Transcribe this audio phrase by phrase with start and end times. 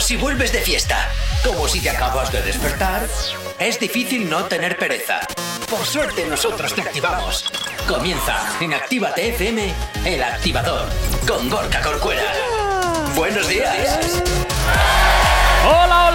[0.00, 1.10] si vuelves de fiesta
[1.44, 3.06] como si te acabas de despertar,
[3.58, 5.20] es difícil no tener pereza.
[5.70, 7.44] Por suerte nosotros te activamos.
[7.86, 9.72] Comienza en Actívate FM,
[10.04, 10.88] el activador,
[11.26, 12.22] con Gorka Corcuera.
[13.14, 14.22] Buenos días.
[15.64, 16.05] Hola,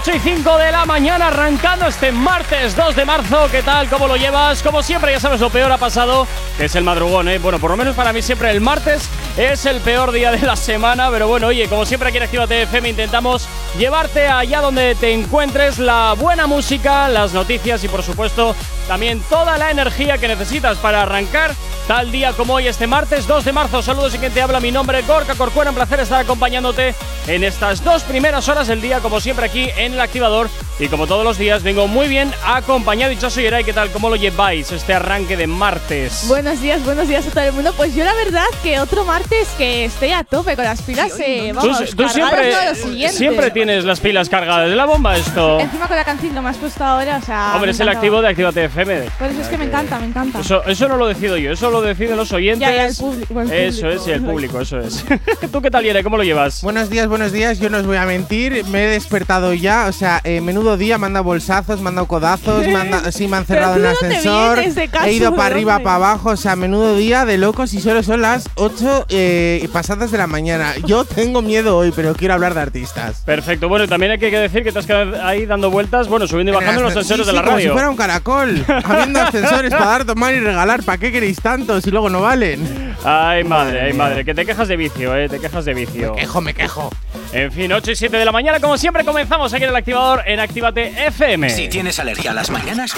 [0.00, 3.48] 8 y 5 de la mañana, arrancando este martes 2 de marzo.
[3.50, 3.88] ¿Qué tal?
[3.88, 4.62] ¿Cómo lo llevas?
[4.62, 6.24] Como siempre, ya sabes, lo peor ha pasado,
[6.56, 7.38] es el madrugón, ¿eh?
[7.38, 10.54] Bueno, por lo menos para mí siempre el martes es el peor día de la
[10.54, 15.12] semana, pero bueno, oye, como siempre aquí en Actívate FM intentamos llevarte allá donde te
[15.12, 18.54] encuentres la buena música, las noticias y por supuesto
[18.88, 21.54] también toda la energía que necesitas para arrancar
[21.86, 23.82] tal día como hoy, este martes 2 de marzo.
[23.82, 26.94] Saludos y quien te habla, mi nombre es Gorka Corcuera, un placer estar acompañándote
[27.26, 30.48] en estas dos primeras horas del día, como siempre aquí en el activador.
[30.80, 33.10] Y como todos los días, vengo muy bien acompañado.
[33.12, 33.90] Y yo soy Eray, ¿qué tal?
[33.90, 36.24] ¿Cómo lo lleváis este arranque de martes?
[36.28, 37.72] Buenos días, buenos días a todo el mundo.
[37.76, 41.52] Pues yo la verdad que otro martes que estoy a tope con las pilas, eh,
[41.52, 43.16] vamos, Tú, tú siempre, todo lo siguiente.
[43.16, 45.58] siempre tienes las pilas cargadas de la bomba esto.
[45.58, 47.52] Encima con la canción que me has puesto ahora, o sea.
[47.56, 50.40] Hombre, es el activo de Actívate Eso es que me encanta, me encanta.
[50.40, 52.60] Eso, eso no lo decido yo, eso lo deciden los oyentes.
[52.68, 54.02] Ya, ya, el público, el eso público.
[54.02, 55.04] es, y el público, eso es.
[55.52, 56.02] ¿Tú qué tal, Yere?
[56.04, 56.62] ¿Cómo lo llevas?
[56.62, 57.58] Buenos días, buenos días.
[57.58, 58.64] Yo no os voy a mentir.
[58.66, 59.86] Me he despertado ya.
[59.88, 60.98] O sea, eh, menudo día.
[60.98, 62.66] Me han dado bolsazos, me han dado codazos.
[62.66, 64.58] Me han da- sí, me han Pero cerrado dónde ascensor.
[65.06, 66.30] he ido ¿de para arriba, para abajo.
[66.30, 70.26] O sea, menudo día de locos y solo son las 8 eh, pasadas de la
[70.26, 70.74] mañana.
[70.84, 73.22] Yo tengo miedo hoy, pero quiero hablar de artistas.
[73.24, 76.26] Perfecto, bueno, y también hay que decir que te has quedado ahí dando vueltas, bueno,
[76.26, 77.68] subiendo y bajando en los Sí, ascensores sí, de la como radio.
[77.70, 78.64] si fuera un caracol.
[78.84, 80.82] Habiendo ascensores para dar, tomar y regalar.
[80.82, 82.96] ¿Para qué queréis tanto si luego no valen?
[83.04, 86.14] Ay, madre, ay, madre, que te quejas de vicio, eh, te quejas de vicio.
[86.14, 86.90] Quejo, me quejo.
[87.32, 90.22] En fin, 8 y 7 de la mañana, como siempre, comenzamos aquí en el activador
[90.26, 91.50] en Actívate FM.
[91.50, 92.94] Si tienes alergia a las mañanas,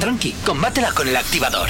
[0.00, 1.68] tranqui, combátela con el activador.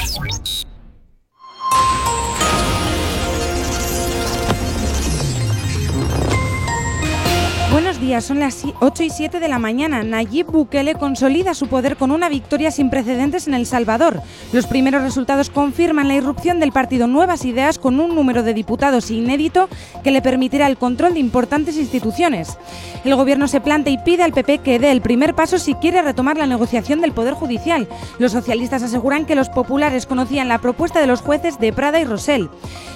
[7.97, 10.03] Buenos días, son las si- 8 y 7 de la mañana.
[10.03, 14.21] Nayib Bukele consolida su poder con una victoria sin precedentes en El Salvador.
[14.53, 19.11] Los primeros resultados confirman la irrupción del partido Nuevas Ideas con un número de diputados
[19.11, 19.71] inédito
[20.05, 22.59] que le permitirá el control de importantes instituciones.
[23.07, 26.03] El gobierno se plantea y pide al PP que dé el primer paso si quiere
[26.03, 27.89] retomar la negociación del Poder Judicial.
[28.19, 32.05] Los socialistas aseguran que los populares conocían la propuesta de los jueces de Prada y
[32.05, 32.51] Rosell.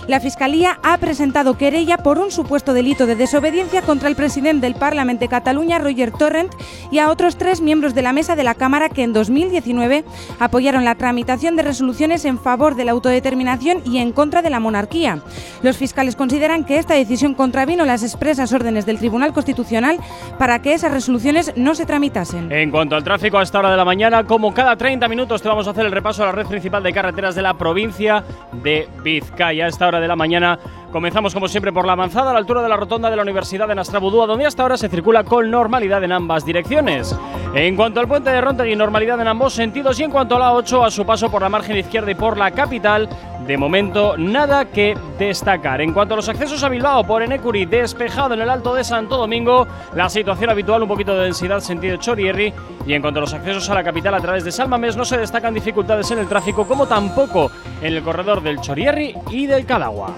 [0.08, 4.74] La Fiscalía ha presentado querella por un supuesto delito de desobediencia contra el presidente del
[4.90, 6.52] Parlamento de Cataluña, Roger Torrent,
[6.90, 10.04] y a otros tres miembros de la mesa de la Cámara que en 2019
[10.40, 14.58] apoyaron la tramitación de resoluciones en favor de la autodeterminación y en contra de la
[14.58, 15.22] monarquía.
[15.62, 20.00] Los fiscales consideran que esta decisión contravino las expresas órdenes del Tribunal Constitucional
[20.40, 22.50] para que esas resoluciones no se tramitasen.
[22.50, 25.48] En cuanto al tráfico a esta hora de la mañana, como cada 30 minutos te
[25.48, 28.24] vamos a hacer el repaso a la red principal de carreteras de la provincia
[28.64, 29.66] de Vizcaya.
[29.66, 30.58] A esta hora de la mañana
[30.90, 33.68] comenzamos como siempre por la avanzada a la altura de la rotonda de la Universidad
[33.68, 37.14] de Nastrabudúa, donde hasta ahora se circula con normalidad en ambas direcciones.
[37.54, 40.54] En cuanto al puente de Rontegui, normalidad en ambos sentidos y en cuanto a la
[40.54, 43.06] 8, a su paso por la margen izquierda y por la capital,
[43.46, 45.82] de momento nada que destacar.
[45.82, 49.18] En cuanto a los accesos a Bilbao por Enecuri, despejado en el Alto de Santo
[49.18, 52.54] Domingo, la situación habitual, un poquito de densidad sentido Chorierri.
[52.86, 55.18] Y en cuanto a los accesos a la capital a través de Salmamés, no se
[55.18, 57.50] destacan dificultades en el tráfico, como tampoco
[57.82, 60.14] en el corredor del Chorierri y del Cadagua.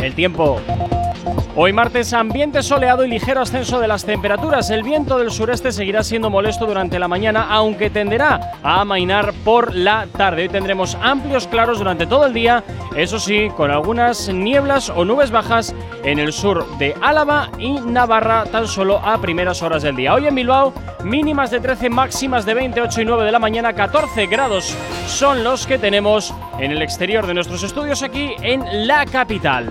[0.00, 0.60] El tiempo.
[1.54, 4.70] Hoy martes, ambiente soleado y ligero ascenso de las temperaturas.
[4.70, 9.74] El viento del sureste seguirá siendo molesto durante la mañana, aunque tenderá a amainar por
[9.74, 10.42] la tarde.
[10.42, 12.64] Hoy tendremos amplios claros durante todo el día,
[12.96, 15.74] eso sí, con algunas nieblas o nubes bajas
[16.04, 20.14] en el sur de Álava y Navarra tan solo a primeras horas del día.
[20.14, 20.72] Hoy en Bilbao,
[21.04, 24.74] mínimas de 13, máximas de 28 y 9 de la mañana, 14 grados
[25.06, 29.70] son los que tenemos en el exterior de nuestros estudios aquí en la capital.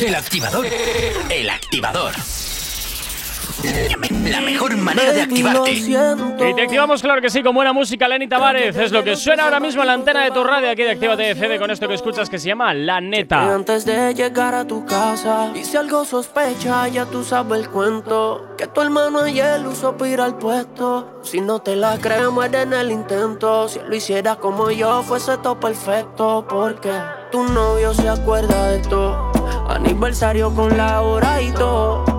[0.00, 0.66] El activador.
[1.30, 2.12] El activador.
[3.62, 5.72] La mejor manera de activarte.
[5.72, 8.76] Y te activamos, claro que sí, con buena música, Lenny Tavares.
[8.76, 11.30] Es lo que suena ahora mismo en la antena de tu radio aquí de Actívate
[11.30, 13.54] FM con esto que escuchas que se llama La Y Neta.
[13.54, 18.54] antes de llegar a tu casa, y si algo sospecha, ya tú sabes el cuento.
[18.58, 21.20] Que tu hermano ayer usó pira al puesto.
[21.22, 23.68] Si no te la crees, muere en el intento.
[23.68, 26.44] Si lo hiciera como yo, fuese todo perfecto.
[26.48, 26.92] Porque
[27.30, 29.32] tu novio se acuerda de todo.
[29.68, 32.13] Aniversario con la hora y todo.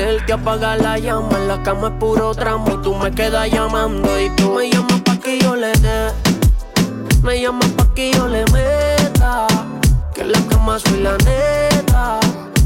[0.00, 2.72] El que apaga la llama en la cama es puro tramo.
[2.72, 6.10] Y tú me quedas llamando y tú me llamas pa' que yo le dé.
[7.22, 9.46] Me llama pa' que yo le meta.
[10.14, 12.18] Que en la cama soy la neta.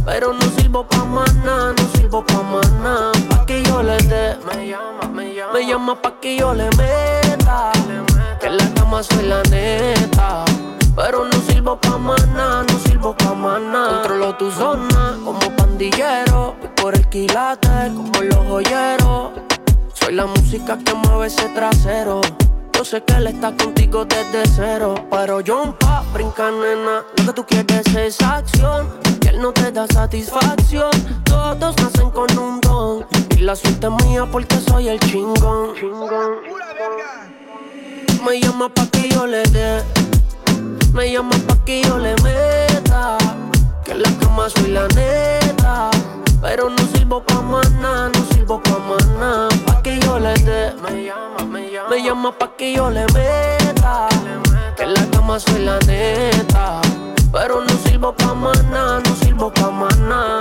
[0.06, 3.10] Pero no sirvo pa' más nada, no sirvo pa' más nada.
[3.28, 4.36] Pa' que yo le dé.
[4.46, 5.52] Me llama, me llama.
[5.54, 7.72] Me llama pa' que yo le meta.
[8.38, 10.44] Que en la cama soy la neta.
[10.96, 14.02] Pero no sirvo pa' maná, no sirvo pa' maná.
[14.02, 16.54] Controlo tu zona como pandillero.
[16.62, 19.32] Y por el quilate como los joyeros.
[19.92, 22.20] Soy la música que mueve ese trasero.
[22.72, 24.94] Yo sé que él está contigo desde cero.
[25.10, 27.04] Pero yo pa' brinca, nena.
[27.16, 28.88] Lo que tú quieres es acción.
[29.20, 30.92] Y él no te da satisfacción.
[31.24, 33.04] Todos nacen con un don.
[33.36, 35.74] Y la suerte es mía porque soy el chingón.
[35.74, 36.38] chingón.
[38.24, 39.82] Me llama pa' que yo le dé.
[40.94, 43.18] Me llama pa' que yo le meta.
[43.84, 45.90] Que en la cama soy la neta.
[46.40, 49.48] Pero no sirvo pa' maná, no sirvo pa' maná.
[49.66, 50.72] Pa' que yo le dé.
[50.82, 51.88] Me llama, me llama.
[51.90, 54.08] Me llama pa' que yo le meta.
[54.76, 56.80] Que en la cama soy la neta.
[57.32, 60.38] Pero no sirvo pa' maná, no sirvo pa' maná.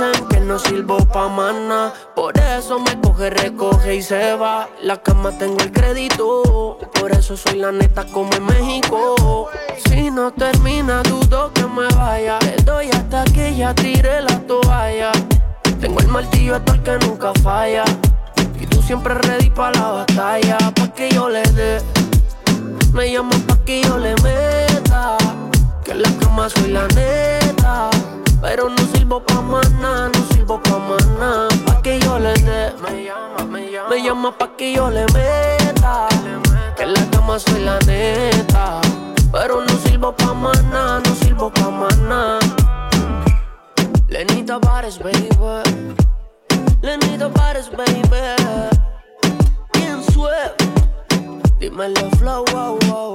[0.00, 1.92] Que no sirvo pa' maná.
[2.16, 4.66] Por eso me coge, recoge y se va.
[4.82, 6.78] La cama tengo el crédito.
[6.98, 9.50] Por eso soy la neta como en México.
[9.84, 12.38] Si no termina, dudo que me vaya.
[12.40, 15.12] Le doy hasta que ya tire la toalla.
[15.82, 17.84] Tengo el martillo hasta el que nunca falla.
[18.58, 20.56] Y tú siempre ready para la batalla.
[20.76, 21.82] Pa' que yo le dé.
[22.94, 25.18] Me llama pa' que yo le meta.
[25.84, 27.90] Que en la cama soy la neta.
[28.40, 31.48] Pero no sirvo pa' maná, no sirvo pa' maná.
[31.66, 32.72] Pa' que yo le dé.
[32.82, 33.88] Me llama, me llama.
[33.90, 36.08] Me llama pa' que yo le meta.
[36.76, 38.80] Que en la cama soy la neta.
[39.30, 42.38] Pero no sirvo pa' maná, no sirvo pa' maná.
[44.08, 45.28] Lenita Bares, baby.
[46.82, 48.02] Lenita Bares, baby.
[49.74, 50.54] Bien suave.
[51.58, 53.14] Dímelo, flow, wow, wow.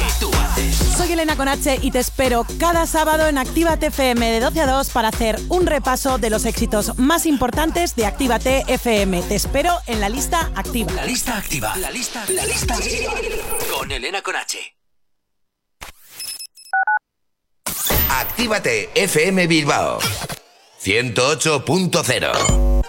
[0.21, 0.75] tú haces.
[0.95, 4.89] Soy Elena Conache y te espero cada sábado en Actívate FM de 12 a 2
[4.91, 9.23] para hacer un repaso de los éxitos más importantes de Actívate FM.
[9.23, 10.93] Te espero en la lista activa.
[10.93, 11.75] La lista activa.
[11.77, 13.13] La lista, la lista activa.
[13.75, 14.77] Con Elena Conache.
[18.09, 19.97] Actívate FM Bilbao
[20.83, 22.81] 108.0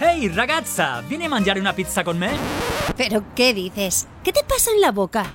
[0.00, 2.30] Ehi ragazza, vieni a mangiare una pizza con me?
[2.96, 4.08] ¿Pero qué dices?
[4.24, 5.34] ¿Qué te pasa en la boca?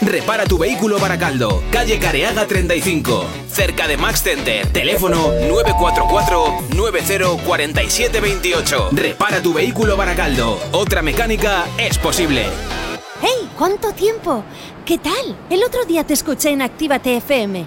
[0.00, 4.64] Repara tu vehículo Baracaldo, calle Careaga 35, cerca de Max Center.
[4.68, 5.32] Teléfono
[6.70, 8.90] 944-904728.
[8.92, 10.60] Repara tu vehículo Baracaldo.
[10.70, 12.44] Otra mecánica es posible.
[13.20, 13.50] ¡Hey!
[13.58, 14.44] ¿Cuánto tiempo?
[14.84, 15.36] ¿Qué tal?
[15.50, 17.66] El otro día te escuché en Actívate FM.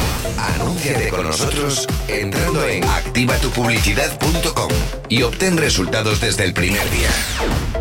[0.37, 4.69] Anúnciate con nosotros entrando en activatupublicidad.com
[5.09, 7.09] y obtén resultados desde el primer día.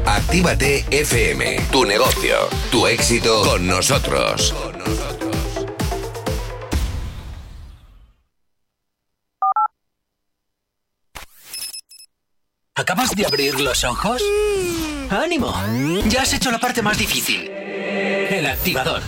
[0.07, 2.37] Actívate FM, tu negocio,
[2.71, 4.55] tu éxito con nosotros.
[12.75, 14.23] ¿Acabas de abrir los ojos?
[15.11, 15.55] ¡Ánimo!
[16.09, 17.49] Ya has hecho la parte más difícil.
[17.51, 19.03] El activador.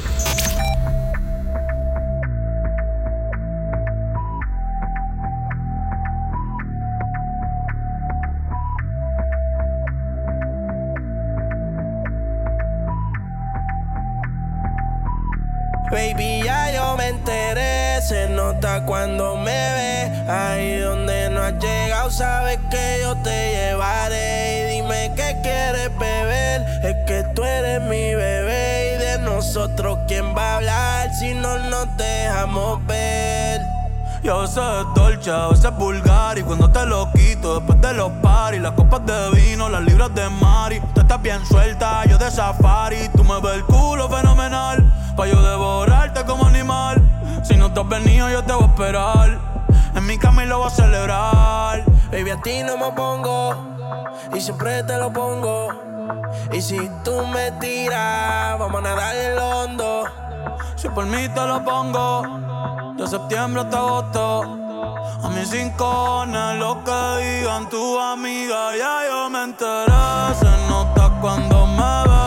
[15.92, 20.24] Baby, ya yo me enteré, se nota cuando me ve.
[20.26, 24.72] Ahí donde no has llegado, sabes que yo te llevaré.
[24.72, 28.94] Y dime qué quieres beber, es que tú eres mi bebé.
[28.94, 33.60] Y de nosotros, ¿quién va a hablar si no nos dejamos ver?
[34.22, 37.80] Y a veces es dolce, a veces es vulgar Y cuando te lo quito después
[37.80, 42.04] de los paris Las copas de vino, las libras de mari Tú estás bien suelta,
[42.04, 47.00] yo de safari Tú me ves el culo fenomenal Pa' yo devorarte como animal.
[47.42, 49.38] Si no te has venido yo te voy a esperar.
[49.94, 51.84] En mi cama y lo voy a celebrar.
[52.10, 53.56] Baby, a ti no me pongo
[54.34, 55.68] Y siempre te lo pongo.
[56.52, 60.04] Y si tú me tiras Vamos a nadar en lo hondo.
[60.76, 62.42] Si por mí te lo pongo
[62.96, 64.42] de septiembre hasta agosto.
[65.22, 70.34] A mis cinco lo que digan tu amiga, ya yo me enteré.
[70.38, 72.21] Se nota cuando me ve,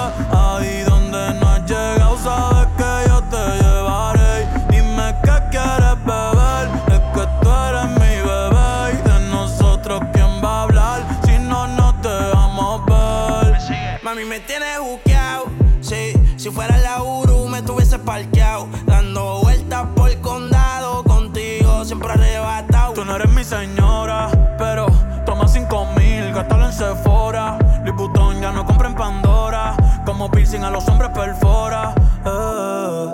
[30.15, 31.93] Como piercing a los hombres perfora.
[32.25, 33.07] eh.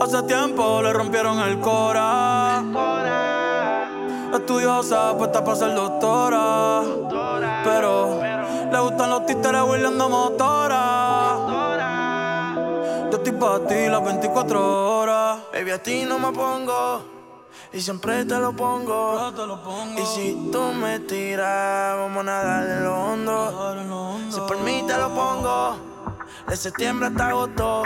[0.00, 2.60] Hace tiempo le rompieron el cora.
[4.34, 6.82] Estudiosa, puesta para ser doctora.
[7.62, 8.20] Pero
[8.72, 11.36] le gustan los títeres huirleando motora.
[13.08, 15.38] Yo estoy para ti las 24 horas.
[15.52, 17.00] Baby, a ti no me pongo.
[17.72, 19.30] Y siempre te lo pongo.
[19.96, 23.76] Y si tú me tiras, vamos a nadar en lo hondo.
[24.30, 25.91] Si por mí te lo pongo.
[26.48, 27.82] De septiembre hasta agosto.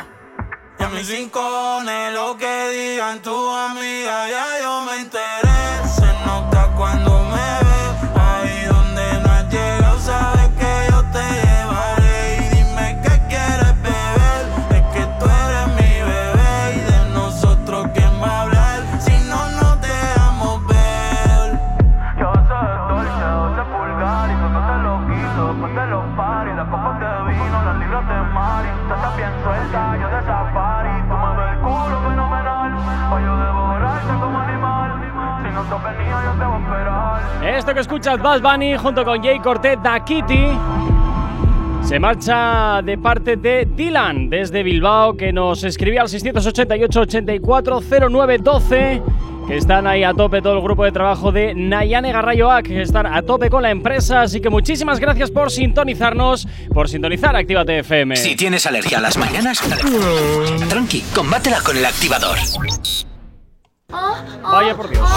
[0.78, 5.55] Y a mis rincones, lo que digan tu amiga, ya yo me enteré.
[37.96, 40.48] Escuchas, Bad Bunny junto con Jay Cortez, Da Kitty.
[41.82, 49.02] Se marcha de parte de Dylan desde Bilbao, que nos escribía al 688-840912.
[49.46, 53.06] Que están ahí a tope todo el grupo de trabajo de Nayane Garrayoak, que están
[53.06, 54.20] a tope con la empresa.
[54.22, 58.14] Así que muchísimas gracias por sintonizarnos, por sintonizar Actívate FM.
[58.16, 59.62] Si tienes alergia a las mañanas,
[60.68, 62.36] tranqui, combátela con el activador.
[64.42, 65.08] Vaya por Dios.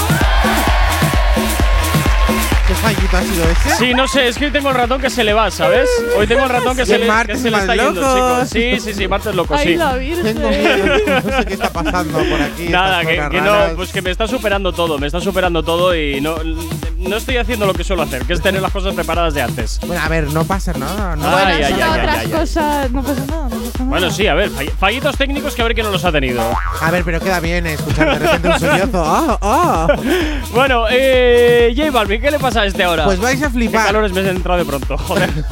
[3.10, 3.76] ¿Qué fallito ha sido ese?
[3.78, 5.90] Sí, no sé, es que hoy tengo el ratón que se le va, ¿sabes?
[6.18, 8.50] Hoy tengo el ratón que se le, que se le está yendo, chicos.
[8.50, 9.76] Sí, sí, sí, martes loco, Ay, sí.
[9.76, 10.24] la Virgen.
[10.36, 12.70] Tengo miedo, no sé qué está pasando por aquí.
[12.70, 16.38] Nada, que, no, pues que me está superando todo, me está superando todo y no,
[16.98, 19.80] no estoy haciendo lo que suelo hacer, que es tener las cosas preparadas de antes.
[19.86, 21.16] Bueno, a ver, no pasa nada.
[21.16, 21.28] No.
[21.28, 22.32] Ay, Bueno, ay, ay, ay, otras ay, ay.
[22.32, 22.92] cosas.
[22.92, 23.49] No pasa nada, no pasa nada.
[23.90, 26.42] Bueno, sí, a ver, fall- fallitos técnicos que a ver quién no los ha tenido.
[26.82, 29.04] A ver, pero queda bien escuchar de repente un sollozo.
[29.06, 29.88] ¡Ah, ah!
[30.54, 33.06] Bueno, eh, J Balvin, ¿qué le pasa a este ahora?
[33.06, 33.88] Pues vais a Qué flipar.
[33.88, 35.30] calores me he entrado de pronto, joder.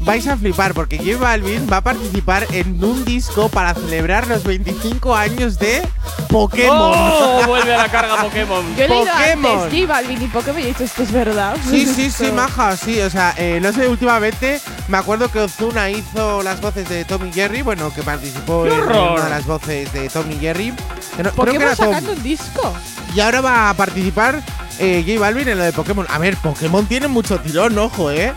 [0.00, 4.42] Vais a flipar porque J Balvin va a participar en un disco para celebrar los
[4.42, 5.80] 25 años de
[6.28, 6.92] Pokémon.
[6.94, 7.42] ¡Oh!
[7.46, 8.64] Vuelve a la carga Pokémon.
[8.76, 9.62] Yo he leído Pokémon.
[9.64, 11.56] antes J Balvin y Pokémon y he dicho, esto es verdad.
[11.70, 13.00] Sí, sí, sí, Esto- maja, sí.
[13.00, 17.30] O sea, eh, no sé, últimamente me acuerdo que Ozuna hizo las voces de Tom
[17.32, 20.72] y Jerry, bueno, que participó ¡Qué en una de las voces de Tom y Jerry.
[21.16, 21.86] Que no- creo que Pokémon era Tom.
[21.86, 22.74] sacando un disco.
[23.14, 24.42] Y ahora va a participar
[24.78, 26.06] eh, J Balvin en lo de Pokémon.
[26.08, 28.32] A ver, Pokémon tiene mucho tirón, ojo, ¿eh?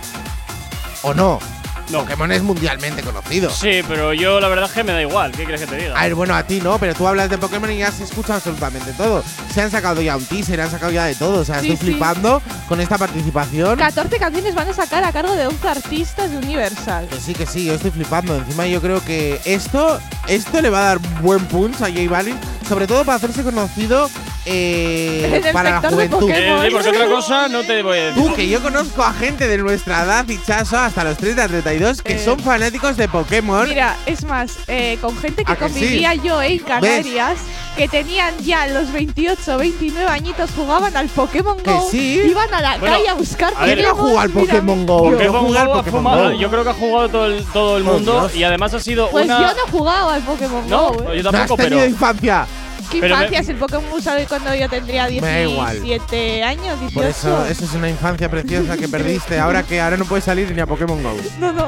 [1.04, 1.40] ¿O no?
[1.92, 2.00] No.
[2.02, 3.50] Pokémon es mundialmente conocido.
[3.50, 5.32] Sí, pero yo la verdad es que me da igual.
[5.32, 6.00] ¿Qué quieres que te diga?
[6.00, 8.36] A ver, bueno, a ti no, pero tú hablas de Pokémon y ya se escucha
[8.36, 9.24] absolutamente todo.
[9.54, 11.42] Se han sacado ya un teaser, han sacado ya de todo.
[11.42, 11.92] O sea, Sí, estoy sí.
[11.94, 13.78] flipando con esta participación.
[13.78, 17.08] 14 canciones van a sacar a cargo de 11 artistas de Universal.
[17.08, 18.36] Que sí, que sí, yo estoy flipando.
[18.36, 22.38] Encima yo creo que esto, esto le va a dar buen punch a J Balvin,
[22.68, 24.10] sobre todo para hacerse conocido
[24.48, 26.30] eh, para la juventud.
[26.32, 28.24] Eh, sí, porque otra cosa no te voy a decir.
[28.24, 31.48] Tú, que yo conozco a gente de nuestra edad, Chaso, hasta los 30,
[31.80, 33.68] 32, que Eh, son fanáticos de Pokémon.
[33.68, 35.74] Mira, es más, eh, con gente que ¿A que sí?
[35.80, 37.38] convivía yo en Canarias,
[37.76, 42.22] que tenían ya los 28, 29 añitos, jugaban al Pokémon Go, sí.
[42.26, 44.86] iban a la Bueno, calle a buscar a ver, ¿Quién no juega al Pokémon?
[44.86, 45.10] Go?
[45.12, 46.40] Yo ha Pokémon fumado- Go.
[46.40, 48.36] yo creo que ha jugado todo el, todo el Oh, mundo Dios.
[48.36, 49.40] y además ha sido Pues una.
[49.42, 51.12] yo no he jugado al Pokémon No, Go.
[51.12, 51.18] ¿eh?
[51.18, 51.92] yo No has tampoco, tenido pero.
[51.92, 52.48] infancia.
[52.92, 53.44] ¿Qué pero me- infancia?
[53.44, 55.82] Si el Pokémon Go salió cuando yo tendría Me da igual.
[55.82, 56.94] 17 años, 18.
[56.94, 59.40] Por eso, eso es una infancia preciosa que perdiste.
[59.40, 61.16] Ahora que ahora no puedes salir ni a Pokémon Go.
[61.40, 61.68] No, no.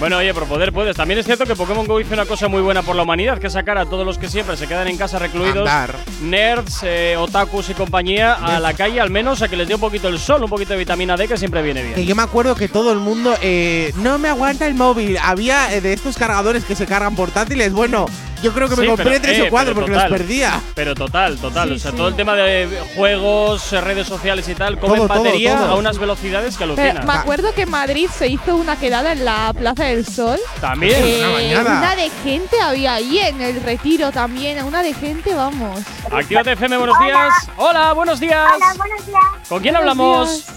[0.00, 0.96] Bueno, oye, por poder puedes.
[0.96, 3.46] También es cierto que Pokémon Go hizo una cosa muy buena por la humanidad, que
[3.46, 5.94] es sacar a todos los que siempre se quedan en casa recluidos, Andar.
[6.22, 9.80] nerds, eh, otakus y compañía, a la calle al menos a que les dé un
[9.80, 12.06] poquito el sol, un poquito de vitamina D, que siempre viene Que bien.
[12.08, 15.18] yo me acuerdo que todo el mundo eh, no me aguanta el móvil.
[15.22, 17.72] Había eh, de estos cargadores que se cargan portátiles.
[17.72, 18.06] Bueno,
[18.42, 20.10] yo creo que me Sí, compré pero, tres eh, o cuatro pero porque total.
[20.10, 20.60] los perdía.
[20.74, 21.68] Pero total, total.
[21.70, 21.96] Sí, o sea, sí.
[21.96, 25.72] todo el tema de juegos, eh, redes sociales y tal, comen Todo, batería todo.
[25.72, 27.06] a unas velocidades que Pero alucinan.
[27.06, 30.38] me acuerdo que en Madrid se hizo una quedada en la Plaza del Sol.
[30.60, 31.00] También.
[31.02, 34.62] Eh, una una de gente había ahí en el retiro también.
[34.64, 35.80] Una de gente, vamos.
[36.10, 37.32] Actívate FM, buenos días.
[37.56, 38.50] Hola, buenos días.
[38.54, 39.22] Hola, buenos días.
[39.48, 40.28] ¿Con quién Buenos hablamos?
[40.46, 40.56] días.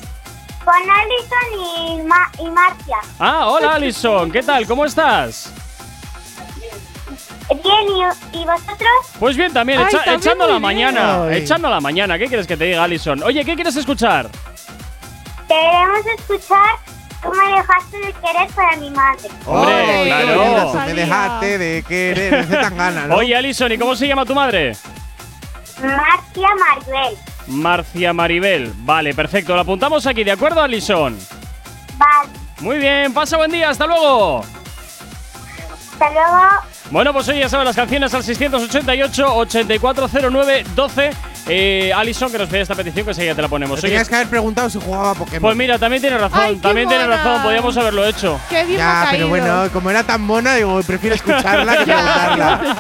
[0.65, 2.97] Con Alison y, Ma y Marcia.
[3.19, 4.65] Ah, hola Alison, ¿qué tal?
[4.65, 5.51] ¿Cómo estás?
[7.49, 7.87] Bien,
[8.33, 8.89] ¿y, y vosotros?
[9.19, 10.61] Pues bien, también, Ay, echa- también echando la bien.
[10.63, 11.37] mañana, Ay.
[11.43, 12.17] echando la mañana.
[12.17, 13.21] ¿Qué quieres que te diga, Alison?
[13.23, 14.29] Oye, ¿qué quieres escuchar?
[15.47, 16.69] Queremos escuchar
[17.21, 19.29] Tú me dejaste de querer para mi madre.
[19.47, 20.73] Hombre, Ay, claro.
[20.85, 22.31] Me dejaste de querer.
[22.31, 23.15] Me hace tan gana, ¿no?
[23.15, 24.75] Oye, Alison, ¿y cómo se llama tu madre?
[25.81, 27.17] Marcia Maribel.
[27.47, 28.73] Marcia Maribel.
[28.77, 29.55] Vale, perfecto.
[29.55, 31.17] Lo apuntamos aquí, ¿de acuerdo, Alison?
[31.97, 32.29] Vale.
[32.59, 34.41] Muy bien, pasa buen día, hasta luego.
[35.93, 36.47] Hasta luego.
[36.91, 41.11] Bueno, pues oye, ya sabes las canciones al 688-8409-12.
[41.47, 43.77] Eh, Alison, que nos pide esta petición, que enseguida te la ponemos.
[43.77, 45.41] Oye, tenías que haber preguntado si jugaba a Pokémon.
[45.41, 47.17] pues mira, también tiene razón, Ay, también tiene mona.
[47.17, 48.39] razón, podíamos haberlo hecho.
[48.49, 49.27] Qué bien ya, pero caído.
[49.29, 52.79] bueno, como era tan mona, digo, prefiero escucharla que preguntarla.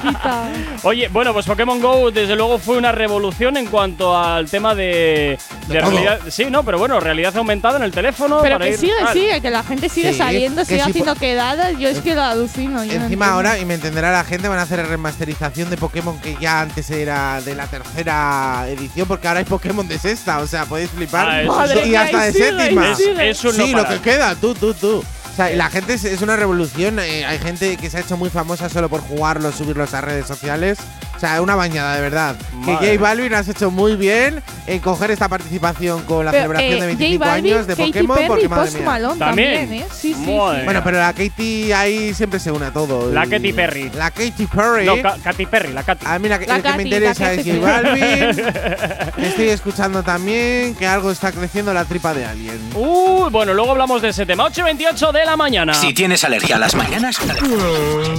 [0.81, 5.37] Oye, bueno, pues Pokémon Go desde luego fue una revolución en cuanto al tema de,
[5.67, 5.91] de De todo.
[5.91, 6.19] realidad.
[6.29, 8.39] Sí, no, pero bueno, realidad aumentada en el teléfono.
[8.41, 9.13] Pero para que ir- sigue, tal.
[9.13, 11.77] sigue, que la gente sigue Sí, saliendo, sigue si haciendo quedadas.
[11.77, 12.77] Yo es que lo alucino.
[12.77, 13.25] no Encima entiendo.
[13.25, 16.89] ahora, y me entenderá la gente, van a hacer remasterización de Pokémon que ya antes
[16.89, 21.29] era de la tercera edición, porque ahora hay Pokémon de sexta, o sea, podéis flipar.
[21.29, 22.91] Ah, eso Madre y hasta de sigue, y séptima.
[23.23, 24.97] Es un Sí, no lo que queda, tú, tú, tú.
[24.97, 26.99] O sea, la gente es, es una revolución.
[26.99, 30.27] eh, hay gente que se ha hecho muy famosa solo por jugarlos, subirlos a redes
[30.27, 30.77] sociales.
[31.15, 32.35] O sea, una bañada, de verdad.
[32.53, 32.77] Madre.
[32.79, 36.71] Que J Balvin has hecho muy bien en coger esta participación con la Pero, celebración
[36.71, 38.15] eh, de J 25 Balvin, años de Katy Pokémon.
[38.17, 38.85] Perry porque y madre Post mía.
[38.85, 39.59] Malone También.
[39.61, 39.87] también, ¿eh?
[39.91, 40.59] Sí, sí, Madre.
[40.59, 40.65] sí.
[40.65, 43.11] Bueno, pero la Katy ahí siempre se une a todo.
[43.11, 43.91] La Katy Perry.
[43.95, 44.85] La Katy Perry.
[44.85, 46.05] No, Ka- Katy Perry, la Katy.
[46.05, 47.59] A mí la, el que Katy, me interesa es J.
[47.59, 49.25] Balvin.
[49.25, 52.59] Estoy escuchando también que algo está creciendo la tripa de alguien.
[52.75, 54.45] Uh, bueno, luego hablamos de ese tema.
[54.49, 55.73] 8.28 de la mañana.
[55.73, 57.17] Si tienes alergia a las mañanas,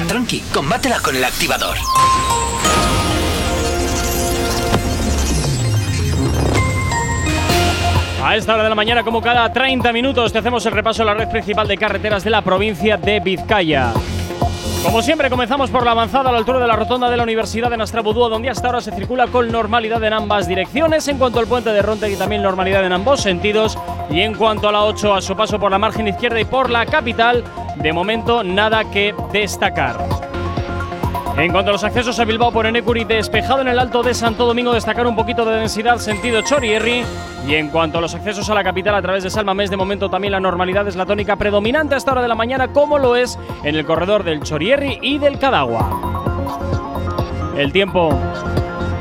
[0.08, 1.76] tranqui, combátela con el activador.
[8.26, 11.04] A esta hora de la mañana, como cada 30 minutos, te hacemos el repaso a
[11.04, 13.92] la red principal de carreteras de la provincia de Vizcaya.
[14.82, 17.70] Como siempre, comenzamos por la avanzada a la altura de la rotonda de la Universidad
[17.70, 21.06] de Nastrabudúa, donde hasta ahora se circula con normalidad en ambas direcciones.
[21.06, 23.78] En cuanto al puente de Rontegui, también normalidad en ambos sentidos.
[24.10, 26.68] Y en cuanto a la 8, a su paso por la margen izquierda y por
[26.68, 27.44] la capital,
[27.76, 29.98] de momento nada que destacar.
[31.38, 34.46] En cuanto a los accesos a Bilbao por Enecuri, despejado en el Alto de Santo
[34.46, 37.04] Domingo, destacar un poquito de densidad sentido Chorierri.
[37.46, 40.08] Y en cuanto a los accesos a la capital a través de Salmamés, de momento
[40.08, 43.16] también la normalidad es la tónica predominante a esta hora de la mañana, como lo
[43.16, 46.24] es en el corredor del Chorierri y del Cadagua.
[47.54, 48.18] El tiempo.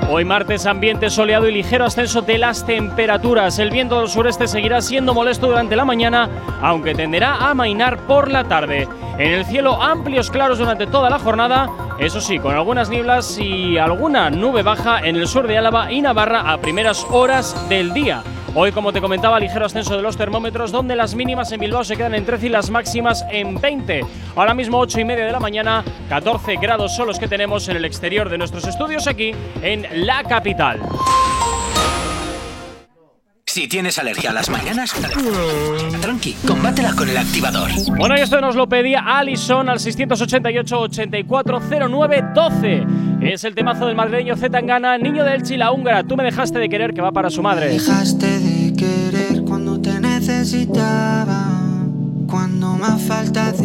[0.07, 3.57] Hoy martes ambiente soleado y ligero ascenso de las temperaturas.
[3.57, 6.29] El viento del sureste seguirá siendo molesto durante la mañana,
[6.61, 8.87] aunque tenderá a amainar por la tarde.
[9.17, 13.79] En el cielo amplios claros durante toda la jornada, eso sí, con algunas nieblas y
[13.79, 18.21] alguna nube baja en el sur de Álava y Navarra a primeras horas del día.
[18.57, 21.97] Hoy, como te comentaba, ligero ascenso de los termómetros, donde las mínimas en Bilbao se
[21.97, 24.05] quedan en 13 y las máximas en 20.
[24.33, 27.75] Ahora mismo 8 y media de la mañana, 14 grados son los que tenemos en
[27.75, 30.79] el exterior de nuestros estudios aquí en la capital.
[33.45, 34.95] Si tienes alergia a las mañanas,
[36.01, 37.69] tranqui, combátela con el activador.
[37.97, 43.04] Bueno, y esto nos lo pedía Alison al 688 840912.
[43.25, 46.03] Es el temazo del madrileño Z Tangana, niño del Chila húngara.
[46.03, 47.69] Tú me dejaste de querer, que va para su madre.
[47.69, 51.47] Dejaste de querer cuando te necesitaba,
[52.29, 53.57] cuando más falta de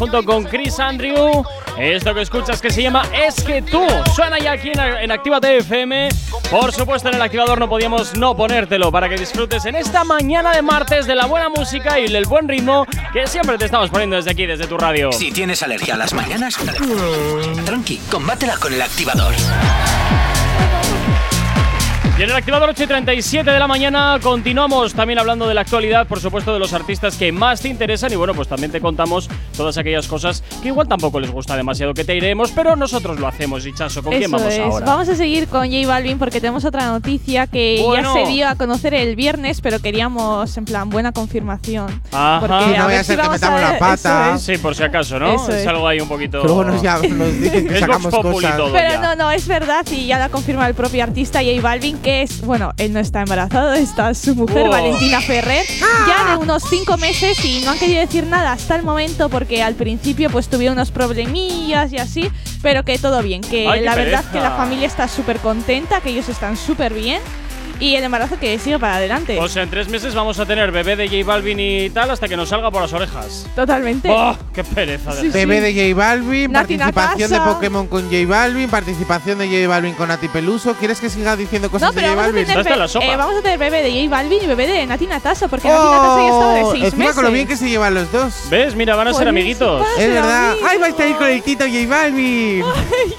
[0.00, 1.44] junto con Chris Andrew.
[1.78, 3.82] Esto que escuchas que se llama Es que tú.
[4.14, 6.08] Suena ya aquí en, en Actívate FM.
[6.50, 10.52] Por supuesto, en el activador no podíamos no ponértelo para que disfrutes en esta mañana
[10.52, 14.16] de martes de la buena música y del buen ritmo que siempre te estamos poniendo
[14.16, 15.12] desde aquí, desde tu radio.
[15.12, 16.56] Si tienes alergia a las mañanas,
[17.66, 19.34] tranqui, combátela con el activador.
[22.20, 25.62] Y en el activador 8 y 37 de la mañana continuamos también hablando de la
[25.62, 28.12] actualidad, por supuesto, de los artistas que más te interesan.
[28.12, 31.94] Y bueno, pues también te contamos todas aquellas cosas que igual tampoco les gusta demasiado
[31.94, 33.66] que te iremos, pero nosotros lo hacemos.
[33.66, 34.58] Y Chaso, ¿con quién Eso vamos es.
[34.60, 34.86] ahora?
[34.86, 38.14] Vamos a seguir con J Balvin porque tenemos otra noticia que Bueno.
[38.14, 42.00] ya se dio a conocer el viernes, pero queríamos, en plan, buena confirmación.
[42.12, 42.40] Ajá.
[42.40, 44.34] Porque no a ver a ser si que metamos la pata.
[44.36, 44.42] es.
[44.42, 45.34] Sí, por si acaso, ¿no?
[45.34, 45.66] Eso es es.
[45.66, 46.42] algo ahí un poquito.
[46.44, 48.56] Luego nos, ya, nos dicen que Es sacamos cosas.
[48.56, 49.00] todo Pero ya.
[49.00, 52.22] no, no, es verdad y ya lo ha confirmado el propio artista J Balvin que
[52.22, 54.70] es, bueno, él no está embarazado, está su mujer Oh.
[54.70, 55.64] Valentina Ferrer,
[56.06, 59.62] ya de unos cinco meses y no han querido decir nada hasta el momento porque
[59.62, 62.30] al principio pues tuvieron unos problemillas y así,
[62.62, 64.32] pero que todo bien, que Ay, la verdad pereza.
[64.32, 67.20] que la familia está súper contenta, que ellos están súper bien
[67.80, 69.38] y el embarazo que sigue para adelante.
[69.40, 72.28] O sea, en tres meses vamos a tener bebé de J Balvin y tal hasta
[72.28, 73.46] que nos salga por las orejas.
[73.56, 74.08] Totalmente.
[74.54, 75.14] ¡Qué pereza!
[75.14, 77.40] de Sí, Bebé de J Balvin, Nati participación de.
[77.40, 80.74] Pokémon con J Balvin, participación de J Balvin con Nati Peluso.
[80.74, 82.64] ¿Quieres que siga diciendo cosas No, pero de J vamos a, Balvin?
[82.64, 83.04] tener sopa.
[83.06, 85.82] eh, vamos a tener bebé de J Balvin y bebé de Nati Natasha, porque Nati
[85.84, 87.14] Natasha ya estaba de Oh, seis encima meses.
[87.16, 88.34] con lo bien que se llevan los dos.
[88.50, 88.74] ¿Ves?
[88.74, 89.86] Mira, van a ser amiguitos.
[89.98, 90.50] Es verdad.
[90.52, 90.68] amigos.
[90.70, 92.62] ¡Ay, va a estar con el Tito J Balvin!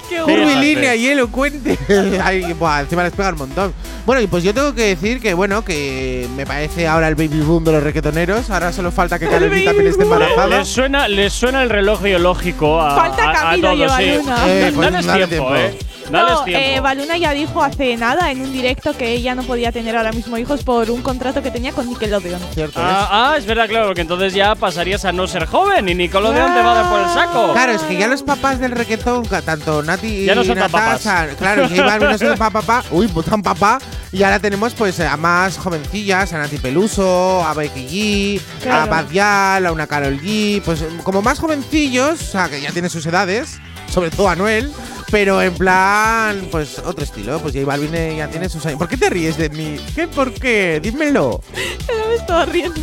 [0.08, 0.96] Qué Sí, Curvilínea fíjate.
[0.98, 1.78] y elocuente.
[2.22, 3.72] Ay, buah, encima les pega un montón.
[4.06, 7.40] Bueno, y pues yo tengo que decir que, bueno, que me parece ahora el baby
[7.40, 8.50] boom de los reggaetoneros.
[8.50, 10.58] Ahora solo falta que Karol G también esté embarazada.
[10.58, 14.02] Les suena, les suena el reloj biológico a, Falta a- a Camilo todos, sí.
[14.04, 15.56] Eh, pues Dales dale tiempo, tiempo.
[15.56, 15.78] eh.
[16.10, 19.96] No, eh, Baluna ya dijo hace nada en un directo que ella no podía tener
[19.96, 22.40] ahora mismo hijos por un contrato que tenía con Nickelodeon.
[22.54, 22.86] Cierto es.
[22.86, 26.54] Ah, ah, es verdad, claro, porque entonces ya pasarías a no ser joven y Nickelodeon
[26.54, 27.52] te va a dar por el saco.
[27.52, 30.58] Claro, es que ya los papás del reggaetón, ca- tanto Nati Ya no y son
[30.58, 33.78] tan Natasha, claro, Balvin no son tan papá, uy, pues tan papá,
[34.12, 38.90] y ahora tenemos pues a más jovencillas, a Nati Peluso, a Becky G, a Claro.
[38.90, 42.90] Bad Yal, a una Carol G, pues como más jovencillos, o sea, que ya tienen
[42.90, 43.58] sus edades,
[43.90, 44.70] sobre todo a Noel,
[45.12, 48.78] pero en plan, pues otro estilo, pues J Balvin eh, ya tiene sus años.
[48.78, 49.76] ¿Por qué te ríes de mí?
[49.94, 50.08] ¿Qué?
[50.08, 50.80] ¿Por qué?
[50.82, 51.42] Dímelo.
[51.86, 52.80] No me estaba riendo,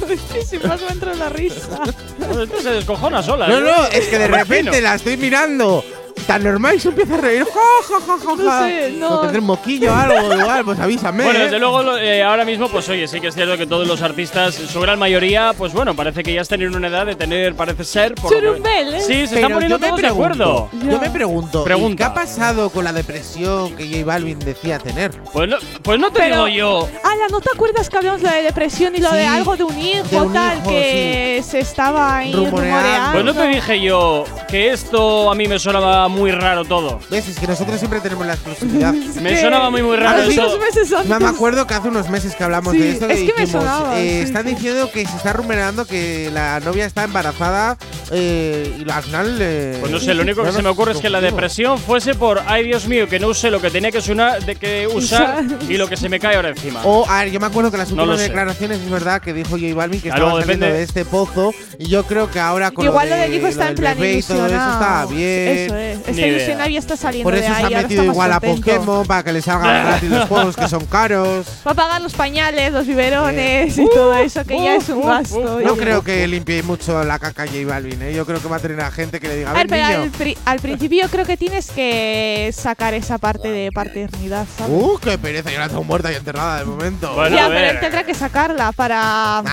[0.47, 1.81] sin más me entra la risa.
[2.19, 3.47] Esto se descojona sola.
[3.47, 3.61] No, ¿eh?
[3.61, 5.83] no, es que de repente la estoy mirando
[6.29, 7.43] tan normal y se empieza a reír.
[7.43, 9.15] Ja, ja, ja, ja, No sé, no.
[9.15, 11.23] O tendré un moquillo o algo, igual, pues avísame.
[11.23, 11.43] Bueno, ¿eh?
[11.45, 14.53] desde luego, eh, ahora mismo, pues oye, sí que es cierto que todos los artistas,
[14.53, 17.83] su gran mayoría, pues bueno, parece que ya están en una edad de tener, parece
[17.83, 18.13] ser.
[18.13, 19.01] Por ¿eh?
[19.01, 20.23] Sí, se Pero están poniendo todos de pregunto,
[20.69, 20.69] acuerdo.
[20.91, 21.97] Yo me pregunto, ¿y Pregunta.
[21.97, 25.09] ¿qué ha pasado con la depresión que J Balvin decía tener?
[25.33, 26.89] Pues no, pues no te Pero- digo yo.
[27.03, 29.63] Ala, ¿no te acuerdas que hablamos lo de depresión y lo Sí, de algo de
[29.63, 32.61] un hijo de un tal hijo, que se estaba ahí Rumoreando.
[32.61, 33.11] rumoreando?
[33.13, 36.99] Pues no te dije yo que esto a mí me sonaba muy raro todo.
[37.09, 37.27] ¿Ves?
[37.29, 38.93] Es que nosotros siempre tenemos la exclusividad.
[39.21, 40.41] Me sonaba muy muy raro eso.
[40.41, 41.09] Dos meses antes.
[41.09, 43.41] No me acuerdo que hace unos meses que hablamos Sí, de esto es que me
[43.45, 44.53] dijimos, sonaba, eh, sí, están sí.
[44.55, 47.77] diciendo que se está rumoreando que la novia está embarazada
[48.11, 49.37] eh, y al final.
[49.39, 51.21] eh, Pues no sé, lo único que no se me nos ocurre es que la
[51.21, 54.55] depresión fuese por, ay Dios mío, que no usé lo que tenía que, sonar, de
[54.55, 55.59] que usar Usar.
[55.71, 56.81] y lo que se me cae ahora encima.
[56.83, 58.27] O, a ver, yo me acuerdo que las No lo últimas sé.
[58.29, 61.53] declaraciones es verdad que dijo J Balvin que Ah, estaba saliendo depende- de este pozo
[61.77, 63.75] y yo creo que ahora con Igual lo, lo de, del hijo está lo en
[63.75, 65.49] plan bebé y todo eso está bien.
[65.49, 65.98] Eso es.
[66.07, 66.27] Idea.
[66.27, 67.55] ilusionado y está saliendo Por de eso ahí.
[67.55, 68.39] se ha ahora metido igual a.
[68.39, 71.45] Pokémon para que le salgan gratis los juegos que son caros.
[71.67, 75.59] Va a pagar los pañales, los biberones y todo eso, que ya es un gasto.
[75.61, 78.13] No Y- creo que limpie mucho la caca J Balvin, ¿eh?
[78.13, 80.01] Yo creo que va a tener a gente que le diga, A ver, pero niño.
[80.03, 84.73] al, pri- al principio yo creo que tienes que sacar esa parte de paternidad, ¿sabes?
[84.75, 87.13] Uh, qué pereza, yo la tengo muerta y enterrada de momento.
[87.15, 89.43] Bueno, ya, pero él tendrá que sacarla para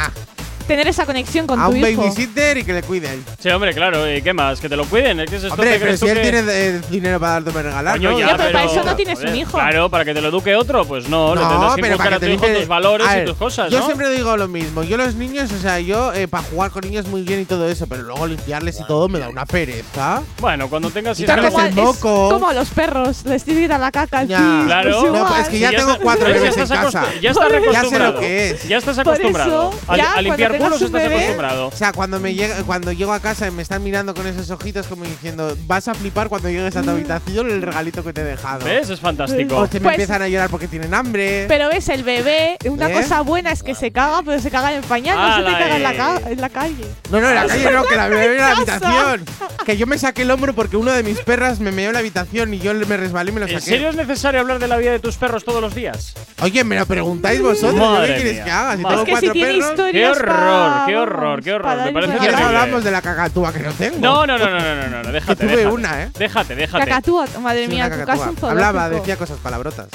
[0.66, 2.02] tener esa conexión con a tu un hijo.
[2.02, 3.24] babysitter y que le cuiden.
[3.38, 4.60] Sí, hombre, claro, ¿y qué más?
[4.60, 5.18] Que te lo cuiden.
[5.18, 7.32] ¿Qué es esto Hombre, que pero crees si tú él que- tiene eh, dinero para
[7.40, 8.18] darte regalar, Coño, ¿no?
[8.20, 9.52] ya, Ya, pero para eso no tienes un hijo.
[9.52, 12.06] Claro, para que te lo eduque otro, pues no, le No, tendrás que pero inculcar
[12.06, 13.86] para a que tu hijo tus valores A y ver, tus cosas, Yo ¿no?
[13.86, 14.82] siempre digo lo mismo.
[14.82, 17.68] Yo los niños, o sea, yo eh, para jugar con niños muy bien y todo
[17.68, 20.22] eso, pero luego limpiarles y todo me da una pereza.
[20.40, 22.26] Bueno, cuando tengas Quitarles hijos- el moco.
[22.28, 24.38] Es como los perros, les tienes que dar la caca al Ya.
[24.38, 24.90] pis, Claro.
[25.00, 25.40] pues No, igual.
[25.42, 27.04] es que ya tengo está- cuatro bebés en estás casa.
[27.20, 27.46] Ya estás.
[27.46, 28.12] Ya sé acostumbrado.
[28.12, 28.68] lo que es.
[28.68, 29.70] Ya estás Por acostumbrado.
[29.70, 31.68] eso, a, ya, a cuando limpiar un estás bebé- acostumbrado.
[31.68, 34.50] O sea, cuando me llega, cuando llego a casa y me están mirando con esos
[34.50, 38.20] ojitos como diciendo, vas a flipar cuando llegues a tu habitación el regalito que te
[38.22, 38.64] he dejado.
[38.64, 38.90] ¿Ves?
[38.90, 39.56] Es fantástico.
[39.56, 41.46] O me Pues- empiezan a llorar porque tienen hambre.
[41.48, 42.92] Pero ves, el bebé, una ¿Eh?
[42.94, 45.58] cosa buena es que se caga, pero se caga en el pañal, no se te
[45.58, 46.84] caga en la, ca- en la calle.
[47.10, 49.24] No, no, en la calle no, que la bebé en la En habitación.
[49.64, 51.98] Que yo me saqué el hombro porque uno de mis perras me meó en la
[52.00, 53.64] habitación y yo me resbalé y me lo ¿En saqué.
[53.72, 56.14] serio es necesario hablar de la vida de tus perros todos los días?
[56.42, 57.74] Oye, me lo preguntáis vosotros.
[57.74, 58.76] ¿yo Madre ¿Qué quieres que haga?
[58.76, 59.64] Si tengo Es que cuatro si tiene perros.
[59.66, 60.70] ¡Qué Historias horror!
[60.72, 61.42] pa- ¡Qué horror!
[61.42, 61.76] ¡Qué horror!
[61.84, 63.98] Me parece Y ahora hablamos de la cacatúa que no tengo.
[64.00, 65.44] No, no, no, no, no, no, no, déjate.
[65.44, 65.66] tuve déjate.
[65.74, 66.10] una, ¿eh?
[66.18, 66.84] Déjate, déjate.
[66.84, 68.26] Cacatúa, madre Sí, mía, una tu cacatúa.
[68.26, 68.50] casa un.
[68.50, 69.88] Hablaba, decía cosas palabrotas.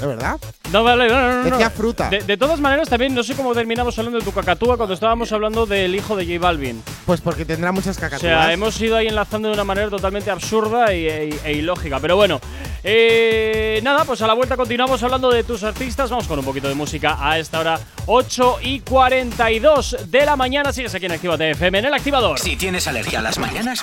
[0.00, 0.38] ¿Es verdad?
[0.72, 1.44] No, vale, no, no, no.
[1.50, 1.70] Decía no.
[1.74, 2.08] fruta.
[2.08, 5.30] De, de todas maneras, también no sé cómo terminamos hablando de tu cacatúa cuando estábamos
[5.32, 6.82] hablando del hijo de J Balvin.
[7.04, 8.20] Pues porque tendrá muchas O cacatúas.
[8.22, 11.98] sea, hemos ido ahí enlazando de una manera totalmente absurda y- e, e ilógica.
[12.00, 12.40] Pero bueno,
[12.82, 16.08] eh, nada, pues a la vuelta continuamos hablando de tus artistas.
[16.08, 20.72] Vamos con un poquito de música a esta hora, 8 y 42 de la mañana.
[20.72, 22.38] Sigues aquí en Actívate FM, en el activador.
[22.38, 23.82] Si tienes alergia a las mañanas,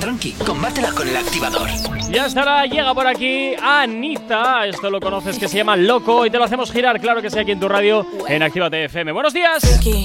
[0.00, 1.68] tranqui, combátela con el activador.
[2.12, 4.66] Y hasta ahora llega por aquí Anita.
[4.66, 7.38] Esto lo conoces que se llama Loco y te lo hacemos girar, claro que sí,
[7.38, 9.12] aquí en tu radio en Actívate FM.
[9.12, 9.80] Buenos días.
[9.82, 10.04] Que,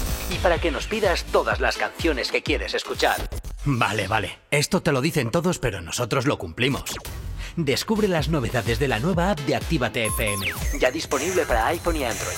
[0.41, 3.29] Para que nos pidas todas las canciones que quieres escuchar.
[3.63, 4.39] Vale, vale.
[4.49, 6.95] Esto te lo dicen todos, pero nosotros lo cumplimos.
[7.55, 10.47] Descubre las novedades de la nueva app de Actívate FM.
[10.79, 12.37] Ya disponible para iPhone y Android.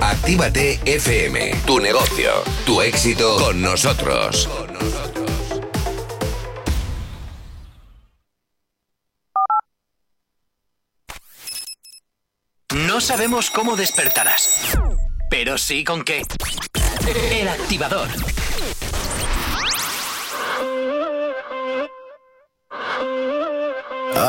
[0.00, 2.30] Actívate FM, tu negocio,
[2.64, 4.48] tu éxito con nosotros.
[12.74, 14.76] No sabemos cómo despertarás,
[15.30, 16.22] pero sí con qué.
[17.30, 18.08] El activador.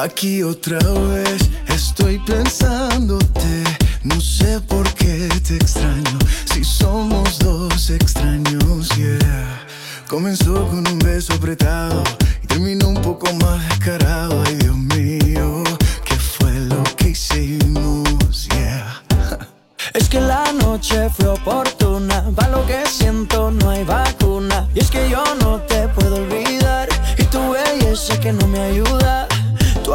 [0.02, 3.64] Aquí otra vez estoy pensándote.
[4.08, 6.18] No sé por qué te extraño.
[6.46, 9.66] Si somos dos extraños, yeah.
[10.08, 12.04] Comenzó con un beso apretado
[12.42, 14.42] y terminó un poco más descarado.
[14.46, 15.64] Ay, Dios mío,
[16.06, 18.48] ¿qué fue lo que hicimos?
[18.54, 19.04] Yeah.
[19.94, 24.70] Es que la noche fue oportuna, para lo que siento no hay vacuna.
[24.74, 26.88] Y es que yo no te puedo olvidar,
[27.18, 29.28] y tu belleza que no me ayuda.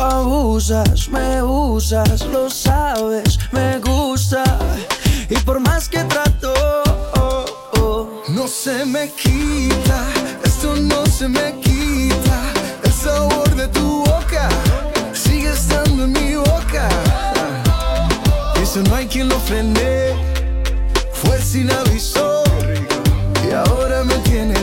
[0.03, 4.42] Abusas, me usas, lo sabes, me gusta.
[5.30, 6.53] Y por más que trato,
[7.14, 7.44] oh,
[7.80, 10.05] oh, No se me quita,
[10.42, 12.38] esto no se me quita.
[12.82, 14.48] El sabor de tu boca
[15.12, 16.88] sigue estando en mi boca.
[18.61, 20.16] Eso no hay quien lo frene,
[21.12, 22.42] fue sin aviso.
[23.48, 24.21] Y ahora me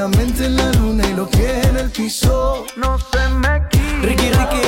[0.00, 2.64] Y ahora me tiene la mente en la luna y los pies en el piso.
[2.76, 4.00] No se me quita.
[4.00, 4.62] Ricky, Ricky,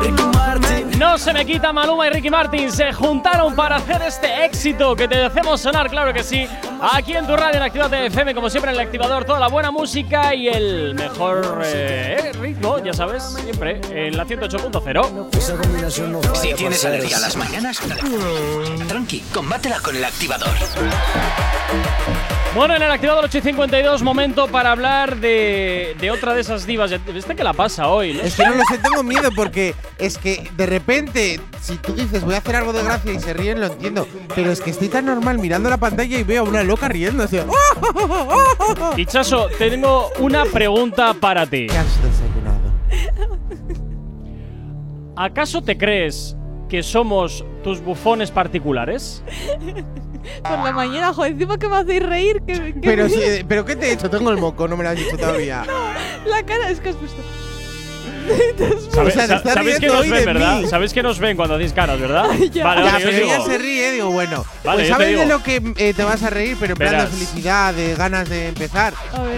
[0.00, 0.98] Ricky Martin.
[0.98, 2.72] No se me quita Maluma y Ricky Martin.
[2.72, 6.46] Se juntaron para hacer este éxito que te hacemos sonar, claro que sí.
[6.80, 9.70] Aquí en tu radio en Activate FM, como siempre en el activador, toda la buena
[9.70, 15.36] música y el mejor eh, ritmo, ya sabes, siempre en la 108.0.
[15.36, 17.80] Esa combinación no Si tienes alergia a las mañanas,
[18.88, 20.56] tranqui, combátela con el activador.
[22.52, 26.90] Bueno, en el activador 852, momento para hablar de, de otra de esas divas.
[27.06, 28.14] ¿Viste qué la pasa hoy?
[28.14, 28.22] no?
[28.22, 32.24] Es que no lo sé, tengo miedo porque es que de repente, si tú dices
[32.24, 34.08] voy a hacer algo de gracia y se ríen, lo entiendo.
[34.34, 37.44] Pero es que estoy tan normal mirando la pantalla y veo a una loca riéndose.
[38.96, 41.68] Pichaso, tengo una pregunta para ti.
[41.68, 42.58] ¿Qué has desayunado?
[45.14, 46.36] ¿Acaso te crees
[46.70, 49.22] que somos tus bufones particulares?
[50.42, 52.42] Por la mañana, joder, encima que me hacéis reír.
[52.46, 54.08] Que, que Pero, si- eh, ¿Pero qué te he hecho?
[54.08, 55.64] Tengo el moco, no me lo has dicho todavía.
[56.26, 57.20] La cara es que has puesto.
[58.92, 60.60] ¿Sabes, O sea, te sa- estás sabéis que nos ven, verdad?
[60.60, 60.66] mí.
[60.68, 62.26] ¿Sabéis que nos ven cuando hacéis caras, verdad?
[62.52, 62.64] Ya.
[62.64, 64.44] Vale, ya, pero ella se ríe, digo, bueno.
[64.62, 66.56] Vale, pues ¿sabes de lo que eh, te vas a reír?
[66.60, 68.92] Pero en plan de felicidad, de ganas de empezar.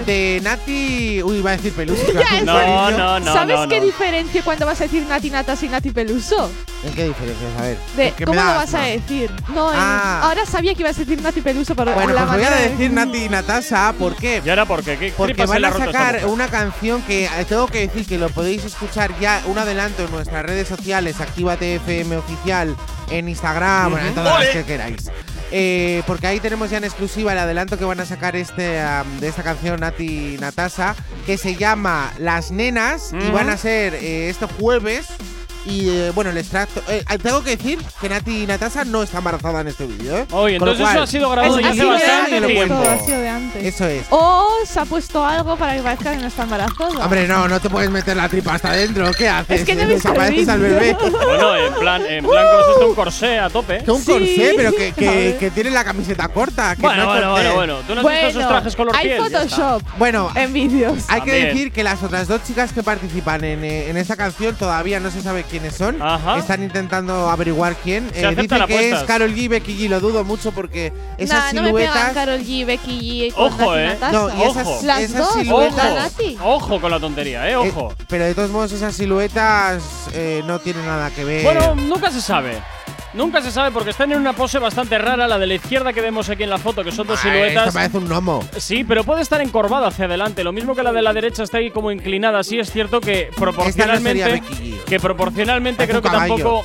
[0.04, 1.22] De Nati.
[1.22, 3.32] Uy, iba a decir un No, no, no.
[3.32, 3.86] ¿Sabes no, qué no.
[3.86, 6.50] diferencia cuando vas a decir Nati Natas y Nati Peluso?
[6.84, 7.50] ¿En qué diferencias?
[7.58, 7.78] A ver.
[7.96, 9.30] De, es que ¿Cómo lo vas a decir?
[9.54, 10.22] No, en- Ah.
[10.24, 12.56] ahora sabía que ibas a decir Nati Peluso, pero Bueno, la pues voy a manera
[12.62, 13.92] de- decir Nati y Natasha.
[13.96, 14.42] ¿Por qué?
[14.44, 14.98] ¿Y ahora por qué?
[14.98, 18.64] ¿Qué Porque van a sacar una canción que eh, tengo que decir que lo podéis
[18.64, 22.74] escuchar ya, un adelanto en nuestras redes sociales, Actívate FM Oficial,
[23.10, 25.08] en Instagram, en todas las que queráis.
[25.54, 28.62] Eh, porque ahí tenemos ya en exclusiva el adelanto que van a sacar este
[29.20, 33.94] de esta canción Nati y Natasha, que se llama Las Nenas, y van a ser
[33.94, 35.06] eh, este jueves.
[35.64, 36.82] Y eh, bueno, el extracto.
[36.88, 40.26] eh, tengo que decir que Nati y Natasha no está embarazada en este vídeo, ¿eh?
[40.32, 42.36] Oye, Con lo entonces eso ha sido grabado es ya ha hace sido de bastante
[42.36, 42.74] antes tiempo.
[42.74, 43.64] todo, ha sido de antes.
[43.64, 44.02] Eso es.
[44.10, 47.04] O se ha puesto algo para que parezca que no está embarazada.
[47.04, 49.10] Hombre, no, no te puedes meter la tripa hasta adentro.
[49.16, 49.60] ¿Qué haces?
[49.60, 50.96] Es que no Desapareces al bebé.
[51.32, 53.82] Bueno, en plan, en plan con esto un corsé a tope.
[53.84, 54.10] Que un Sí.
[54.12, 56.74] corsé, pero que, que, tiene la camiseta corta.
[56.76, 57.42] Que Bueno, no es bueno, corsé.
[57.52, 57.86] bueno, bueno.
[57.86, 59.18] ¿Tú no has visto esos trajes color hay piel?
[59.18, 59.38] Ya está.
[59.56, 61.04] Photoshop Bueno, en vídeos.
[61.08, 61.46] hay que También.
[61.54, 65.10] decir que las otras dos chicas que participan en, eh, en esta canción todavía no
[65.10, 66.00] se sabe quiénes son.
[66.02, 66.38] Ajá.
[66.38, 68.10] Están intentando averiguar quién.
[68.12, 69.02] Se Eh, aceptan dice que es.
[69.04, 69.88] Carol G, Becky G.
[69.88, 72.14] Lo dudo mucho porque esas Nah, no me pegan siluetas.
[72.14, 73.00] Carol G, Becky
[73.30, 73.86] G con Ojo, Nati eh.
[73.86, 74.12] Natasha.
[74.12, 74.80] No, y esas, Ojo.
[74.84, 75.94] Las esas dos, siluetas.
[75.94, 76.38] Nati.
[76.42, 77.94] Ojo con la tontería, eh, eh, ojo.
[78.08, 79.82] pero de todos modos, esas siluetas
[80.14, 81.44] eh, no tienen nada que ver.
[81.44, 82.60] Bueno, nunca se sabe.
[83.14, 86.00] Nunca se sabe porque están en una pose bastante rara, la de la izquierda que
[86.00, 87.74] vemos aquí en la foto, que son dos Ah, Esta siluetas.
[87.74, 88.42] parece un gnomo.
[88.56, 90.42] Sí, pero puede estar encorvada hacia adelante.
[90.44, 92.42] Lo mismo que la de la derecha está ahí como inclinada.
[92.42, 94.42] Sí, es cierto que proporcionalmente.
[94.86, 96.64] Que proporcionalmente creo que tampoco.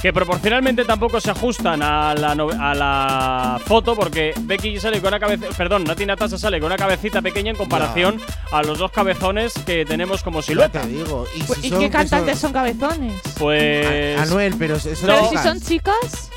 [0.00, 5.08] Que proporcionalmente tampoco se ajustan a la, no- a la foto porque Becky sale con
[5.08, 8.20] una cabeza, perdón, Nati Natasha sale con una cabecita pequeña en comparación
[8.52, 10.82] a los dos cabezones que tenemos como silueta.
[10.82, 11.26] te digo.
[11.34, 13.20] ¿Y, Pues, si ¿Y son- qué que cantantes son- son cabezones?
[13.38, 16.30] Pues Anuel, pero eso Pero si son chicas,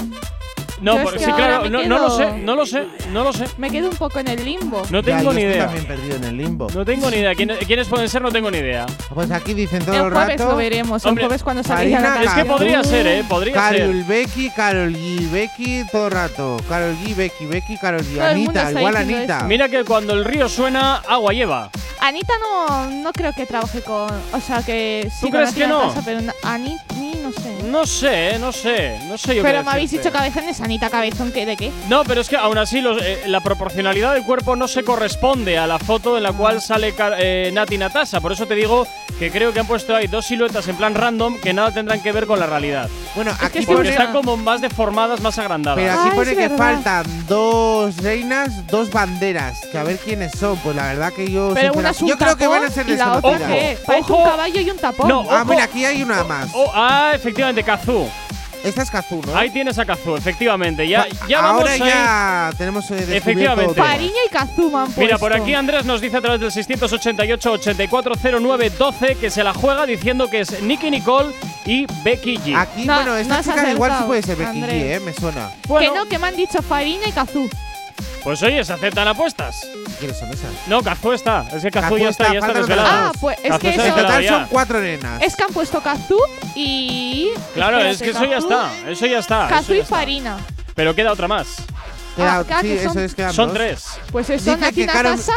[0.84, 2.66] No, Yo es que sí, ahora claro, me no, no lo quedo- sé, no lo
[2.66, 3.46] sé, no lo sé.
[3.58, 4.84] me quedo un poco en el limbo.
[4.90, 5.66] No Ya, tengo yo ni estoy idea.
[5.66, 6.68] también perdido en el limbo.
[6.76, 7.34] No tengo ni idea.
[7.36, 8.22] ¿Quién- ¿Quiénes pueden ser?
[8.22, 8.86] No tengo ni idea.
[9.14, 10.52] Pues aquí dicen todo El el jueves rato.
[10.52, 12.48] lo veremos, Hombre, el jueves cuando salga la Karina Es que canción.
[12.48, 13.24] podría ser, ¿eh?
[13.30, 14.04] Podría Carol ser.
[14.04, 16.58] Becky, Carol G, Becky todo el rato.
[16.68, 18.16] Carol G, Becky, Becky, Carol G.
[18.16, 19.44] Todo el mundo Anita, está igual diciendo Anita.
[19.48, 21.70] Mira que cuando el río suena, agua lleva.
[22.02, 24.12] Anita no, no creo que trabaje con.
[24.34, 25.84] O sea, que sí ¿Tú con crees que no?
[25.88, 26.84] Natasha, pero Anita,
[27.24, 27.54] no sé.
[27.64, 30.10] No sé, eh, no sé, no sé yo qué pero me habéis decirte.
[30.10, 31.72] dicho cabezones, Anita Cabezón, ¿qué, ¿de qué?
[31.88, 35.60] No, pero es que aún así los- eh, la proporcionalidad del cuerpo no se corresponde
[35.60, 38.20] a la foto en la cual sale eh, Nati Natasha.
[38.20, 38.88] Por eso te digo
[39.20, 42.12] que creo que han puesto ahí dos siluetas en plan random que nada tendrán que
[42.12, 42.90] ver con la realidad.
[43.14, 45.78] Bueno, aquí que Porque pone, están como más deformadas, más agrandadas.
[45.80, 46.58] pero aquí es pone que verdad.
[46.58, 49.60] faltan dos reinas, dos banderas.
[49.72, 50.58] Que a ver quiénes son.
[50.58, 51.52] Pues la verdad que yo.
[51.54, 53.38] Pero una es un yo creo que van a ser y la otra?
[53.86, 55.08] Parece un caballo y un tapón.
[55.08, 55.52] No, Ah, Ojo.
[55.52, 56.50] mira, aquí hay una más.
[56.56, 58.08] Oh, ah, efectivamente, Kazu.
[58.64, 59.36] Esta es Kazu, ¿no?
[59.36, 60.88] Ahí tienes a Kazu, efectivamente.
[60.88, 61.80] Ya, ya vamos Ahora ahí.
[61.80, 63.74] ya tenemos eh, Efectivamente.
[63.76, 63.84] todo.
[63.86, 65.20] Fariña y Kazuma han Mira, puesto.
[65.20, 70.42] por aquí Andrés nos dice a través del 688-8409-12 que se la juega diciendo que
[70.42, 71.34] es Nicky Nicole
[71.66, 72.56] y Becky G.
[72.58, 74.68] Aquí, No, bueno, esta no chica igual sí puede ser Becky G.
[74.70, 75.00] ¿eh?
[75.04, 75.50] Me suena.
[75.68, 77.50] Bueno, Que no, que me han dicho Fariña y Kazú.
[78.24, 79.68] Pues oye, se aceptan apuestas.
[80.00, 80.50] ¿Quiénes son esas?
[80.68, 81.46] No, Kazu está.
[81.54, 82.90] Es que Kazu Kazú ya está, está, ya está desvelado.
[82.92, 84.30] Ah, pues es que eso- En total ya.
[84.30, 85.22] son cuatro nenas.
[85.22, 86.20] Es que han puesto Kazú
[86.56, 87.30] y.
[87.54, 88.72] Claro, es que eso ya está.
[88.90, 89.60] Eso ya está.
[89.60, 89.96] Eso y está.
[89.96, 90.38] Farina.
[90.76, 91.48] Pero queda otra más.
[92.16, 93.58] Queda- Ah, sí, que eso son- es quedan Son dos.
[93.58, 93.86] tres.
[94.12, 94.86] Pues eso, Dice Nati.
[94.86, 95.32] Nati Kazú,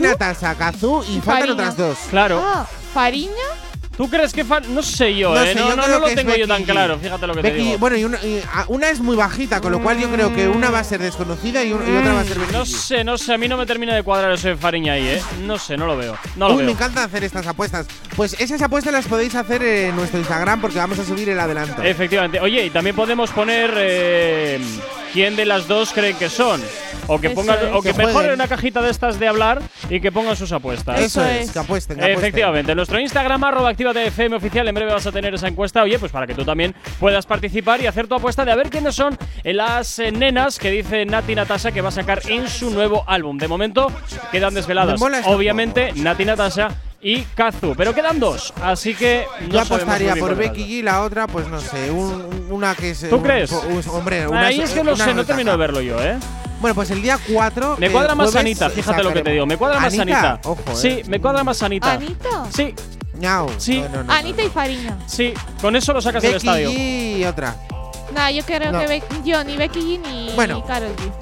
[0.00, 1.98] Natasha, Kazu y y faltan otras dos.
[2.10, 2.42] Claro.
[2.44, 3.32] Ah, Fariña.
[3.98, 5.52] ¿Tú crees que fa- No sé yo, No ¿eh?
[5.52, 6.98] sé, no, yo no, creo no lo tengo yo tan claro.
[6.98, 7.78] Fíjate lo que te Becky, digo.
[7.78, 10.48] bueno, y una, y, ah, una es muy bajita, con lo cual yo creo que
[10.48, 13.04] una va a ser desconocida y, un- y otra va a ser Becky No sé,
[13.04, 13.34] no sé.
[13.34, 15.22] A mí no me termina de cuadrar eso de Fariña ahí, ¿eh?
[15.44, 16.16] No sé, no lo veo.
[16.36, 16.74] No lo Uy, me veo.
[16.76, 17.86] encanta hacer estas apuestas.
[18.16, 21.82] Pues esas apuestas las podéis hacer en nuestro Instagram porque vamos a subir el adelanto.
[21.82, 22.40] Efectivamente.
[22.40, 24.60] Oye, y también podemos poner eh,
[25.12, 26.60] quién de las dos creen que son.
[27.06, 27.72] O que pongan, es.
[27.72, 31.00] o que Que mejoren una cajita de estas de hablar y que pongan sus apuestas.
[31.00, 32.18] Eso, Eso es, que apuesten, que apuesten.
[32.18, 35.98] Efectivamente, en nuestro Instagram, arroba FM oficial, en breve vas a tener esa encuesta, oye,
[35.98, 38.94] pues para que tú también puedas participar y hacer tu apuesta de a ver quiénes
[38.94, 43.04] son las eh, nenas que dice Nati Natasha que va a sacar en su nuevo
[43.06, 43.38] álbum.
[43.38, 43.90] De momento
[44.30, 46.68] quedan desveladas, obviamente, Nati Natasha
[47.00, 51.26] y Kazu, pero quedan dos, así que no Yo apostaría por Becky G, la otra,
[51.28, 53.08] pues no sé, un- una que es.
[53.08, 53.52] ¿Tú un- crees?
[53.52, 56.16] un- hombre, una Ahí es que no una sé, no termino de verlo yo, ¿eh?
[56.60, 57.76] Bueno, pues el día 4.
[57.78, 60.40] Me cuadra más Anita, fíjate lo que te digo, me cuadra más Anita.
[60.44, 60.74] Ojo, eh.
[60.74, 61.92] Sí, me cuadra más Anita.
[61.92, 62.46] Anita.
[62.52, 62.74] Sí,
[63.14, 63.48] Ñau.
[63.58, 63.80] Sí.
[63.80, 64.96] No, no, no, Anita y Fariña.
[65.06, 66.70] sí, con eso lo sacas del Becky estadio.
[66.70, 67.54] G y otra.
[68.12, 68.80] Nah, yo creo No.
[68.80, 70.64] que Be- yo ni Becky G ni Bueno.
[70.64, 71.12] Karol G.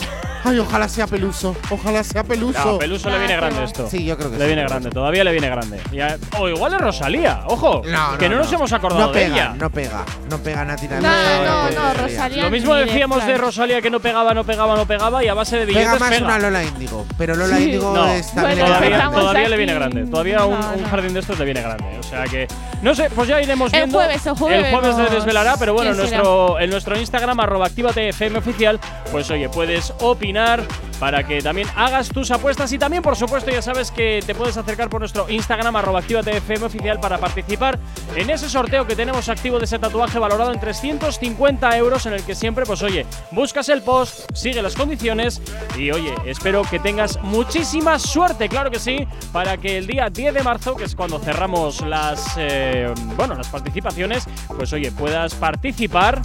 [0.47, 1.57] Ay, ojalá sea Peluso.
[1.71, 2.65] Ojalá sea Peluso.
[2.65, 3.89] No, Peluso le viene grande esto.
[3.91, 4.47] Sí, yo creo que Le sí.
[4.49, 5.81] viene grande, todavía le viene grande.
[6.39, 7.83] O igual es Rosalía, ojo.
[7.85, 9.55] No, que no, nos hemos acordado no de pega, ella.
[9.59, 12.03] No pega, no pega Nati No, Natasha, no, pega no, Rosalía.
[12.17, 12.43] Rosalía.
[12.45, 13.41] Lo mismo ni decíamos de plan.
[13.41, 16.11] Rosalía que no pegaba, no pegaba, no pegaba y a base de Pega billetes más
[16.11, 16.25] pega.
[16.25, 17.65] una Lola Índigo, pero Lola Sí.
[17.65, 19.57] Índigo No, es también Bueno, todavía, empezamos todavía le aquí.
[19.57, 20.07] viene grande.
[20.07, 20.89] Todavía un, No, un no.
[20.89, 21.99] jardín de estos le viene grande.
[21.99, 22.47] O sea que.
[22.83, 23.99] No sé, pues ya iremos El viendo.
[23.99, 26.23] jueves, el jueves El jueves se desvelará, pero bueno, en quién será.
[26.23, 28.79] nuestro, en nuestro Instagram, arroba actívate FM oficial,
[29.11, 30.36] pues oye, puedes opinar
[30.99, 32.73] para que también hagas tus apuestas.
[32.73, 36.37] Y también, por supuesto, ya sabes que te puedes acercar por nuestro Instagram, arroba actívate
[36.37, 37.79] FM oficial, para participar
[38.15, 42.23] en ese sorteo que tenemos activo de ese tatuaje valorado en 350 euros, en el
[42.23, 45.41] que siempre, pues oye, buscas el post, sigue las condiciones
[45.77, 50.35] y oye, espero que tengas muchísima suerte, claro que sí, para que el día 10
[50.35, 56.21] de marzo, que es cuando cerramos las, eh, bueno, las participaciones, pues oye, puedas participar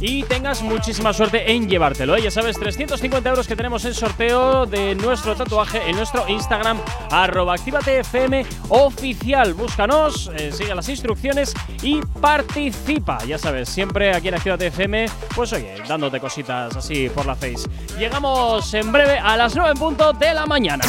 [0.00, 2.16] y tengas muchísima suerte en llevártelo.
[2.16, 2.22] ¿eh?
[2.22, 6.78] Ya sabes, 350 euros que tenemos en sorteo de nuestro tatuaje en nuestro Instagram,
[7.10, 9.54] arroba actívatefm oficial.
[9.54, 13.24] Búscanos, eh, sigue las instrucciones y participa.
[13.24, 17.68] Ya sabes, siempre aquí en Actívate FM, pues oye, dándote cositas así por la face.
[17.98, 20.84] Llegamos en breve a las 9 en punto de la mañana.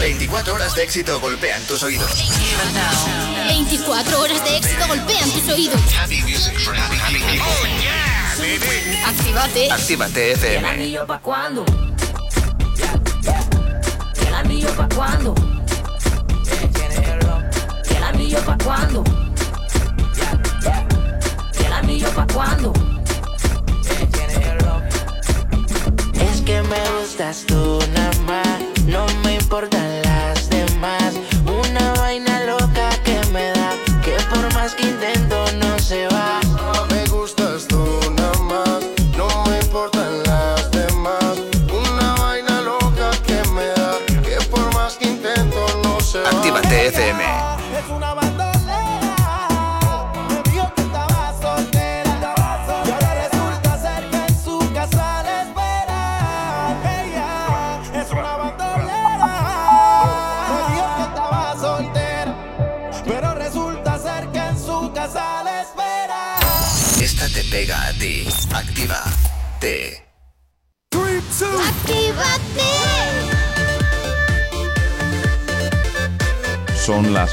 [0.00, 2.30] 24 horas de éxito golpean tus oídos.
[3.48, 5.80] 24 horas de éxito golpean tus oídos.
[8.38, 9.68] Actívate.
[9.72, 10.68] Actívate ¿El FM.
[10.68, 11.64] anillo pa' cuándo?
[14.26, 15.34] ¿El anillo pa' cuándo?
[17.90, 19.02] ¿El anillo pa' cuándo?
[21.66, 22.72] ¿El anillo pa' cuándo?
[26.14, 31.14] Es que me gustas tú nada más, no me importan las demás.
[31.44, 32.38] Una vaina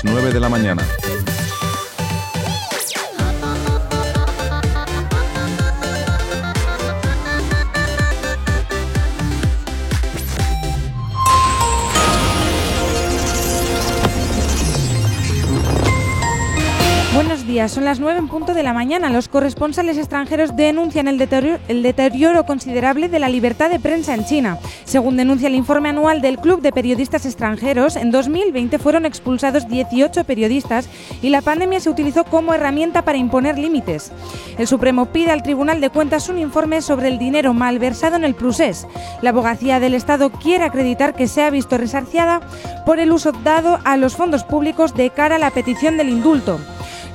[0.05, 0.83] 9 de la mañana.
[17.15, 19.09] Buenos días, son las 9 en punto de la mañana.
[19.09, 24.25] Los corresponsales extranjeros denuncian el deterioro, el deterioro considerable de la libertad de prensa en
[24.25, 24.59] China.
[24.95, 30.23] Según denuncia el informe anual del Club de Periodistas Extranjeros, en 2020 fueron expulsados 18
[30.23, 30.87] periodistas
[31.21, 34.13] y la pandemia se utilizó como herramienta para imponer límites.
[34.57, 38.35] El Supremo pide al Tribunal de Cuentas un informe sobre el dinero malversado en el
[38.35, 38.87] Prusés.
[39.21, 42.39] La abogacía del Estado quiere acreditar que se ha visto resarciada
[42.85, 46.57] por el uso dado a los fondos públicos de cara a la petición del indulto.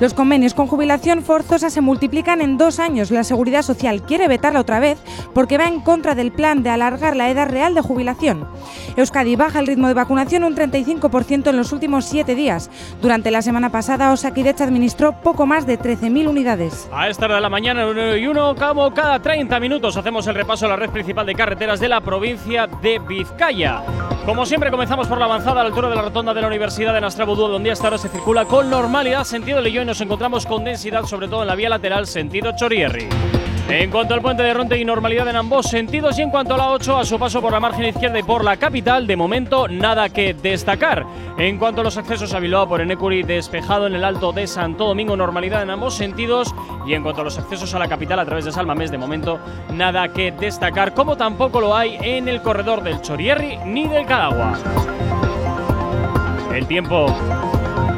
[0.00, 3.10] Los convenios con jubilación forzosa se multiplican en dos años.
[3.10, 4.98] La Seguridad Social quiere vetarla otra vez
[5.34, 8.48] porque va en contra del plan de alargar la edad real de jubilación.
[8.96, 12.70] Euskadi baja el ritmo de vacunación un 35% en los últimos siete días.
[13.02, 16.88] Durante la semana pasada, Osakidecha administró poco más de 13.000 unidades.
[16.92, 20.34] A esta hora de la mañana, 1 y 1, como cada 30 minutos, hacemos el
[20.34, 23.82] repaso a la red principal de carreteras de la provincia de Vizcaya.
[24.24, 26.94] Como siempre, comenzamos por la avanzada a la altura de la rotonda de la Universidad
[26.94, 30.62] de Nastrabudú, donde hasta ahora se circula con normalidad sentido Leyó y nos encontramos con
[30.62, 33.08] densidad, sobre todo en la vía lateral sentido Chorierri.
[33.68, 36.58] En cuanto al puente de Ronte y normalidad en ambos sentidos y en cuanto a
[36.58, 39.66] la 8 a su paso por la margen izquierda y por la capital, de momento
[39.66, 41.04] nada que destacar.
[41.38, 44.86] En cuanto a los accesos a Bilbao por Enecuri, despejado en el alto de Santo
[44.86, 46.54] Domingo, normalidad en ambos sentidos
[46.86, 49.40] y en cuanto a los accesos a la capital a través de Salmamés, de momento
[49.72, 54.56] nada que destacar, como tampoco lo hay en el corredor del Chorierri ni del Cadagua.
[56.54, 57.12] El tiempo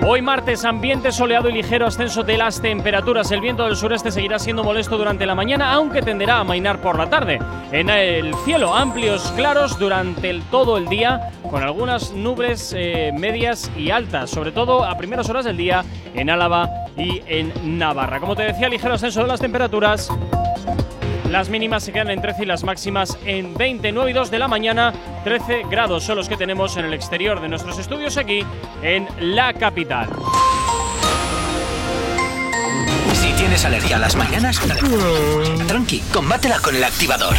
[0.05, 3.31] Hoy martes, ambiente soleado y ligero ascenso de las temperaturas.
[3.31, 6.99] El viento del sureste seguirá siendo molesto durante la mañana, aunque tenderá a amainar por
[6.99, 7.39] la tarde.
[7.71, 13.91] En el cielo, amplios claros durante todo el día, con algunas nubes eh, medias y
[13.91, 15.85] altas, sobre todo a primeras horas del día
[16.15, 18.19] en Álava y en Navarra.
[18.19, 20.11] Como te decía, ligero ascenso de las temperaturas.
[21.33, 24.39] Las mínimas se quedan en 13 y las máximas en 20, 9 y 2 de
[24.39, 24.93] la mañana.
[25.24, 28.45] 13 grados son los que tenemos en el exterior de nuestros estudios aquí
[28.83, 30.11] en la capital.
[33.14, 34.61] Si tienes alergia a las mañanas,
[35.66, 37.35] tranqui, combátela con el activador.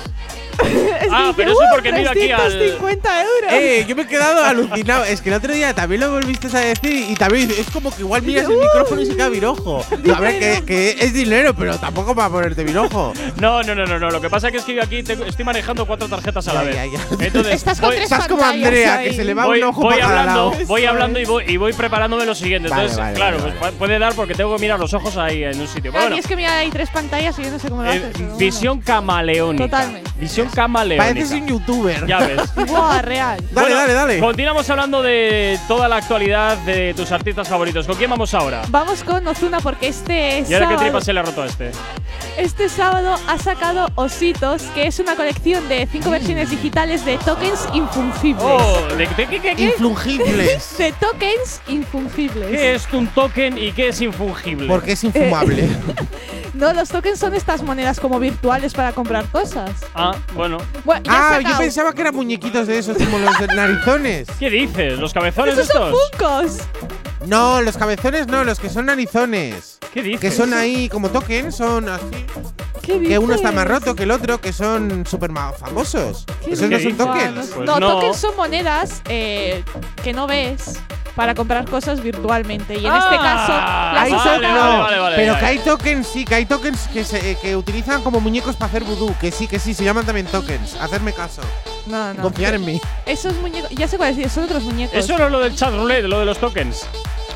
[1.11, 2.41] Ah, pero eso porque miro aquí al.
[2.51, 3.53] 350 euros.
[3.53, 5.05] Eh, yo me he quedado alucinado.
[5.05, 8.01] Es que el otro día también lo volviste a decir y también es como que
[8.01, 9.83] igual miras el micrófono y se queda virojo.
[10.15, 13.13] A ver, que, que es dinero, pero tampoco para ponerte virojo.
[13.39, 14.11] No, no, no, no, no.
[14.11, 16.65] Lo que pasa es que yo aquí tengo- estoy manejando cuatro tarjetas a la Ya,
[16.65, 16.75] vez.
[16.75, 16.85] ya,
[17.17, 17.25] ya.
[17.25, 19.09] Entonces, Estás con voy, tres Estás como pantallas Andrea, ahí.
[19.09, 20.65] que se le va voy, un ojo voy para cada hablando, lado.
[20.67, 22.69] voy hablando y voy, y voy preparándome lo siguiente.
[22.69, 25.43] Vale, Entonces, vale, claro, vale, pues puede dar porque tengo que mirar los ojos ahí
[25.43, 25.91] en un sitio.
[25.91, 27.97] Pero bueno, es que mira, hay tres pantallas y yo no sé cómo lo eh,
[27.97, 28.09] haces.
[28.13, 28.37] pero bueno.
[28.37, 29.65] visión camaleónica.
[29.65, 30.11] Totalmente.
[30.19, 31.07] Visión camaleónica.
[31.13, 32.07] Pareces un youtuber.
[32.07, 32.55] Ya ves.
[32.67, 33.37] Buah, real.
[33.51, 34.19] Dale, Bueno, dale, dale.
[34.19, 37.85] Continuamos hablando de toda la actualidad de tus artistas favoritos.
[37.85, 38.61] ¿Con quién vamos ahora?
[38.69, 41.45] Vamos con Ozuna porque este ¿Y ahora qué sábado, tripa se le ha roto a
[41.45, 41.71] este?
[42.37, 47.67] este sábado ha sacado Ositos, que es una colección de cinco versiones digitales de tokens
[47.73, 48.43] infungibles.
[48.45, 49.63] Oh, ¿de, de qué, qué, qué?
[49.65, 50.75] Influngibles.
[50.77, 52.49] de tokens infungibles.
[52.49, 54.67] ¿Qué es un token y qué es infungible?
[54.67, 55.67] Porque es infumable.
[56.55, 59.69] No, los tokens son estas monedas como virtuales para comprar cosas.
[59.93, 60.57] Ah, bueno.
[61.07, 64.27] Ah, yo pensaba que eran muñequitos de esos como los de narizones.
[64.39, 64.97] ¿Qué dices?
[64.99, 66.09] ¿Los cabezones ¡Esos son estos?
[66.11, 66.57] Funkos!
[67.27, 69.77] No, los cabezones no, los que son narizones.
[69.93, 70.19] ¿Qué dices?
[70.19, 72.25] Que son ahí como tokens, son así.
[72.81, 76.25] ¿Qué Que uno está más roto que el otro, que son súper famosos.
[76.43, 76.97] ¿Qué Esos no dices?
[76.97, 77.47] son Ah, tokens.
[77.55, 77.87] Pues no, no.
[77.91, 79.63] tokens son monedas eh,
[80.03, 80.79] que no ves
[81.15, 82.75] para comprar cosas virtualmente.
[82.77, 85.33] Y en Ah, este caso, Hay vale, han to- vale, sacado- no, vale, vale, pero
[85.33, 88.55] ya, que hay tokens, sí, que hay tokens que, se, eh, que utilizan como muñecos
[88.55, 89.15] para hacer vudú.
[89.19, 90.75] Que sí, que sí, se llaman también tokens.
[90.75, 91.41] Hacerme caso.
[91.85, 92.21] No, no.
[92.23, 92.81] Confiar en mí.
[93.05, 94.95] Esos muñecos, ya sé cuál decir, son otros muñecos.
[94.97, 96.85] Eso no es lo del chat roulette, lo de los tokens.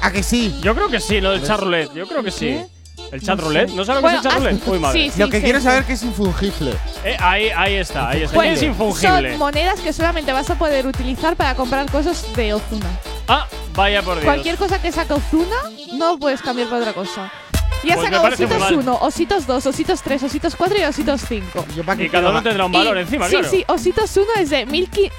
[0.01, 0.59] ¿A que sí?
[0.61, 1.93] Yo creo que sí, lo del chat roulette.
[1.93, 2.47] Yo creo que sí.
[2.47, 2.67] ¿Qué?
[3.11, 3.69] ¿El chat No roulette?
[3.69, 3.75] sé.
[3.75, 4.67] ¿No sabes lo Bueno, que es el chat roulette?
[4.67, 4.99] Uy, madre.
[5.03, 6.73] sí, sí, Lo que sé, quiero saber es que es infungible.
[7.03, 8.35] Eh, ahí, ahí está, ahí está.
[8.35, 9.29] Bueno, es infungible.
[9.31, 12.87] Son monedas que solamente vas a poder utilizar para comprar cosas de Ozuna.
[13.27, 14.25] Ah, vaya por Dios.
[14.25, 15.55] Cualquier cosa que saca Ozuna
[15.93, 17.31] no puedes cambiar por otra cosa.
[17.83, 21.65] Ya pues sacado Ositos 1, Ositos 2, Ositos 3, Ositos 4 y Ositos 5.
[21.99, 23.49] Y cada uno tendrá un valor y, encima, Sí, claro.
[23.49, 25.13] sí, Ositos 1 es de 1500.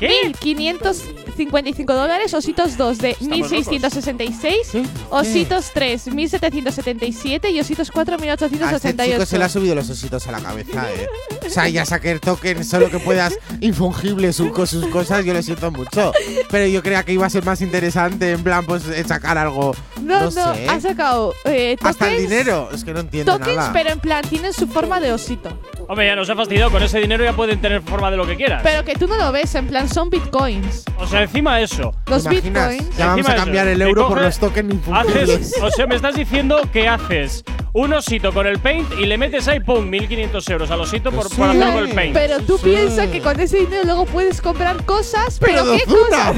[0.00, 0.10] ¿Qué?
[0.24, 1.02] 1500
[1.36, 4.82] 55 dólares, Ositos 2 de 1666, ¿Sí?
[5.10, 8.76] Ositos 3 1777 y Ositos 4 1888.
[8.88, 11.06] Este chico se le ha subido los ositos a la cabeza, ¿eh?
[11.46, 15.42] o sea, ya saqué el token, solo que puedas infungible sus, sus cosas, yo lo
[15.42, 16.12] siento mucho.
[16.50, 19.74] Pero yo creía que iba a ser más interesante, en plan, pues eh, sacar algo
[20.06, 20.68] no, No, no, sé.
[20.68, 22.68] ha sacado eh, tokens, Hasta el dinero.
[22.72, 23.72] Es que no entiendo tokens, nada.
[23.72, 25.50] pero en plan tienen su forma de osito.
[25.88, 26.70] Hombre, ya nos ha fastidiado.
[26.70, 28.60] Con ese dinero ya pueden tener forma de lo que quieran.
[28.62, 30.84] Pero que tú no lo ves, en plan son bitcoins.
[30.98, 31.92] o sea, encima eso.
[32.06, 32.96] Los bitcoins.
[32.96, 34.74] Ya vamos Encima a eso, cambiar el que euro por los tokens.
[34.92, 39.18] Haces, o sea, me estás diciendo que haces un osito con el paint y le
[39.18, 41.36] metes ahí, pum, 1500 euros al osito por, Sí.
[41.36, 42.14] por hacerlo con el paint.
[42.14, 42.64] Pero tú Sí.
[42.64, 45.38] piensas que con ese dinero luego puedes comprar cosas.
[45.40, 46.36] Pero ¿Pero, qué cosas?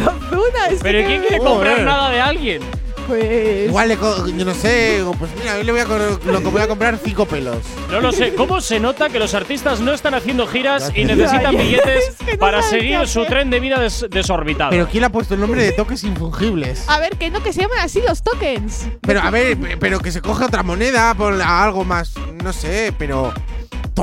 [0.82, 2.62] Pero ¿quién quiere comprar nada de alguien?
[3.08, 3.68] Pues.
[3.68, 6.48] Igual le co- yo no sé, pues mira, hoy le voy a, co- lo que
[6.48, 7.56] voy a comprar cinco pelos.
[7.90, 8.34] No lo sé.
[8.34, 12.32] ¿Cómo se nota que los artistas no están haciendo giras y necesitan billetes es que
[12.34, 14.70] no para seguir su tren de vida des- desorbitado?
[14.70, 16.84] Pero ¿quién le ha puesto el nombre de toques infungibles?
[16.88, 18.86] A ver, que no, que se llaman así los tokens.
[19.00, 22.12] Pero a ver, pe- pero que se coge otra moneda por algo más,
[22.44, 23.32] no sé, pero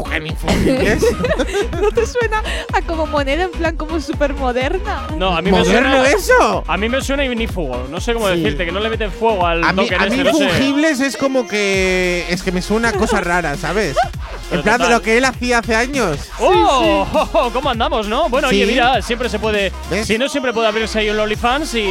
[0.04, 1.04] token infungibles.
[1.82, 2.42] ¿No te suena
[2.74, 5.08] a como moneda en plan como súper moderna?
[5.18, 6.10] no, a mí me ¿Moderno suena.
[6.12, 6.64] eso?
[6.68, 7.88] A mí me suena ignífugo.
[7.90, 8.38] No sé cómo Sí.
[8.42, 10.34] decirte, que no le meten fuego al A mí, token a mí este, no
[10.98, 11.06] sé.
[11.08, 13.96] es como que es que me suena a cosas raras, ¿sabes?
[14.50, 14.92] Pero En plan de total.
[14.98, 16.18] lo que él hacía hace años.
[16.40, 17.50] ¡Oh!
[17.54, 18.30] ¿Cómo andamos, no?
[18.30, 18.56] Bueno, Sí.
[18.64, 19.72] oye, mira, siempre se puede.
[19.90, 20.08] ¿Ves?
[20.08, 21.88] Si no, siempre puede abrirse ahí un OnlyFans y.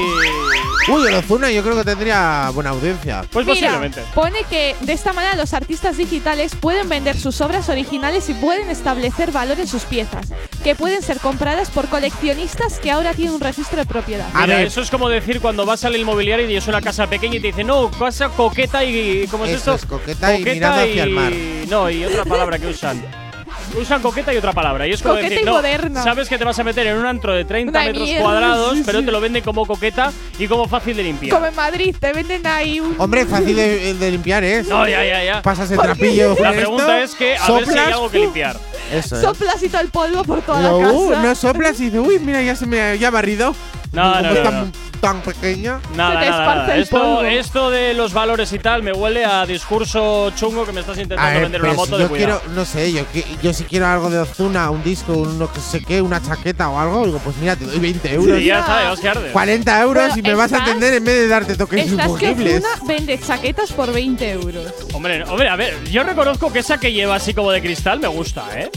[0.87, 3.25] Uy, Ozuna yo creo que tendría buena audiencia.
[3.33, 4.03] Pues Mira, posiblemente.
[4.15, 8.71] pone que de esta manera los artistas digitales pueden vender sus obras originales y pueden
[8.71, 10.27] establecer valor en sus piezas,
[10.65, 14.29] que pueden ser compradas por coleccionistas que ahora tienen un registro de propiedad.
[14.35, 14.67] A Mira, ver.
[14.67, 17.47] eso es como decir cuando vas al inmobiliario y es una casa pequeña y te
[17.49, 19.27] dicen, no, casa coqueta y.
[19.31, 19.75] ¿Cómo es Eso esto?
[19.75, 21.33] es, coqueta y mirando hacia el mar.
[21.69, 23.24] No, y otra palabra que usan.
[23.77, 24.87] Usan coqueta y otra palabra.
[24.87, 26.03] Y es como Coqueta decir, y no, moderna.
[26.03, 28.79] sabes que te vas a meter en un antro de 30 Una metros mierda, cuadrados,
[28.87, 31.35] pero te lo venden como coqueta y como fácil de limpiar.
[31.35, 32.95] Como en Madrid, te venden ahí un.
[32.99, 34.69] Hombre, fácil de, de limpiar es.
[34.69, 35.43] No, ya, ya, ya.
[35.43, 36.37] Pasas el trapillo.
[36.41, 38.57] La pregunta esto, es que a ver si hay soplas, algo que limpiar.
[38.93, 39.23] Eso es.
[39.23, 41.23] Soplas y todo el polvo por toda No, la uh, casa.
[41.23, 43.55] no soplas y dices, uy, mira, ya se me ya ha barrido.
[43.95, 44.73] No, no, es no, tan, no.
[45.01, 45.81] tan pequeña.
[45.95, 46.77] Nada, Se te nada, nada.
[46.77, 50.99] Esto, esto de los valores y tal me huele a discurso chungo que me estás
[50.99, 52.41] intentando ver, vender pero una si moto de yo cuidado.
[52.41, 53.03] quiero, no sé, yo,
[53.43, 56.69] yo si quiero algo de Ozuna, un disco, un no que sé qué, una chaqueta
[56.71, 58.41] o algo, digo, pues mira, te doy 20 euros.
[58.41, 59.31] Y ya está, que arde.
[59.33, 61.97] 40 euros Bueno, y me vas a estás- entender en vez de darte toques Estás
[62.19, 62.65] que infungibles.
[62.65, 64.75] Ozuna vende chaquetas por 20 euros.
[64.93, 68.09] Hombre, hombre, a ver, yo reconozco que esa que lleva así como de cristal me
[68.09, 68.71] gusta, ¿eh?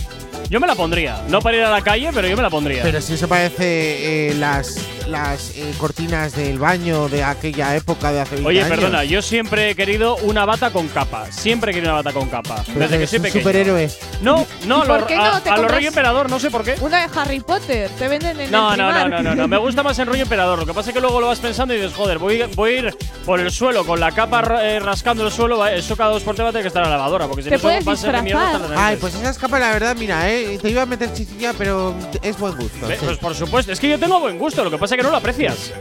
[0.50, 1.24] Yo me la pondría.
[1.28, 2.82] No para ir a la calle, pero yo me la pondría.
[2.84, 4.78] Pero si eso parece eh, las,
[5.08, 8.70] las eh, cortinas del baño de aquella época de hace 20 Oye, años.
[8.78, 11.26] perdona, yo siempre he querido una bata con capa.
[11.32, 12.64] Siempre he querido una bata con capa.
[12.66, 13.42] Pero desde que soy un pequeño.
[13.44, 13.92] superhéroe.
[14.22, 16.30] No, no, ¿Y a por lo, qué a, no te a lo compras- rollo emperador,
[16.30, 16.76] no sé por qué.
[16.80, 19.48] Una de Harry Potter, te venden en No, el no, no, no, no, no.
[19.50, 20.60] Me gusta más el rollo emperador.
[20.60, 22.78] Lo que pasa es que luego lo vas pensando y dices, joder, voy, voy a
[22.80, 25.58] ir por el suelo con la capa eh, rascando el suelo.
[25.58, 27.28] va, Eso cada dos por tres va a tener que estar en la lavadora.
[27.28, 28.86] Porque si Te no, puedes va a ser de mierda hasta disfrazar.
[28.88, 32.38] Ay, pues esas capas, la verdad, mira, eh, te iba a meter chichilla, pero es
[32.38, 32.88] buen gusto.
[32.88, 33.06] Ve, sí.
[33.06, 35.12] Pues por supuesto, es que yo tengo buen gusto, lo que pasa es que no
[35.12, 35.72] lo aprecias.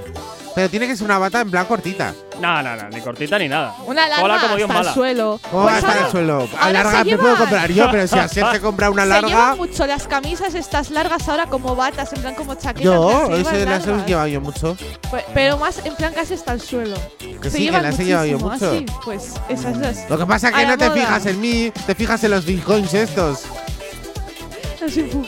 [0.55, 2.15] Pero tiene que ser una bata en plan cortita.
[2.41, 3.75] No, no, no, ni cortita ni nada.
[3.87, 4.95] Una larga Hola, como Dios hasta el mala.
[4.95, 5.41] suelo.
[5.51, 6.49] ¿Cómo Pues va a estar ahora- el suelo?
[6.59, 9.29] A larga se me puedo comprar yo, pero si así se compra una Se larga.
[9.29, 12.85] llevan mucho las camisas estas largas ahora como batas, en plan como chaquetas.
[12.85, 14.77] Yo, las se ese las he llevado yo mucho.
[15.11, 16.97] Pues- Pero más en plan casi hasta el suelo.
[17.19, 18.71] Que se sí, que llevan las he llevado yo mucho.
[18.71, 19.97] así, pues esas dos.
[20.09, 20.99] Lo que pasa es que no te moda.
[21.01, 23.43] fijas en mí, te fijas en los bitcoins estos.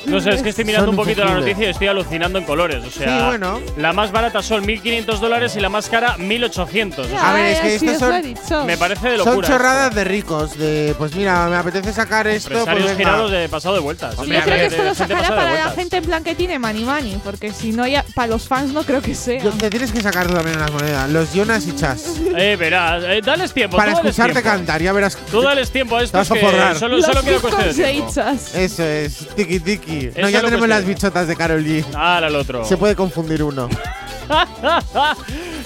[0.06, 1.48] No sé, es que estoy mirando Son un poquito la infugibles.
[1.56, 2.84] noticia y estoy alucinando en colores.
[2.84, 3.60] O sea, Sí, bueno.
[3.76, 7.06] la más barata son 1.500 dólares y la más cara 1.800.
[7.06, 9.48] O sea, A ver, es que estos os son- me parece de Son locura.
[9.48, 13.10] chorradas de ricos, de pues mira, me apetece sacar esto, pues Empresarios venga.
[13.10, 14.18] girados de pasado de vueltas.
[14.18, 16.84] Hombre, yo creo que esto lo sacará para la gente en plan que tiene money
[16.84, 19.42] money, porque si no, ya para los fans no creo que sea.
[19.42, 22.04] Yo- Te tienes que sacar tú también las monedas, los Jonas y Chas.
[22.38, 23.76] Eh, verás, eh, dales tiempo.
[23.76, 24.50] Para tú dales escucharte tiempo.
[24.50, 25.16] cantar, ya verás.
[25.30, 26.78] Tú dales tiempo a Te esto vas a forrar.
[26.78, 28.04] solo, Los solo quiero cuestión de tiempo.
[28.06, 28.54] Conseichas.
[28.54, 30.06] Eso es, tiki tiki.
[30.08, 30.94] Eso No, ya es lo tenemos que las estoy.
[30.94, 31.84] bichotas de Carol G.
[31.94, 32.64] Ah, al otro.
[32.64, 33.68] Se puede confundir uno.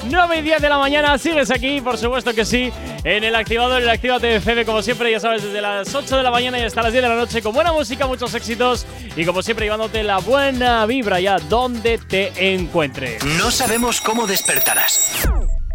[0.05, 2.72] 9 y 10 de la mañana, sigues aquí, por supuesto que sí,
[3.05, 6.22] en el activador, en el Actívate FM, como siempre, ya sabes, desde las 8 de
[6.24, 8.85] la mañana y hasta las 10 de la noche, con buena música, muchos éxitos
[9.16, 13.24] y como siempre, llevándote la buena vibra ya donde te encuentres.
[13.24, 15.28] No sabemos cómo despertarás,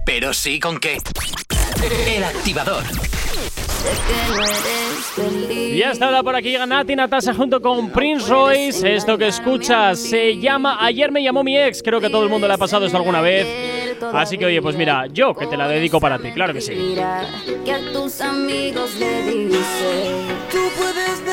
[0.05, 0.97] pero sí con qué.
[2.08, 2.84] El activador.
[5.73, 8.95] Y hasta ahora por aquí llega Nati Natasha junto con Prince Royce.
[8.95, 11.82] Esto que escuchas se llama Ayer me llamó mi ex.
[11.84, 13.47] Creo que todo el mundo le ha pasado esto alguna vez.
[14.13, 16.95] Así que oye, pues mira, yo que te la dedico para ti, claro que sí.
[17.65, 21.25] Que a tus amigos le dice Tú puedes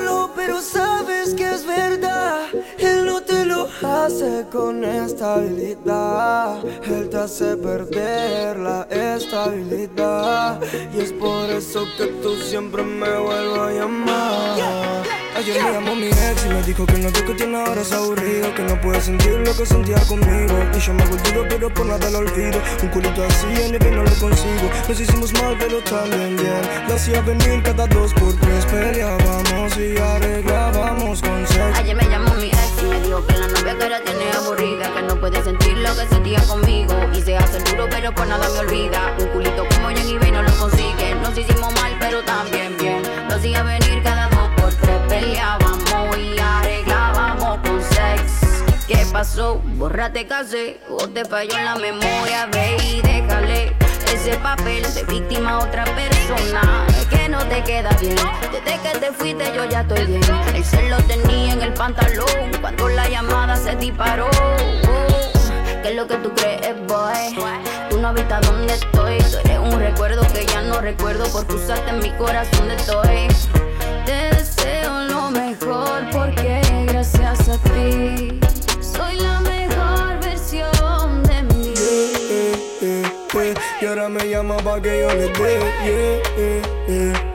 [0.00, 2.48] negarlo, pero sabes que es verdad.
[2.78, 6.64] Él no te lo hace con estabilidad.
[6.84, 10.60] Él te hace perder la estabilidad.
[10.94, 15.20] Y es por eso que tú siempre me vuelves a llamar.
[15.36, 17.92] Ayer me llamó mi ex y me dijo que el novio que tiene ahora es
[17.92, 21.86] aburrido Que no puede sentir lo que sentía conmigo Y yo me duro pero por
[21.86, 25.78] nada lo olvido Un culito así en el no lo consigo Nos hicimos mal pero
[25.84, 29.96] también bien Lo hacía venir cada dos por tres Peleábamos y
[31.74, 34.94] Ayer me llamó mi ex y me dijo que la novia que ahora tiene aburrida
[34.94, 36.94] Que no puede sentir lo que sentía conmigo.
[37.12, 39.14] Y se hace duro pero por nada me olvida.
[39.18, 41.14] Un culito como Jenny B no lo consigue.
[41.16, 43.02] Nos hicimos mal pero también bien.
[43.28, 48.86] Lo hacía venir cada dos por tres Peleábamos y arreglábamos con sex.
[48.86, 49.60] ¿Qué pasó?
[49.76, 53.76] Bórrate casé o te falló en la memoria Ve y déjale
[54.14, 56.86] ese papel de víctima a otra persona
[57.30, 58.16] no te queda bien.
[58.52, 60.20] Desde que te fuiste yo ya estoy bien.
[60.54, 62.26] El cel lo tenía en el pantalón
[62.60, 64.26] cuando la llamada se disparó.
[64.26, 67.36] Oh, ¿Qué es lo que tú crees, boy?
[67.88, 69.18] Tú no habitas donde estoy.
[69.18, 73.28] Tú eres un recuerdo que ya no recuerdo porque usaste en mi corazón de estoy.
[83.80, 86.22] Y ahora me llama pa' que yo le dé
[86.86, 87.29] yeah.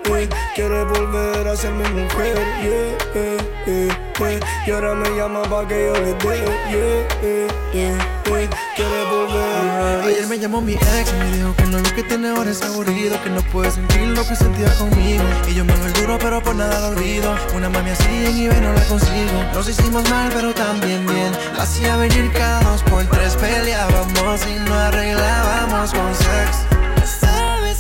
[0.55, 3.37] Quiere volver a ser mi mujer yeah, eh,
[3.67, 3.89] eh,
[4.21, 4.39] eh.
[4.65, 6.79] Y ahora me llama pa' que yo le dé yeah,
[7.21, 8.49] eh, eh, eh.
[8.73, 10.05] Quiere volver.
[10.05, 12.61] Ayer me llamó mi ex y me dijo que no lo que tiene ahora es
[12.61, 15.25] aburrido Que no puede sentir lo que sentía conmigo.
[15.49, 17.35] Y yo me el duro pero por nada lo olvido.
[17.53, 19.43] Una mami así en eBay no la consigo.
[19.53, 21.33] Nos hicimos mal pero también bien.
[21.57, 26.74] La hacía venir cada dos por tres Peleábamos y no arreglábamos con sex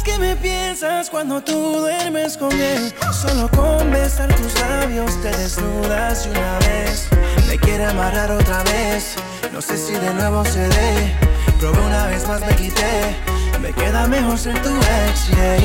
[0.05, 6.27] que me piensas cuando tú duermes con él Solo con besar tus labios te desnudas
[6.27, 7.09] y una vez
[7.47, 9.15] Me quiere amarrar otra vez
[9.51, 11.13] No sé si de nuevo se dé
[11.59, 13.15] Probé una vez más me quité
[13.61, 15.55] Me queda mejor ser tu ex yeah.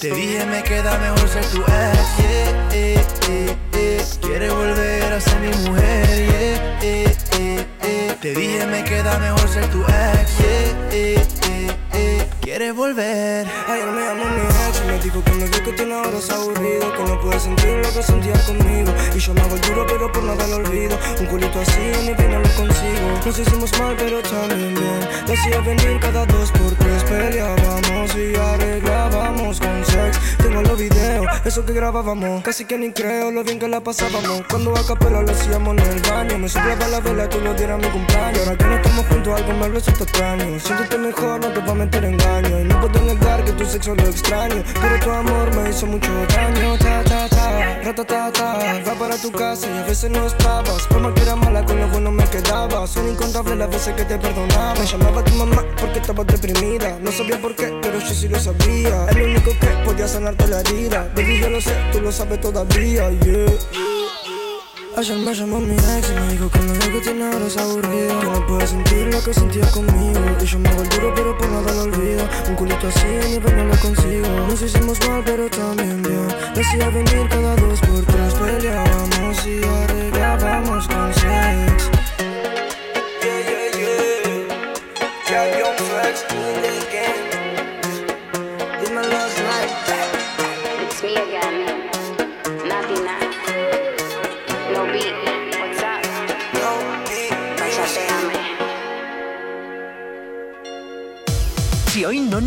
[0.00, 2.08] Te dije me queda mejor ser tu ex.
[4.22, 6.78] Quiere volver a ser mi mujer.
[8.22, 10.40] Te dije me queda mejor ser tu ex
[12.60, 13.46] Quiere volver.
[13.68, 17.02] Ayer me llamó mi ex y me dijo que que tiene ahora es aburrido Que
[17.04, 18.92] no puede sentir lo que sentía conmigo.
[19.14, 20.98] Y yo me hago el duro pero por nada lo olvido.
[21.20, 23.08] Un culito así en mi vida lo consigo.
[23.24, 25.00] Nos hicimos mal pero también bien.
[25.24, 30.20] Hacía venir cada dos por tres Peleábamos y arreglábamos con sex.
[30.36, 32.42] Tengo los videos, eso que grabábamos.
[32.42, 34.42] Casi que ni creo lo bien que la pasábamos.
[34.50, 36.38] Cuando a capela lo hacíamos en el baño.
[36.38, 38.40] Me soplaba la vela que lo diera mi cumpleaños.
[38.40, 40.60] Ahora que no estamos juntos algo me resulta extraño.
[40.60, 44.02] Siéntete mejor, no te va a meter engaño No puedo negar que tu sexo lo
[44.02, 44.62] extraño.
[44.80, 46.76] Pero tu amor me hizo mucho daño.
[46.78, 50.86] Ta ta ta, rata ta ta Va para tu casa y a veces no estabas.
[50.88, 52.86] Por que era mala con lo bueno me quedaba.
[52.86, 54.74] Son incontables las veces que te perdonaba.
[54.74, 56.98] Me llamaba tu mamá porque estaba deprimida.
[57.00, 59.06] No sabía por qué, pero yo sí lo sabía.
[59.08, 61.08] Es lo único que podía sanarte la herida.
[61.14, 64.09] Baby yo lo sé, tú lo sabes todavía, yeah
[64.96, 68.20] Ayer me llamó mi ex y me dijo que lo que tiene ahora es aburrido
[68.20, 70.20] Que no puede sentir lo que sentía conmigo.
[70.40, 72.28] Y yo me hago el duro pero por nada lo olvido.
[72.48, 74.28] Un culito así ni ver no lo consigo.
[74.48, 76.28] Nos hicimos mal pero también bien.
[76.54, 81.69] Le hacía venir cada dos por tres Peleábamos y arreglábamos con sex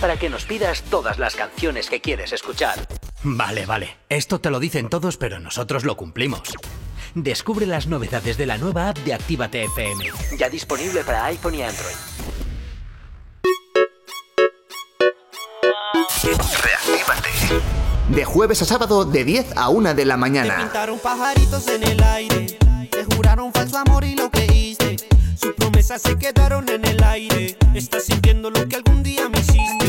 [0.00, 2.86] Para que nos pidas todas las canciones que quieres escuchar.
[3.24, 3.96] Vale, vale.
[4.08, 6.42] Esto te lo dicen todos, pero nosotros lo cumplimos.
[7.14, 10.04] Descubre las novedades de la nueva app de Actívate FM.
[10.38, 11.96] Ya disponible para iPhone y Android.
[16.62, 17.28] Reactívate.
[18.08, 20.56] De jueves a sábado de 10 a 1 de la Te mañana.
[20.58, 22.58] pintaron pajaritos en el aire.
[22.90, 24.30] Te juraron falso amor y lo.
[25.40, 27.56] Sus promesas se quedaron en el aire.
[27.72, 29.86] Estás sintiendo lo que algún día me hiciste.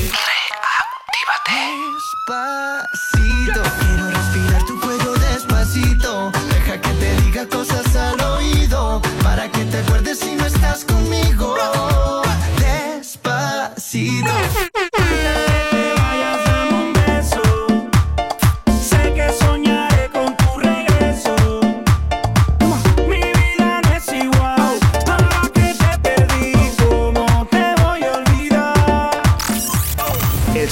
[2.27, 6.31] Despacito, quiero respirar tu cuello despacito.
[6.51, 11.55] Deja que te diga cosas al oído para que te acuerdes si no estás conmigo.
[12.59, 14.29] Despacito.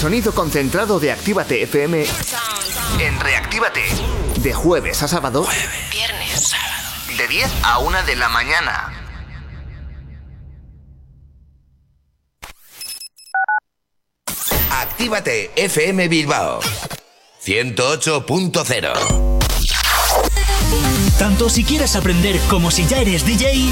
[0.07, 2.05] Sonido concentrado de Actívate FM
[3.01, 3.81] en Reactívate.
[4.37, 5.45] De jueves a sábado.
[5.91, 6.53] Viernes,
[7.17, 8.93] De 10 a 1 de la mañana.
[14.71, 16.61] Actívate FM Bilbao
[17.45, 19.37] 108.0
[21.19, 23.71] Tanto si quieres aprender como si ya eres DJ,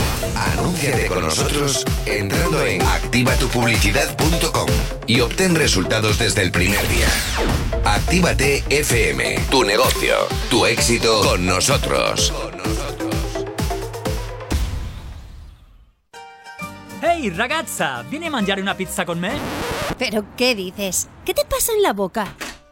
[0.35, 4.67] Anúnciate con nosotros entrando en activatupublicidad.com
[5.07, 7.07] y obtén resultados desde el primer día.
[7.85, 10.15] Actívate FM, tu negocio,
[10.49, 12.33] tu éxito con nosotros.
[17.01, 19.31] Ehi ragazza, vieni a mangiare una pizza con me?
[19.97, 21.09] ¿Pero qué dices?
[21.25, 22.35] ¿Qué te pasa en la boca?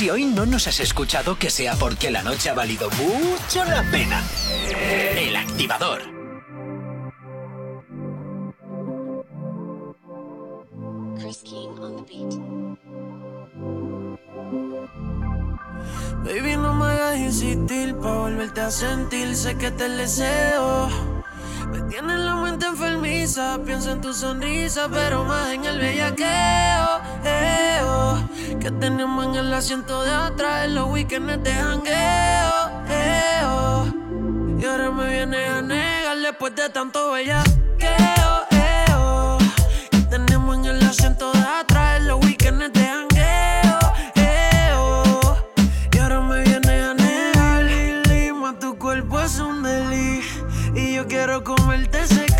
[0.00, 3.82] Si hoy no nos has escuchado, que sea porque la noche ha valido mucho la
[3.90, 4.24] pena.
[5.14, 6.00] El activador.
[16.24, 19.36] Baby, no me hagas insistir pa' volverte a sentir.
[19.36, 21.19] Sé que te deseo.
[21.70, 23.58] Me tienes la mente enfermiza.
[23.64, 27.00] Pienso en tu sonrisa, pero más en el bellaqueo.
[27.24, 28.18] eh, oh,
[28.60, 30.64] que tenemos en el asiento de atrás.
[30.66, 32.70] En los weekends de jangueo.
[32.88, 33.86] eh, oh.
[34.60, 38.19] Y ahora me viene a negar después de tanto bellaqueo.
[52.00, 52.39] Physical.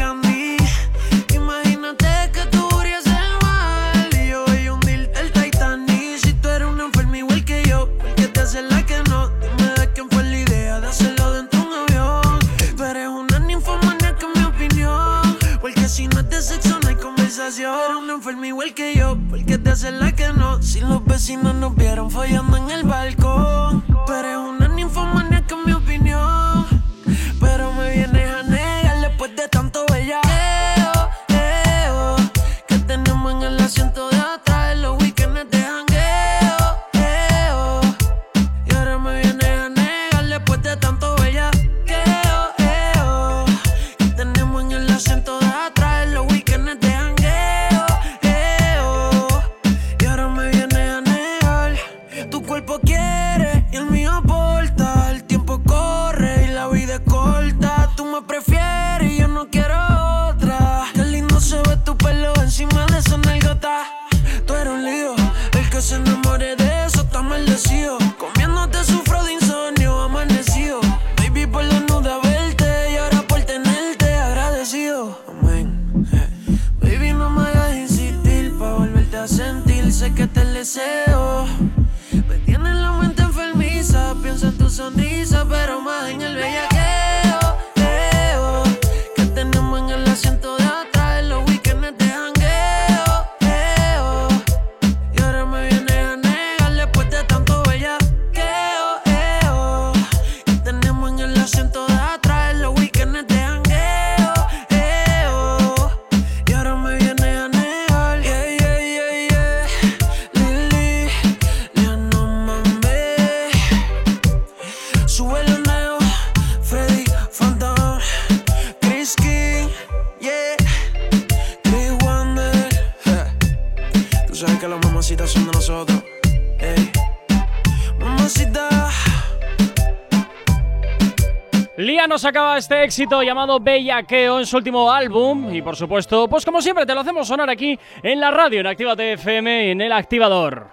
[132.30, 136.86] Acaba este éxito llamado Bellaqueo en su último álbum y por supuesto, pues como siempre
[136.86, 140.68] te lo hacemos sonar aquí en la radio, en Actívate FM, en el activador.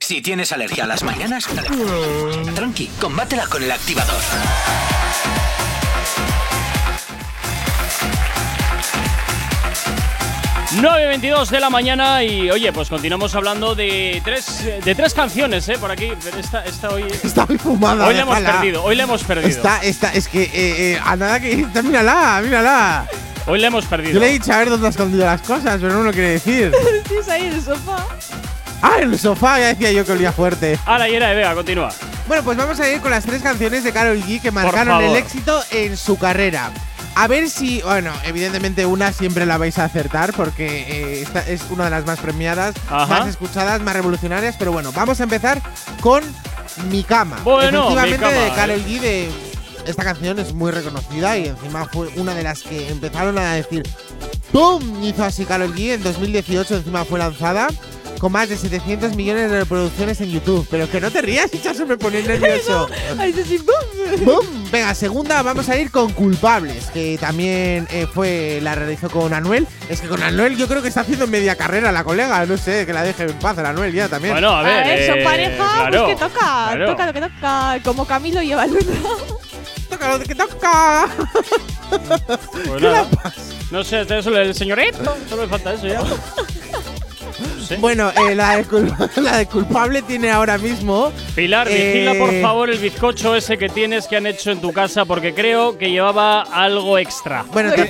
[0.00, 1.48] Si tienes alergia a las mañanas,
[2.54, 4.20] tranqui, combátela con el activador.
[10.76, 15.78] 9.22 de la mañana y oye, pues continuamos hablando de tres, de tres canciones, ¿eh?
[15.78, 17.04] Por aquí, esta, esta hoy...
[17.22, 18.06] Está muy fumada.
[18.06, 19.48] Hoy la hemos perdido, hoy la hemos perdido.
[19.48, 21.64] Está, está, es que eh, eh, a nada que.
[21.82, 23.06] Mírala, mírala.
[23.46, 24.14] Hoy la hemos perdido.
[24.14, 26.30] Yo le he dicho a ver dónde ha escondido las cosas, pero no lo quiere
[26.30, 26.72] decir.
[27.08, 28.04] Tienes ahí en el sofá.
[28.82, 30.78] Ah, en el sofá, ya decía yo que olía fuerte.
[30.86, 31.90] Ahora, Yera de Vega, continúa.
[32.26, 35.14] Bueno, pues vamos a ir con las tres canciones de Carol G que marcaron el
[35.14, 36.72] éxito en su carrera.
[37.16, 41.62] A ver si, bueno, evidentemente una siempre la vais a acertar porque eh, esta es
[41.70, 43.06] una de las más premiadas, Ajá.
[43.06, 44.56] más escuchadas, más revolucionarias.
[44.58, 45.62] Pero bueno, vamos a empezar
[46.00, 46.22] con
[46.90, 47.38] Mi Cama.
[47.44, 48.84] Bueno, Mi Efectivamente, Cama, de Carol eh.
[48.86, 49.00] G.
[49.00, 49.30] De,
[49.86, 53.82] esta canción es muy reconocida y encima fue una de las que empezaron a decir
[54.50, 55.02] ¡Pum!
[55.02, 55.94] Hizo así Carol G.
[55.94, 57.68] En 2018 encima fue lanzada
[58.18, 60.66] con más de 700 millones de reproducciones en YouTube.
[60.70, 62.88] Pero que no te rías, ya se me pone nervioso.
[63.18, 64.24] Ahí se sí, ¡bum!
[64.24, 64.70] ¡Bum!
[64.70, 69.66] Venga, segunda, vamos a ir con Culpables, que también eh, fue la realizó con Anuel.
[69.88, 72.86] Es que con Anuel yo creo que está haciendo media carrera la colega, no sé,
[72.86, 74.34] que la deje en paz a Anuel ya también.
[74.34, 74.84] Bueno, a ver.
[74.84, 76.86] A ver, son eh, pareja, claro, pues que toca, claro.
[76.86, 79.40] toca lo que toca, como Camilo lleva el otro.
[79.88, 81.08] toca lo que toca.
[82.66, 83.06] Pues nada.
[83.70, 85.16] No sé, este es el señorito.
[85.28, 86.00] Solo le falta eso ya.
[87.78, 88.66] Bueno, eh, la, de
[89.22, 91.12] la de culpable tiene ahora mismo.
[91.34, 94.72] Pilar, eh, vigila por favor el bizcocho ese que tienes que han hecho en tu
[94.72, 97.44] casa porque creo que llevaba algo extra.
[97.52, 97.82] Bueno, te-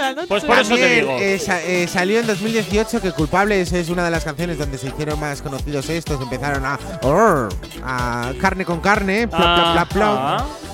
[0.00, 0.26] la noche.
[0.28, 1.16] Pues por eso te digo.
[1.18, 4.88] eh, sa- eh, salió en 2018 que Culpables es una de las canciones donde se
[4.88, 6.20] hicieron más conocidos estos.
[6.20, 6.78] Empezaron a.
[7.02, 7.48] "Orr",
[7.84, 9.26] a carne con carne.
[9.28, 10.18] plop, plop, plop, plop,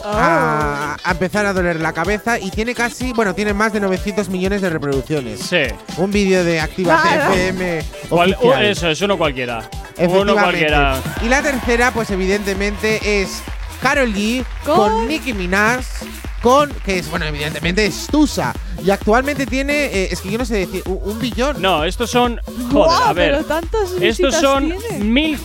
[0.06, 2.38] Ah, a, a empezar a doler la cabeza.
[2.38, 3.12] Y tiene casi.
[3.12, 5.40] Bueno, tiene más de 900 millones de reproducciones.
[5.40, 5.62] Sí.
[5.96, 7.32] Un vídeo de Activa Claro.
[7.32, 7.82] FM.
[8.14, 9.68] Cual- eso es uno cualquiera.
[9.98, 11.00] Uno cualquiera.
[11.22, 13.42] Y la tercera, pues evidentemente es
[13.80, 15.84] Carol G con, Con- Nicki Minaj.
[16.42, 18.52] Con, que es, bueno, evidentemente es Tusa.
[18.82, 21.60] Y actualmente tiene, eh, es que yo no sé decir, un, un billón.
[21.62, 22.40] No, estos son.
[22.44, 23.30] Joder, Guau, a ver.
[23.32, 25.38] pero tantas Estos son tiene.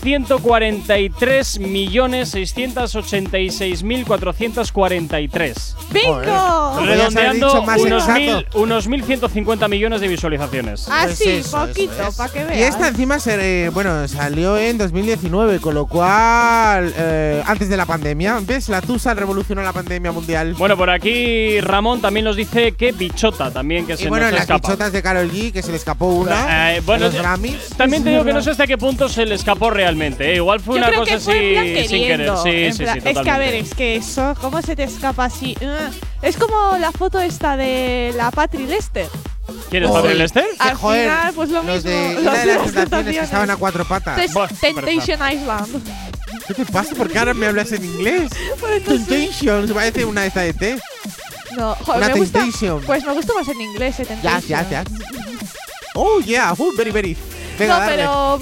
[4.40, 5.76] 1.143.686.443.
[5.92, 6.80] ¡Bingo!
[6.86, 10.88] Redondeando unos, mil, unos 1.150 millones de visualizaciones.
[10.90, 12.16] Ah, Pues poquito, es.
[12.16, 12.58] para que veas.
[12.60, 17.78] Y esta encima se, eh, bueno, salió en 2019, con lo cual, eh, antes de
[17.78, 18.40] la pandemia.
[18.42, 18.70] ¿Ves?
[18.70, 20.54] La Tusa revolucionó la pandemia mundial.
[20.56, 22.94] Bueno, por aquí Ramón también nos dice que
[23.54, 24.90] También que y se bueno, nos las escapa.
[24.90, 26.76] de Carol G, que se le escapó una.
[26.76, 27.70] Eh, bueno, los Grammys.
[27.76, 30.32] También te digo que no sé hasta qué punto se le escapó realmente.
[30.32, 30.36] ¿eh?
[30.36, 32.18] Igual fue Yo una creo cosa que fue en plan así sin querer.
[32.18, 33.52] queriendo, Sí, en sí, plan- sí, Es que a totalmente.
[33.52, 35.56] ver, es que eso, ¿cómo se te escapa así?
[35.62, 35.90] Ah,
[36.22, 39.08] Es como la foto esta de la Patri Lester.
[39.70, 40.46] ¿Quién es Patrick Lester?
[40.60, 41.90] Al joder, final, pues lo los mismo.
[41.90, 44.32] de los una de las las tentaciones que estaban a cuatro patas.
[44.34, 45.84] Buah, Temptation Island.
[46.48, 46.94] ¿Qué te pasa?
[46.96, 48.30] ¿Por qué ahora me hablas en inglés?
[48.60, 49.04] Pues no sé.
[49.06, 50.80] Temptation, se parece una de estas de té.
[51.58, 52.40] No, joder, Una me gusta.
[52.40, 52.82] Temptation.
[52.86, 54.70] Pues me gusta más en inglés, eh, Ya, Temptation.
[54.70, 54.84] ya, ya.
[55.96, 57.18] Oh, yeah, oh, very, very.
[57.58, 57.96] Venga, no, darle.
[57.98, 58.40] pero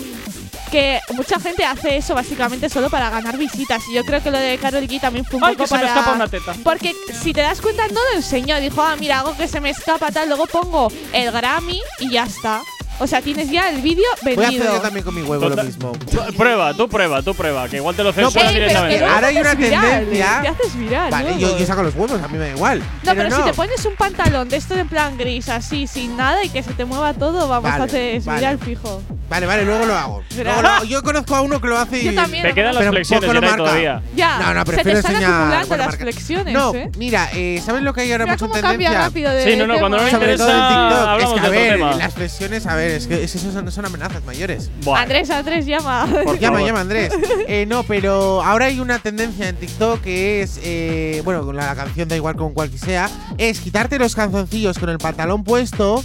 [0.71, 3.81] que mucha gente hace eso básicamente solo para ganar visitas.
[3.89, 5.75] Y yo creo que lo de Carol G también fue un Ay, poco que se
[5.75, 5.93] me para.
[5.93, 6.53] escapa una teta.
[6.63, 6.93] Porque
[7.23, 8.59] si te das cuenta, no lo enseñó.
[8.59, 10.27] Dijo, ah, mira, algo que se me escapa, tal.
[10.27, 12.61] Luego pongo el Grammy y ya está.
[12.99, 14.73] O sea, tienes ya el vídeo Voy a hacer vendido.
[14.73, 15.91] yo también con mi huevo lo mismo.
[16.35, 18.99] Prueba, tú prueba, tú prueba, que igual te lo No, pero que directamente.
[18.99, 20.39] luego Ahora hay una viral, tendencia.
[20.41, 21.11] Te haces viral.
[21.11, 22.79] Vale, yo, yo saco los huevos, a mí me da igual.
[23.03, 26.43] No, pero, si te pones un pantalón de esto en plan gris, así, sin nada
[26.43, 28.39] y que se te mueva todo, vamos Vale, a hacer vale.
[28.39, 29.01] viral fijo.
[29.29, 30.23] Vale, vale, luego lo hago.
[30.35, 30.37] Verás.
[30.57, 30.85] Luego lo hago.
[30.85, 32.03] Yo conozco a uno que lo hace y.
[32.05, 32.43] Yo también.
[32.43, 33.57] Te quedan las pero flexiones, lo marca.
[33.57, 34.01] todavía.
[34.15, 36.89] Ya, No, no, se te prefiero están acumulando las flexiones, No, ¿eh?
[36.97, 38.99] mira, eh, ¿sabes lo que hay ahora mucho cambia tendencia?
[39.01, 41.07] rápido de Sí, no, no, cuando no me interesa, TikTok.
[41.07, 41.93] hablamos es que, a de otro ver, tema.
[41.95, 44.69] las flexiones, a ver, es que es- eso son, son amenazas mayores.
[44.83, 45.01] Buah.
[45.01, 46.07] Andrés, Andrés, llama.
[46.23, 47.11] Por llama, llama, Andrés.
[47.47, 51.65] Eh, no, pero ahora hay una tendencia en TikTok que es, eh, bueno, con la,
[51.67, 55.43] la canción da igual con cual que sea, es quitarte los calzoncillos con el pantalón
[55.43, 56.03] puesto.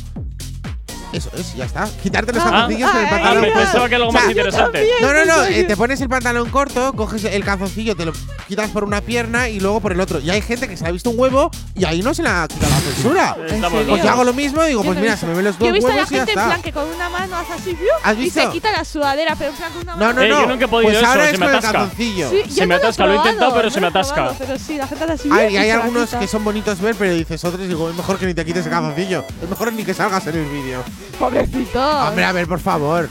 [1.12, 1.86] Eso es, ya está.
[2.02, 4.30] Quitarte los Ah, calzoncillos con el ah, pantalón Ah, pensaba que algo O sea, más
[4.30, 4.86] interesante.
[5.02, 5.44] No, no, no.
[5.44, 8.12] Eh, te pones el pantalón corto, coges el calzoncillo, te lo
[8.48, 10.20] quitas por una pierna y luego por el otro.
[10.20, 12.48] Y hay gente que se ha visto un huevo y ahí no se le ha
[12.48, 13.36] quitado la censura.
[13.92, 15.26] Pues yo hago lo mismo y digo, Yo pues mira, visto.
[15.26, 16.38] se me ven los Yo he dos visto a la huevos y ya gente en
[16.38, 16.48] está.
[16.50, 17.76] plan que con una mano hace así.
[18.02, 18.40] ¿Has y visto?
[18.40, 20.06] se quita la sudadera, pero en plan con una mano.
[20.06, 20.40] No, no, Eh, no.
[20.42, 21.78] yo nunca he podido pues eso, ahora se es me con el atasca.
[21.78, 22.30] calzoncillo.
[22.30, 24.32] Sí, Se yo me no lo he atasca, lo he intentado, pero se me atasca.
[24.38, 25.28] Pero sí, la gente así.
[25.28, 26.20] Y y hay la algunos quita.
[26.20, 28.72] que son bonitos ver, pero dices otros, digo, es mejor que ni te quites el
[28.72, 29.24] calzoncillo.
[29.42, 30.82] Es mejor ni que salgas en el vídeo.
[31.18, 31.80] Pobrecito.
[32.08, 33.08] Hombre, a ver, por favor.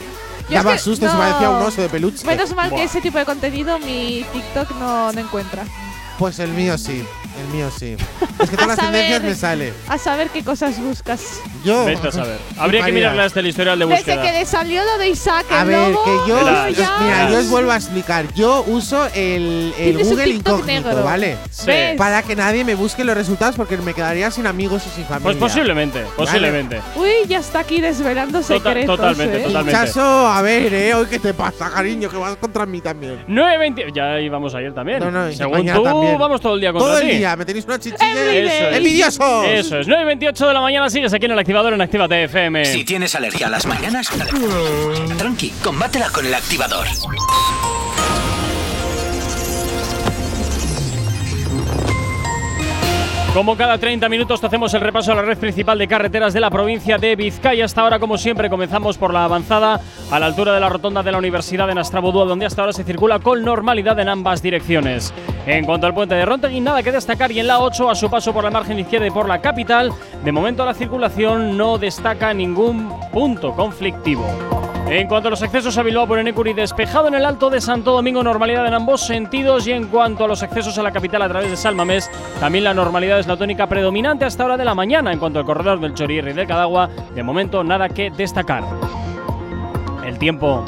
[0.48, 2.26] Yo es Daba que susto, se parecía a un oso de peluche.
[2.26, 2.78] Menos mal Buah.
[2.80, 5.64] que ese tipo de contenido mi TikTok no, no encuentra.
[6.18, 7.04] Pues el mío sí,
[7.40, 7.96] el mío sí.
[8.42, 8.92] Es que todas A las saber.
[9.00, 9.72] tendencias me sale.
[9.88, 11.40] A saber qué cosas buscas.
[11.64, 11.84] Yo.
[11.84, 12.38] Vete a saber.
[12.58, 14.22] Habría que mirarle hasta el historial de Desde búsqueda.
[14.22, 16.72] que le salió lo de Isaac, A el ver, lobo, que yo.
[16.72, 18.24] Ya- Mira, yo os vuelvo a explicar.
[18.34, 21.04] Yo uso el, el Google incógnito, negro.
[21.04, 21.36] ¿vale?
[21.50, 21.66] Sí.
[21.66, 21.96] ¿Ves?
[21.96, 25.22] Para que nadie me busque los resultados porque me quedaría sin amigos y sin familia.
[25.24, 26.80] Pues posiblemente, posiblemente.
[26.96, 28.96] Uy, ya está aquí desvelando Tota- secretos.
[28.96, 29.44] totalmente, ¿eh?
[29.44, 29.72] totalmente.
[29.72, 33.24] Chaso, a ver, eh, hoy qué te pasa, cariño, que vas contra mí también.
[33.28, 33.92] 9.20.
[33.94, 34.98] Ya íbamos ayer también.
[35.00, 36.18] No, no, y Según tú, también.
[36.18, 37.16] vamos todo el día contra Todo el ti.
[37.18, 38.31] día, me tenéis una chichilla.
[38.32, 38.76] Eso es.
[38.76, 39.46] ¡Envidiosos!
[39.46, 39.88] Eso es.
[39.88, 42.64] 9.28 de la mañana sigues aquí en el activador en Actívate FM.
[42.64, 44.10] Si tienes alergia a las mañanas,
[45.18, 46.86] tranqui, combátela con el activador.
[53.34, 56.50] Como cada 30 minutos hacemos el repaso a la red principal de carreteras de la
[56.50, 57.64] provincia de Vizcaya.
[57.64, 59.80] Hasta ahora, como siempre, comenzamos por la avanzada
[60.10, 62.84] a la altura de la rotonda de la Universidad de Nastrabudúa, donde hasta ahora se
[62.84, 65.14] circula con normalidad en ambas direcciones.
[65.46, 68.10] En cuanto al puente de Rontegui, nada que destacar y en la 8, a su
[68.10, 72.34] paso por la margen izquierda y por la capital, de momento la circulación no destaca
[72.34, 74.61] ningún punto conflictivo.
[74.88, 77.92] En cuanto a los accesos a Bilbao por Enecuri, despejado en el Alto de Santo
[77.92, 79.66] Domingo, normalidad en ambos sentidos.
[79.66, 82.10] Y en cuanto a los accesos a la capital a través de Salmamés,
[82.40, 85.12] también la normalidad es la tónica predominante hasta hora de la mañana.
[85.12, 88.64] En cuanto al corredor del Chorierri y del Cadagua, de momento nada que destacar.
[90.04, 90.64] El tiempo.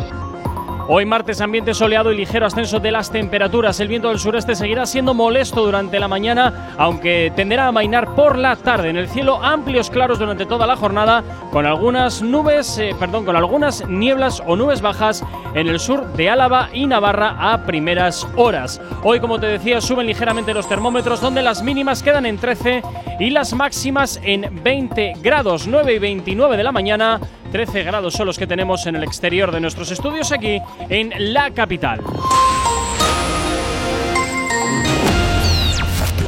[0.87, 3.81] Hoy martes ambiente soleado y ligero ascenso de las temperaturas.
[3.81, 8.37] El viento del sureste seguirá siendo molesto durante la mañana, aunque tenderá a amainar por
[8.37, 8.91] la tarde.
[8.91, 13.35] En el cielo amplios claros durante toda la jornada, con algunas nubes, eh, perdón, con
[13.35, 15.25] algunas nieblas o nubes bajas
[15.55, 18.79] en el sur de Álava y Navarra a primeras horas.
[19.03, 22.83] Hoy, como te decía, suben ligeramente los termómetros, donde las mínimas quedan en 13
[23.21, 27.21] y las máximas en 20 grados, 9 y 29 de la mañana.
[27.55, 31.53] 13 grados son los que tenemos en el exterior de nuestros estudios aquí en la
[31.53, 32.01] capital.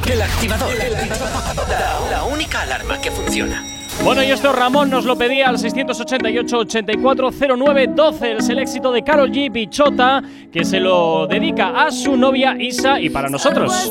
[0.09, 0.71] El activador.
[2.09, 3.61] La, única alarma que funciona.
[4.05, 8.37] Bueno, y esto Ramón nos lo pedía al 688-8409-12.
[8.39, 9.51] Es el éxito de Carol G.
[9.51, 10.23] Pichota,
[10.53, 13.91] que se lo dedica a su novia Isa y para nosotros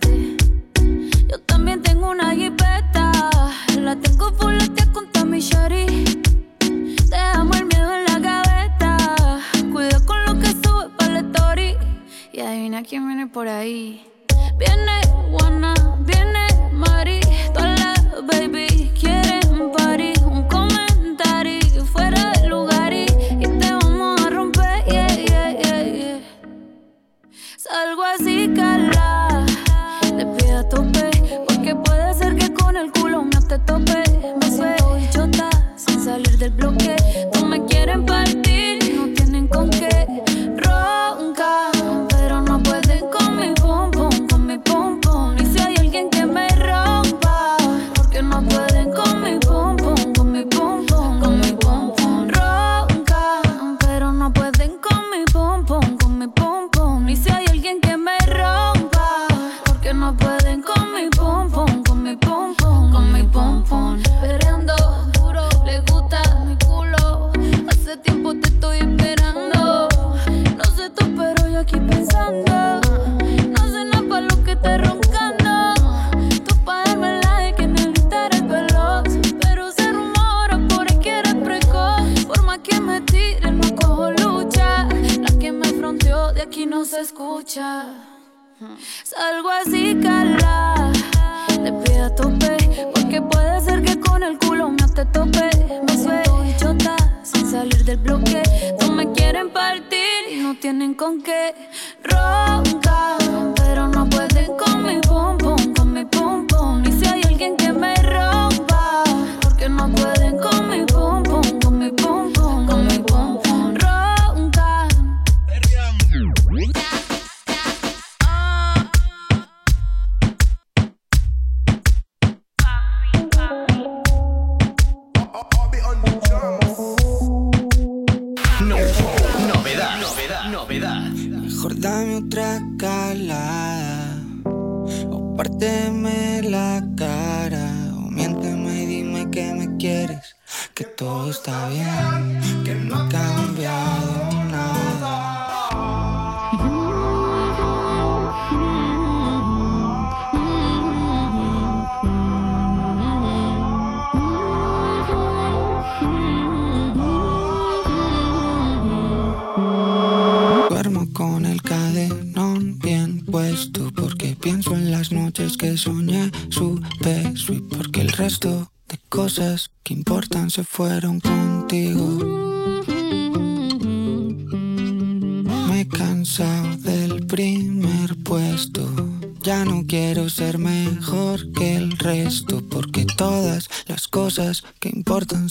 [2.03, 3.11] una jipeta,
[3.79, 5.85] la tengo fuletea con Tommy Sherry.
[7.09, 9.39] Te amo el miedo en la gaveta,
[9.71, 11.75] cuida con lo que sube para el story.
[12.33, 14.05] Y adivina quién viene por ahí.
[14.57, 15.01] Viene
[15.31, 17.19] Juana, viene Mari,
[17.53, 20.13] todas las baby quieren party.
[20.25, 23.05] Un comentario fuera de lugar y,
[23.39, 26.19] y te vamos a romper, yeah, yeah, yeah, yeah.
[27.57, 28.40] Salgo así.
[33.51, 34.03] te topé.
[34.39, 36.95] Me suelto y chota sin salir del bloque.
[37.33, 38.05] No me quieren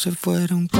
[0.01, 0.80] se fueron.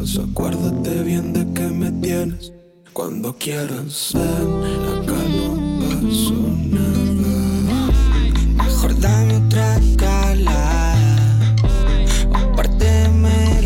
[0.00, 2.52] acuérdate bien de que me tienes.
[2.94, 6.34] Cuando quieras, ven, acá no pasó
[6.76, 7.92] nada.
[8.64, 10.94] Mejor dame otra cala,
[12.30, 12.62] o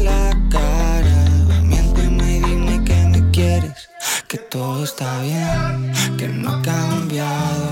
[0.02, 1.24] la cara.
[1.62, 3.88] Miénteme y dime que me quieres,
[4.26, 7.63] que todo está bien, que no ha cambiado.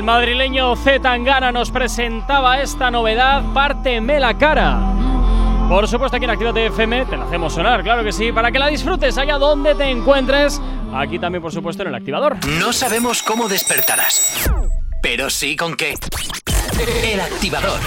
[0.00, 4.80] El madrileño Z Tangana nos presentaba esta novedad, Párteme la cara.
[5.68, 8.58] Por supuesto, aquí en Actívate FM te la hacemos sonar, claro que sí, para que
[8.58, 10.58] la disfrutes allá donde te encuentres.
[10.94, 12.38] Aquí también, por supuesto, en el activador.
[12.46, 14.50] No sabemos cómo despertarás,
[15.02, 15.92] pero sí con qué.
[17.04, 17.78] El activador.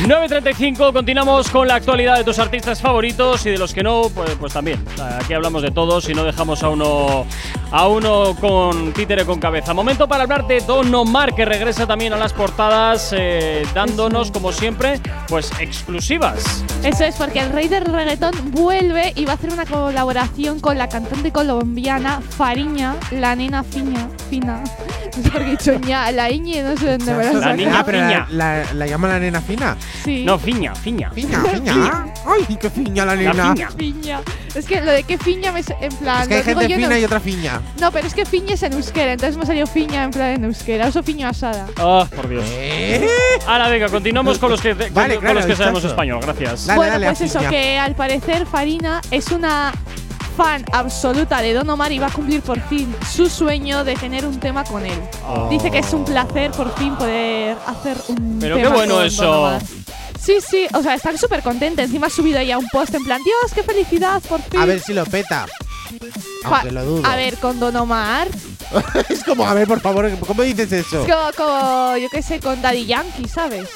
[0.00, 4.30] 9.35, continuamos con la actualidad de tus artistas favoritos y de los que no, pues,
[4.38, 4.82] pues también.
[5.20, 7.26] Aquí hablamos de todos y no dejamos a uno
[7.70, 9.74] a uno con títere con cabeza.
[9.74, 14.52] Momento para hablar de Don Omar, que regresa también a las portadas, eh, dándonos, como
[14.52, 16.64] siempre, pues exclusivas.
[16.82, 20.78] Eso es porque el rey del reggaetón vuelve y va a hacer una colaboración con
[20.78, 24.62] la cantante colombiana Fariña, la nena fiña, fina.
[25.16, 27.54] No sé por qué he dicho ña, la iñe, no sé dónde me La saca.
[27.54, 28.26] niña Ah, pero Fiña.
[28.30, 29.76] la, la, la llama la nena fina.
[30.04, 30.24] Sí.
[30.24, 31.10] No, fiña, fiña.
[31.10, 32.06] Fiña, fiña.
[32.26, 33.52] Ay, qué fiña la nena.
[33.54, 33.70] fiña.
[33.76, 34.20] Fiña.
[34.54, 36.22] Es que lo de que fiña me en plan.
[36.22, 37.57] Es que hay digo gente fina y otra fiña.
[37.80, 40.30] No, pero es que fiña es en euskera, entonces me ha salido fiña en plan
[40.30, 40.88] en euskera.
[40.88, 41.66] Uso fiño asada.
[41.78, 42.44] Ah, por Dios.
[43.46, 46.20] Ahora, venga, continuamos con los que, con- Vale, con claro, los que sabemos español.
[46.22, 46.66] Gracias.
[46.66, 47.50] Dale, bueno, dale pues eso, Fiña.
[47.50, 49.72] que al parecer Farina es una
[50.36, 54.24] fan absoluta de Don Omar y va a cumplir por fin su sueño de tener
[54.24, 54.98] un tema con él.
[55.26, 55.48] Oh.
[55.50, 59.04] Dice que es un placer por fin poder hacer un Pero tema qué bueno con
[59.06, 59.24] eso.
[59.24, 59.62] Don Omar.
[60.20, 61.82] Sí, sí, o sea, están súper contenta.
[61.82, 64.60] Encima ha subido ya un post en plan, Dios, qué felicidad, por fin.
[64.60, 65.46] A ver si lo peta.
[66.44, 67.06] Aunque lo dudo.
[67.06, 68.28] A ver, con Don Omar.
[69.08, 71.04] es como, a ver, por favor, ¿cómo dices eso?
[71.06, 73.68] Es como, como, yo qué sé, con Daddy Yankee, ¿sabes?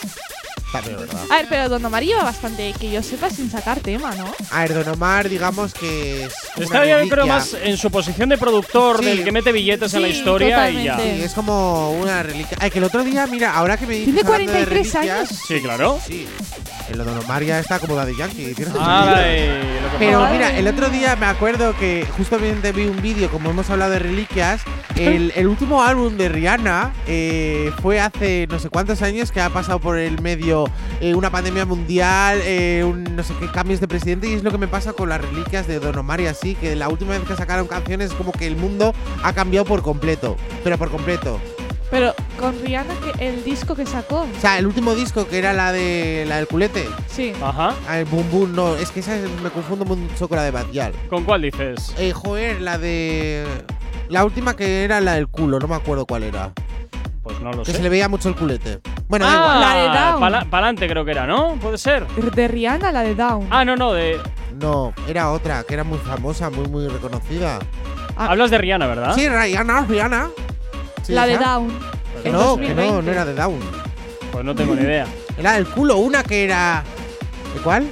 [0.73, 1.21] También, ¿verdad?
[1.31, 4.25] A ver, pero Don Omar lleva bastante, que yo sepa, sin sacar tema, ¿no?
[4.51, 6.33] A ver, Don Omar, digamos que es.
[6.57, 7.35] Está bien, pero reliquia.
[7.35, 9.05] más en su posición de productor, Sí.
[9.05, 10.93] del que mete billetes en la Sí, historia y ya.
[10.93, 11.19] totalmente.
[11.21, 12.57] Sí, es como una reliquia.
[12.59, 14.15] Ay, que el otro día, mira, ahora que me dices.
[14.15, 15.41] Tiene hablando de 43 reliquias, años.
[15.47, 16.01] Sí, claro.
[16.07, 16.27] Sí.
[16.93, 18.55] El Don Omar ya está como Daddy Yankee.
[18.55, 19.49] tiene Ay,
[19.83, 20.33] lo que Pero pasa.
[20.33, 23.99] mira, el otro día me acuerdo que justamente vi un vídeo, como hemos hablado de
[23.99, 24.61] reliquias,
[24.97, 29.49] el, el último álbum de Rihanna eh, fue hace no sé cuántos años que ha
[29.49, 30.67] pasado por el medio
[31.01, 34.51] eh, una pandemia mundial, eh, un no sé qué cambios de presidente y es lo
[34.51, 37.23] que me pasa con las reliquias de Don Omar y así, que la última vez
[37.27, 41.41] que sacaron canciones es como que el mundo ha cambiado por completo, pero por completo.
[41.93, 44.23] Pero con Rihanna, que el disco que sacó.
[44.23, 47.35] O sea, el último disco que era la de la del culete, Sí.
[47.43, 47.75] Ajá.
[47.87, 50.51] ah, el Boom Boom, no, es que esa es- me confundo mucho con la de
[50.51, 50.93] Badial.
[51.11, 51.95] ¿Con cuál dices?
[51.99, 53.45] Eh, joder, la de.
[54.09, 56.51] La última que era la del culo, no me acuerdo cuál era.
[57.23, 57.77] Pues no lo Que sé.
[57.77, 58.81] se le veía mucho el culete.
[59.07, 59.61] Bueno, da igual.
[59.61, 60.35] La de Down.
[60.35, 61.57] Ah, para adelante creo que era, ¿no?
[61.61, 62.07] Puede ser.
[62.09, 63.47] De Rihanna, la de Down.
[63.51, 64.19] Ah, no, no, de.
[64.59, 67.59] No, era otra, que era muy famosa, muy, muy reconocida.
[68.17, 68.29] Ah.
[68.31, 69.15] Hablas de Rihanna, ¿verdad?
[69.15, 70.31] Sí, Rihanna, Rihanna.
[71.03, 71.43] Sí, la de esa.
[71.45, 71.79] Down.
[72.23, 73.03] Que En no, que no, 2020.
[73.03, 73.61] no era de Down.
[74.31, 75.07] Pues no tengo ni idea.
[75.37, 76.83] Era del culo, una que era.
[77.55, 77.87] ¿De cuál?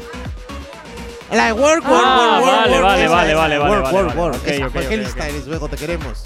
[1.33, 3.37] La de Work, Work, Ah, Work, Work, vale, Work, vale, esa, vale, esa.
[3.41, 4.21] vale, vale, Work, vale, Work, vale.
[4.21, 4.35] Work.
[4.37, 6.23] Ok, Esa, ok, pues qué ok, lista eres, luego te queremos.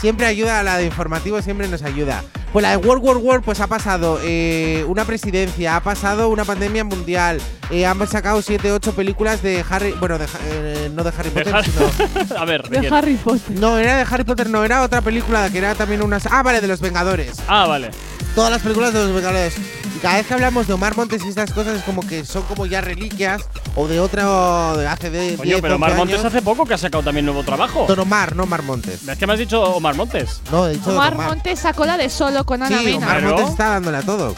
[0.00, 2.22] Siempre ayuda a la de informativo, siempre nos ayuda.
[2.52, 6.44] Pues la de World War World, pues ha pasado eh, una presidencia, ha pasado una
[6.44, 11.10] pandemia mundial, eh, han sacado 7, 8 películas de Harry, bueno, de, eh, no de
[11.18, 12.36] Harry De Potter, Har- sino…
[12.38, 12.94] A ver, ¿de De quién?
[12.94, 13.58] Harry Potter.
[13.58, 16.26] No, era de Harry Potter, no, era otra película que era también unas…
[16.26, 17.32] Ah, vale, de los Vengadores.
[17.48, 17.90] Ah, vale.
[18.34, 19.54] Todas las películas de los Vengadores.
[20.00, 22.66] Cada vez que hablamos de Omar Montes y estas cosas es como que son como
[22.66, 23.42] ya reliquias
[23.74, 26.74] o de otro de hace de Coño, 10, pero 11 Omar Montes hace poco que
[26.74, 27.84] ha sacado también nuevo trabajo.
[27.88, 29.06] Don Omar, no Omar Montes.
[29.08, 30.40] Es que me has dicho Omar Montes.
[30.52, 31.28] No, he dicho Omar Don Omar.
[31.36, 32.94] Montes sacó la de solo con Ana Sí.
[32.94, 33.22] Omar.
[33.22, 34.34] Montes está dándole a todo.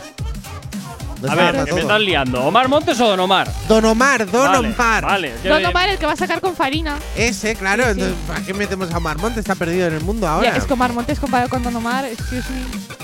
[1.28, 2.43] A ver, que me estás liando.
[2.45, 3.47] ¿Omar Montes o Don Omar?
[3.69, 5.05] Don Omar, Don vale, Omar.
[5.05, 5.35] Vale.
[5.45, 6.97] Don Omar, el que va a sacar con Farina.
[7.15, 7.85] Ese, claro.
[7.85, 8.01] Sí, sí.
[8.01, 9.41] entonces, ¿Para qué metemos a Omar Montes?
[9.41, 10.57] Está perdido en el mundo Ya, ahora.
[10.57, 12.99] es que Omar Montes comparado con Don Omar, excuse me.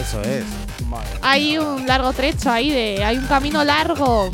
[0.00, 0.44] Eso es.
[0.86, 1.08] Madre.
[1.22, 3.04] Hay un largo trecho ahí de.
[3.04, 4.30] Hay un camino largo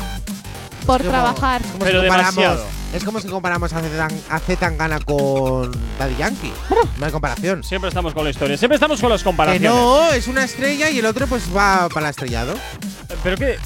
[0.85, 1.61] por como- trabajar.
[1.61, 2.79] Como Pero si comparamos- demasiado.
[2.91, 6.51] Es como si comparamos a Zetangana con Daddy Yankee.
[6.97, 7.63] No hay comparación.
[7.63, 8.57] Siempre estamos con la historia.
[8.57, 9.69] Siempre estamos con las Que comparaciones.
[9.71, 12.55] no, es una estrella y el otro pues va para el estrellado.
[13.23, 13.57] Pero que.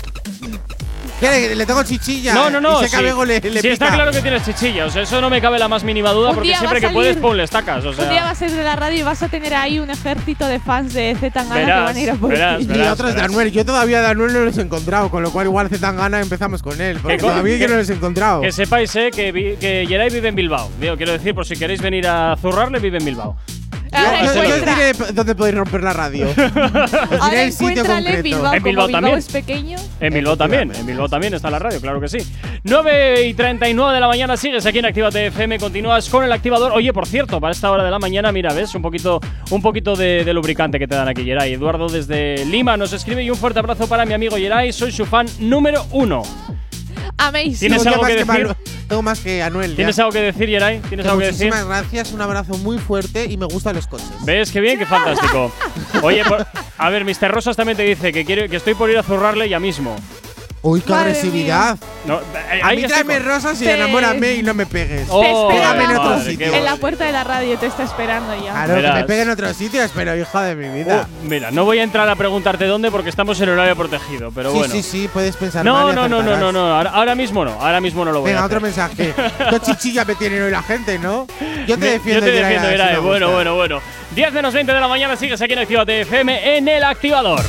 [1.23, 1.47] ¿Qué?
[1.49, 2.33] Le, le tengo chichilla.
[2.33, 2.83] No, no, no.
[2.83, 2.95] Y sí.
[2.97, 4.85] Le, le Sí, está claro que tienes chichilla.
[4.85, 6.93] O sea, eso no me cabe la más mínima duda Un porque siempre que salir-
[6.95, 7.85] puedes, pum, le estacas.
[7.85, 9.89] O Un día vas a ser de la radio y vas a tener ahí un
[9.89, 12.67] ejército de fans de Z Tangana que van a ir a por verás, ti.
[12.75, 13.51] Y otros de Anuel.
[13.51, 16.79] Yo todavía de Anuel no los he encontrado, con lo cual igual Zetangana empezamos con
[16.81, 16.99] él.
[17.01, 18.41] Porque todavía yo que- no los he encontrado.
[18.41, 20.69] Que sepáis, eh, que, vi- que Geray vive en Bilbao.
[20.79, 23.37] Digo, quiero decir, por si queréis venir a zurrarle, vive en Bilbao.
[23.93, 26.27] Ahora Yo- yo, yo os encuentra, diré dónde podéis romper la radio.
[26.29, 26.37] Os
[26.93, 28.23] ahora diré el sitio encuéntrale en concreto.
[28.23, 28.53] Bilbao.
[28.53, 29.17] En Bilbao como también.
[29.17, 29.77] es pequeño.
[29.99, 32.17] En Bilbao también, en Bilbao también está la radio, claro que sí.
[32.63, 36.71] 9 y 39 de la mañana sigues aquí en Actívate FM, continúas con el activador.
[36.73, 39.19] Oye, por cierto, para esta hora de la mañana, mira, ves un poquito,
[39.51, 41.53] un poquito de, de lubricante que te dan aquí, Geray.
[41.53, 45.05] Eduardo desde Lima nos escribe y un fuerte abrazo para mi amigo Geray, soy su
[45.05, 46.23] fan número uno.
[47.17, 47.57] Amazing.
[47.59, 48.55] ¿Tienes Tengo algo que más decir?
[48.87, 49.71] Tengo más que Anuel.
[49.71, 49.75] ya.
[49.77, 50.79] ¿Tienes algo que decir, Yeray?
[50.81, 51.47] ¿Tienes Que algo que decir?
[51.47, 54.07] Muchísimas gracias, un abrazo muy fuerte y me gustan los coches.
[54.25, 54.51] ¿Ves?
[54.51, 55.51] Qué bien, qué fantástico.
[56.03, 56.45] Oye, por-
[56.77, 57.31] a ver, Mr.
[57.31, 59.95] Rosas también te dice que, quiere, que estoy por ir a zurrarle ya mismo.
[60.65, 61.77] Uy, qué Madre agresividad.
[62.05, 65.07] No, eh, A mí tráeme con- rosas y Te- enamórame y no me pegues.
[65.09, 66.51] Oh, Pégame en otro madre, sitio.
[66.51, 68.51] qué En la puerta de la radio te está esperando ya.
[68.53, 68.95] Claro, que Verás.
[68.95, 71.05] me pegue en otro sitio, pero hijo de mi vida.
[71.05, 74.51] Oh, mira, no voy a entrar a preguntarte dónde porque estamos en horario protegido, pero
[74.53, 74.73] sí, bueno.
[74.73, 76.39] sí, sí, puedes pensar No, mal y no, no, no, acertarás.
[76.39, 78.67] no, no, ahora, ahora mismo no, ahora mismo no lo voy Venga, a otro hacer.
[78.67, 79.13] mensaje.
[79.49, 81.27] Qué chichilla me tiene hoy la gente, ¿no?
[81.67, 82.93] Yo te Me- defiendo, Yo te Yeray, defiendo, Yeray.
[82.93, 83.35] me Bueno, gusta.
[83.35, 83.81] bueno, bueno.
[84.15, 87.41] 10 menos 20 de la mañana sigues aquí en Actívate FM en el activador.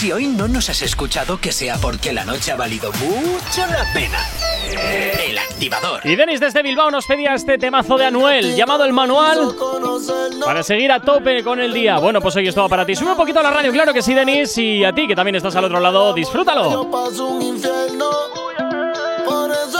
[0.00, 3.84] Si hoy no nos has escuchado, que sea porque la noche ha valido mucho la
[3.92, 4.18] pena.
[5.28, 6.00] El activador.
[6.04, 9.54] Y Denis desde Bilbao nos pedía este temazo de Anuel, llamado El Manual,
[10.42, 11.98] para seguir a tope con el día.
[11.98, 12.96] Bueno, pues hoy es todo para ti.
[12.96, 14.56] Sube un poquito la radio, claro que sí, Denis.
[14.56, 16.90] Y a ti, que también estás al otro lado, disfrútalo.
[16.90, 18.08] paso un infierno.
[19.26, 19.79] Por eso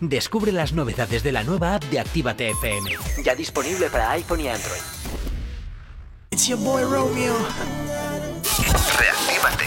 [0.00, 2.90] Descubre las novedades de la nueva app de Actívate FM.
[3.24, 4.80] Ya disponible para iPhone y Android.
[6.30, 7.34] It's your boy Romeo.
[8.96, 9.64] Reactívate.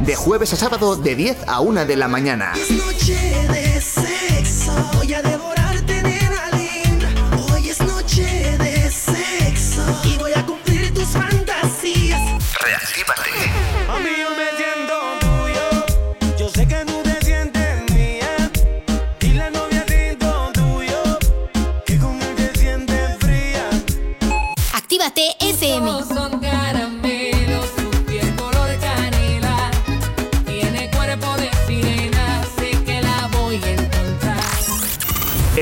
[0.00, 2.52] De jueves a sábado de 10 a 1 de la mañana.
[2.70, 3.14] Noche
[3.48, 4.24] de ser
[4.94, 5.22] Voy a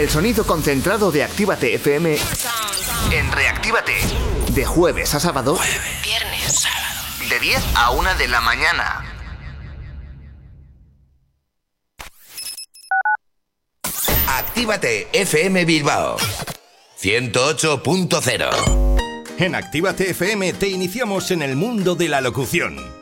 [0.02, 2.18] El sonido concentrado de Actívate FM
[3.12, 3.94] en Reactívate.
[4.48, 5.56] De jueves a sábado.
[6.02, 7.28] Viernes, sábado.
[7.28, 9.04] De 10 a 1 de la mañana.
[14.26, 16.16] Actívate FM Bilbao
[17.00, 23.01] 108.0 En Actívate FM te iniciamos en el mundo de la locución.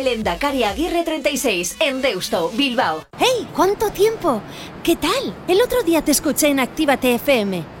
[0.01, 3.05] calle Lendakari Aguirre 36, en Deusto, Bilbao.
[3.17, 3.47] ¡Hey!
[3.55, 4.41] ¿Cuánto tiempo?
[4.83, 5.35] ¿Qué tal?
[5.47, 7.80] El otro día te escuché en Actívate FM.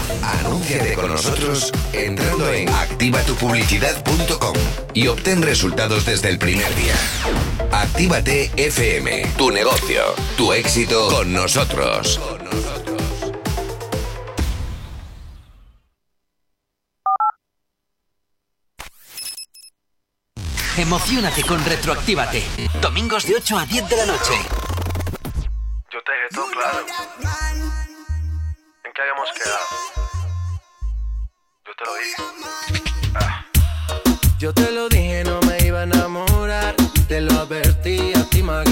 [0.21, 4.55] Anúnciate con nosotros entrando en activatupublicidad.com
[4.93, 6.95] y obtén resultados desde el primer día.
[7.71, 10.01] Actívate FM, tu negocio,
[10.37, 12.19] tu éxito con nosotros.
[20.77, 22.43] Emocionate con Retroactívate.
[22.81, 24.33] Domingos de 8 a 10 de la noche.
[25.91, 26.85] Yo te dejé todo claro.
[28.83, 30.10] ¿En qué habíamos quedado?
[31.81, 32.93] Yo te lo dije.
[34.37, 36.75] Yo te lo dije, no me iba a enamorar.
[37.07, 38.63] Te lo advertí a ti, my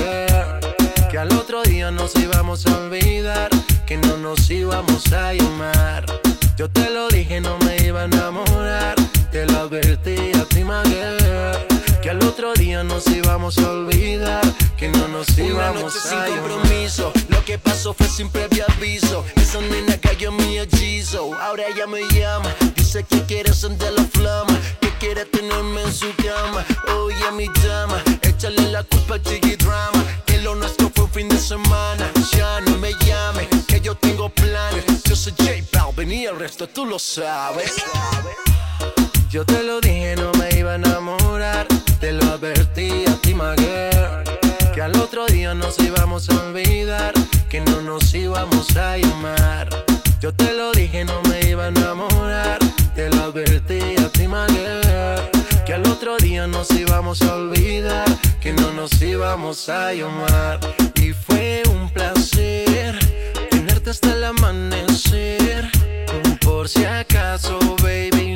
[1.09, 3.49] Que al otro día nos íbamos a olvidar.
[3.87, 6.05] Que no nos íbamos a llamar.
[6.55, 8.95] Yo te lo dije, no me iba a enamorar.
[9.31, 11.18] Te lo advertí a ti, my girl,
[12.29, 14.41] otro día nos íbamos a olvidar.
[14.77, 17.11] Que no nos Una íbamos noche a sin compromiso.
[17.29, 19.25] Lo que pasó fue sin previo aviso.
[19.35, 21.33] Esa nena cayó en mi hechizo.
[21.41, 22.53] Ahora ella me llama.
[22.75, 24.57] Dice que quiere encender la flama.
[24.79, 26.63] Que quiere tenerme en su cama.
[26.97, 28.01] Oye, mi dama.
[28.21, 30.03] Échale la culpa al Jiggy Drama.
[30.25, 32.11] Que lo nuestro fue un fin de semana.
[32.31, 33.47] Ya no me llames.
[33.67, 34.85] Que yo tengo planes.
[35.03, 37.73] Yo soy J Balvin y el resto tú lo sabes.
[39.31, 41.67] Yo te lo dije, no me iba a enamorar.
[41.99, 44.23] Te lo advertí a ti, girl,
[44.73, 47.13] Que al otro día nos íbamos a olvidar.
[47.49, 49.69] Que no nos íbamos a llamar.
[50.21, 52.59] Yo te lo dije, no me iba a enamorar.
[52.95, 58.07] Te lo advertí a ti, girl, Que al otro día nos íbamos a olvidar.
[58.39, 60.59] Que no nos íbamos a llamar.
[60.95, 62.97] Y fue un placer
[63.51, 65.69] tenerte hasta el amanecer.
[66.41, 68.28] Por si acaso, baby,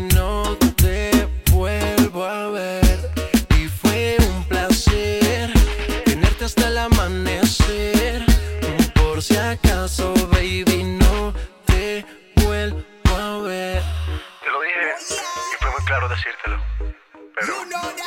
[17.45, 17.55] Pero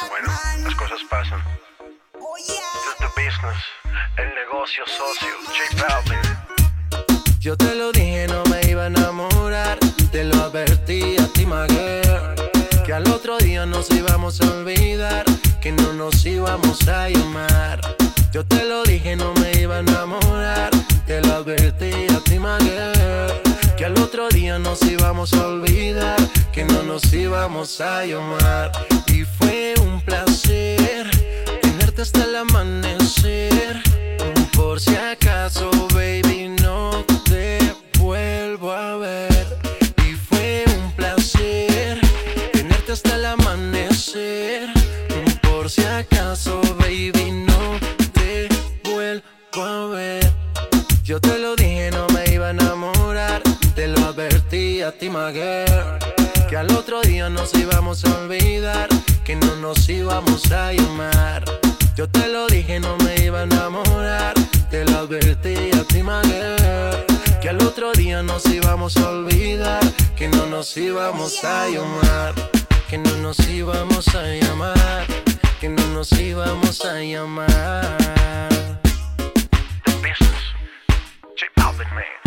[0.09, 0.33] bueno,
[0.65, 1.43] las cosas pasan.
[2.39, 3.59] This is the business,
[4.17, 6.21] el negocio socio, J Balvin.
[7.39, 9.79] Yo te lo dije, no me iba a enamorar.
[10.11, 12.35] Te lo advertí a ti, my girl,
[12.87, 15.27] Que al otro día nos íbamos a olvidar.
[15.61, 17.81] Que no nos íbamos a llamar.
[18.33, 20.71] Yo te lo dije, no me iba a enamorar.
[21.07, 23.43] Te lo advertí a ti, my girl,
[23.87, 26.17] Que al otro día nos íbamos a olvidar.
[26.53, 28.73] Que no nos íbamos a llamar.
[29.07, 31.09] Y fue un placer
[31.63, 33.81] tenerte hasta el amanecer.
[34.57, 37.61] Por si acaso, baby, no te
[38.01, 39.47] vuelvo a ver.
[40.05, 42.01] Y fue un placer
[42.53, 44.69] tenerte hasta el amanecer.
[45.43, 47.46] Por si acaso, baby, no
[55.33, 55.99] girl,
[56.49, 58.89] Que al otro día nos íbamos a olvidar.
[59.25, 61.45] Que no nos íbamos a llamar.
[61.97, 64.35] Yo te lo dije, no me iba a enamorar.
[64.71, 67.07] Te lo advertí a ti, my girl,
[67.41, 69.83] Que al otro día nos íbamos a olvidar.
[70.17, 72.35] Que no nos íbamos a llamar.
[72.89, 75.07] Que no nos íbamos a llamar.
[75.61, 77.97] Que no nos íbamos a llamar.
[81.37, 82.26] J Balvin, man.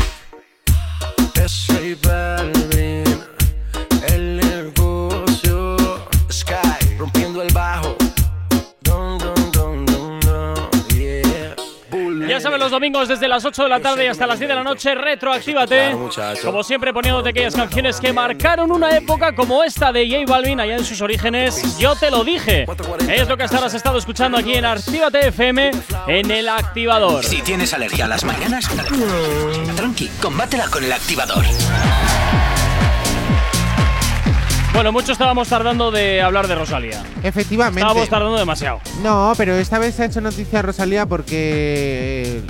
[1.50, 3.09] Es J
[12.70, 14.94] los domingos desde las 8 de la tarde y hasta las 10 de la noche,
[14.94, 15.96] retroactívate.
[16.44, 20.76] Como siempre, poniéndote aquellas canciones que marcaron una época como esta de J Balvin allá
[20.76, 21.80] en sus orígenes.
[21.80, 22.68] Yo te lo dije.
[23.10, 25.72] Es lo que hasta ahora has estado escuchando aquí en Actívate FM
[26.08, 27.26] en el activador.
[27.26, 28.70] Si tienes alergia a las mañanas,
[29.76, 31.46] tranqui, combátela con el activador.
[34.74, 37.04] Bueno, mucho estábamos tardando de hablar de Rosalía.
[37.24, 37.82] Efectivamente.
[37.82, 38.80] Estábamos tardando demasiado.
[39.04, 42.38] No, pero esta vez se ha hecho noticia Rosalía porque.
[42.38, 42.42] eh,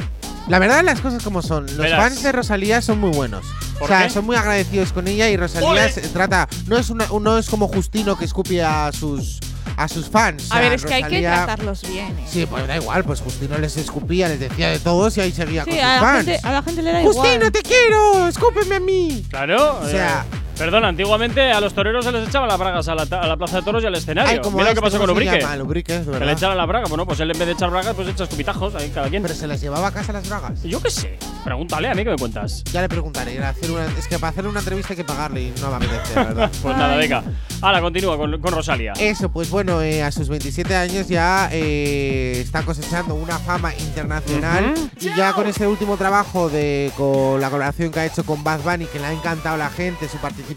[0.48, 1.66] La verdad, las cosas como son.
[1.66, 2.00] Los Verás.
[2.04, 3.46] fans de Rosalía son muy buenos.
[3.76, 4.10] O ¿Por sea, qué?
[4.10, 5.92] son muy agradecidos con ella y Rosalía ¡Ole!
[5.92, 6.48] se trata.
[6.68, 9.40] No es, una, no es como Justino que escupie a sus,
[9.78, 10.44] a sus fans.
[10.52, 12.08] O A sea, ver, es que hay que Rosalía- tratarlos bien.
[12.20, 12.26] ¿eh?
[12.30, 15.64] Sí, pues da igual, pues Justino les escupía, les decía de todos y ahí seguía
[15.64, 16.26] Sí, con sus a fans.
[16.26, 17.52] gente, a la gente le da Justino, igual.
[17.54, 19.26] te quiero, escúpeme a mí.
[19.30, 19.80] Claro.
[19.82, 23.04] O sea- eh, Perdona, antiguamente a los toreros se les echaban las bragas a la,
[23.04, 24.30] a la plaza de toros y al escenario.
[24.30, 25.42] Ay, como Mira lo que este, pasó con ¿cómo se Ubrique.
[25.46, 25.64] llama?
[25.64, 26.90] Ubrique, es Se le echaban las bragas.
[26.90, 29.22] Bueno, pues él en vez de echar bragas, pues echa escupitajos ahí cada quien.
[29.22, 30.62] Pero se las llevaba a casa las bragas.
[30.64, 31.18] Yo qué sé.
[31.46, 32.62] Pregúntale a mí que me cuentas.
[32.74, 33.40] Ya le preguntaré.
[33.42, 36.16] hacer una- es que para hacer una entrevista hay que pagarle y no me apetece,
[36.16, 36.52] la verdad.
[36.62, 37.24] Pues nada, venga.
[37.62, 38.92] Ahora continúa con, con Rosalía.
[39.00, 44.74] Eso, pues bueno, eh, a sus 27 años ya eh, está cosechando una fama internacional.
[44.76, 44.90] Ujú.
[45.00, 48.60] Y ya con este último trabajo de con la colaboración que ha hecho con Bad
[48.62, 50.49] Bunny, que le ha encantado a la gente, su participación.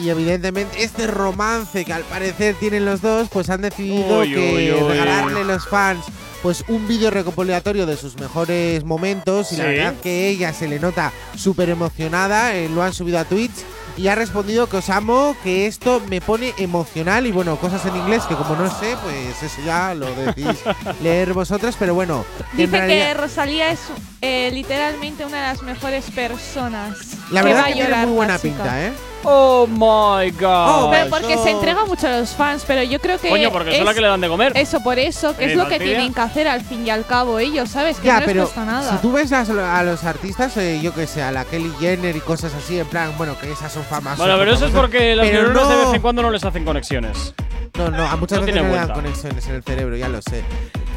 [0.00, 5.40] Y evidentemente este romance que al parecer tienen los dos, pues han decidido que regalarle
[5.40, 6.04] a los fans
[6.42, 10.80] pues un vídeo recopilatorio de sus mejores momentos y la verdad que ella se le
[10.80, 13.52] nota súper emocionada, eh, lo han subido a Twitch
[14.00, 17.96] y ha respondido que os amo, que esto me pone emocional y bueno, cosas en
[17.96, 20.46] inglés que como no sé, pues eso ya lo decís
[21.02, 22.24] leer vosotros, pero bueno,
[22.56, 23.80] que en Dice que realidad- Rosalía es
[24.22, 26.96] eh, literalmente una de las mejores personas.
[27.30, 28.92] la que verdad va a que tiene muy buena pinta, ¿eh?
[29.22, 30.90] Oh my god.
[30.90, 33.28] Pero porque se entrega mucho a los fans, pero yo creo que.
[33.28, 34.52] Coño, porque son es- la que le dan de comer.
[34.56, 37.04] Eso, por eso, que Eh, es lo que tienen que hacer al fin y al
[37.06, 37.98] cabo ellos, ¿sabes?
[37.98, 38.90] Que Ya, no les pero cuesta nada.
[38.92, 42.20] si tú ves a los artistas, eh, yo que sé, a la Kelly Jenner y
[42.20, 44.18] cosas así, en plan, bueno, que esas son famosas.
[44.18, 46.64] Bueno, pero eso es porque pero neuronas de no- vez en cuando no les hacen
[46.64, 47.34] conexiones.
[47.78, 50.20] No, no, a muchas No veces no le dan conexiones en el cerebro, ya lo
[50.22, 50.42] sé.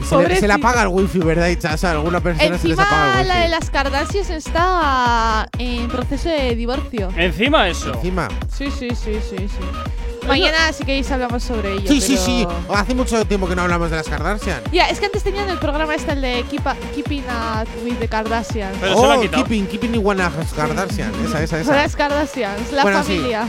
[0.01, 1.47] Y Se le, se le apaga el wifi, ¿verdad?
[1.65, 3.51] A alguna persona se les apaga Encima el la de wifi.
[3.51, 7.09] las Kardashians está en proceso de divorcio.
[7.15, 7.93] Encima eso.
[7.93, 8.12] Encima.
[8.55, 10.27] Sí, sí, sí, sí, sí.
[10.27, 11.87] Mañana si queréis hablamos sobre ello.
[11.87, 12.73] Sí, sí, pero- sí.
[12.73, 14.61] Hace mucho tiempo que no hablamos de las Kardashian.
[14.71, 17.95] Ya, es que antes tenían el programa este, el de Keep a- Keeping Up with
[17.99, 18.77] the Kardashians.
[18.79, 19.43] Pero se lo han oh, quitado.
[19.43, 21.11] Keeping, Keeping Iguana Kardashian.
[21.25, 21.75] Esa, esa, Son esa.
[21.75, 23.15] las Kardashians, la Bueno, sí.
[23.17, 23.47] familia.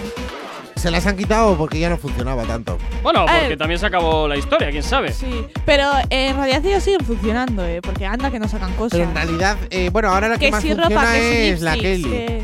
[0.76, 2.76] Se las han quitado porque ya no funcionaba tanto.
[3.02, 5.12] Bueno, porque también se acabó la historia, quién sabe.
[5.14, 7.80] Sí, pero eh, en realidad ellos siguen funcionando, ¿eh?
[7.80, 8.98] Porque anda que no sacan cosas.
[8.98, 11.62] Pero en realidad, eh, bueno, ahora la que, que más si funciona ropa, que es
[11.62, 12.42] la lipsticks, Kelly.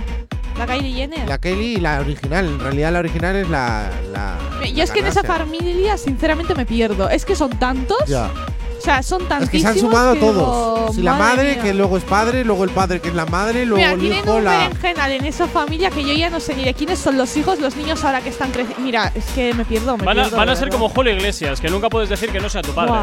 [0.61, 1.27] La Kylie Jenner.
[1.27, 2.45] La Kelly y la original.
[2.45, 3.91] En realidad, la original es la.
[4.13, 7.09] la Yo la es que en esa familia, sinceramente, me pierdo.
[7.09, 8.07] Es que son tantos.
[8.07, 8.31] Ya.
[8.81, 9.51] O sea, son Es tantísimos.
[9.51, 10.35] que se han sumado que todos.
[10.81, 11.63] digo, Si la madre mía.
[11.63, 14.19] que luego es padre, luego el padre, que es la madre, luego Mira, el tienen
[14.21, 14.59] hijo, un la.
[14.69, 17.61] berenjenal en esa familia que yo ya no sé ni de quiénes son los hijos,
[17.61, 18.83] los niños ahora que están creciendo.
[18.83, 21.13] Mira, es que me pierdo, me Van a, pierdo, van a de ser como Julio
[21.15, 22.95] Iglesias, que nunca puedes decir que no sea tu padre.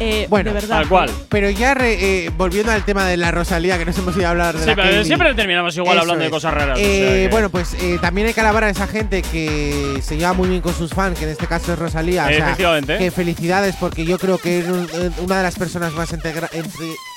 [0.00, 0.76] Eh, Bueno, de verdad.
[0.80, 1.10] Tal cual.
[1.28, 4.30] Pero ya re- eh, volviendo al tema de la Rosalía, que nos hemos ido a
[4.30, 6.32] hablar de Sí, la pero siempre terminamos igual Eso hablando de es.
[6.32, 6.78] cosas raras.
[6.78, 10.00] o Eh, sea que- Bueno, pues eh, también hay que alabar a esa gente que
[10.02, 12.24] se lleva muy bien con sus fans, que en este caso es Rosalía.
[12.24, 12.98] o sea, Efectivamente.
[12.98, 14.88] que felicidades porque yo creo que es un-
[15.22, 16.50] una de las personas más integra-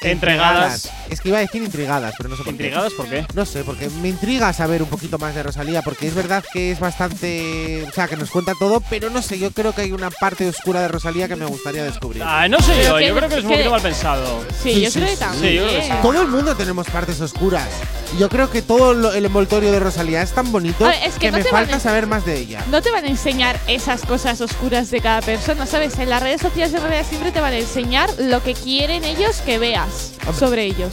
[0.02, 0.90] Entregadas.
[1.10, 2.64] Es que iba a decir intrigadas, pero no sé por qué.
[2.64, 3.26] ¿Intrigadas por qué?
[3.34, 6.72] No sé, porque me intriga saber un poquito más de Rosalía, porque es verdad que
[6.72, 7.86] es bastante.
[7.88, 10.48] O sea, que nos cuenta todo, pero no sé, yo creo que hay una parte
[10.48, 12.24] oscura de Rosalía que me gustaría descubrir.
[12.26, 14.44] Ah, no sé Pero yo, que- yo creo que es un que- poquito mal pensado.
[14.62, 15.44] Sí, yo creo que también.
[15.44, 15.94] Sí, yo creo que sí.
[16.02, 17.68] Todo el mundo tenemos partes oscuras.
[18.16, 21.04] Y Yo creo que todo lo- el envoltorio de Rosalía es tan bonito A ver,
[21.04, 22.64] es que que, no me te van falta a- saber más de ella.
[22.72, 25.98] No te van a enseñar esas cosas oscuras de cada persona, ¿sabes?
[26.00, 27.56] En las redes sociales en realidad siempre te van a
[28.04, 30.92] enseñar lo que quieren ellos que veas sobre ellos.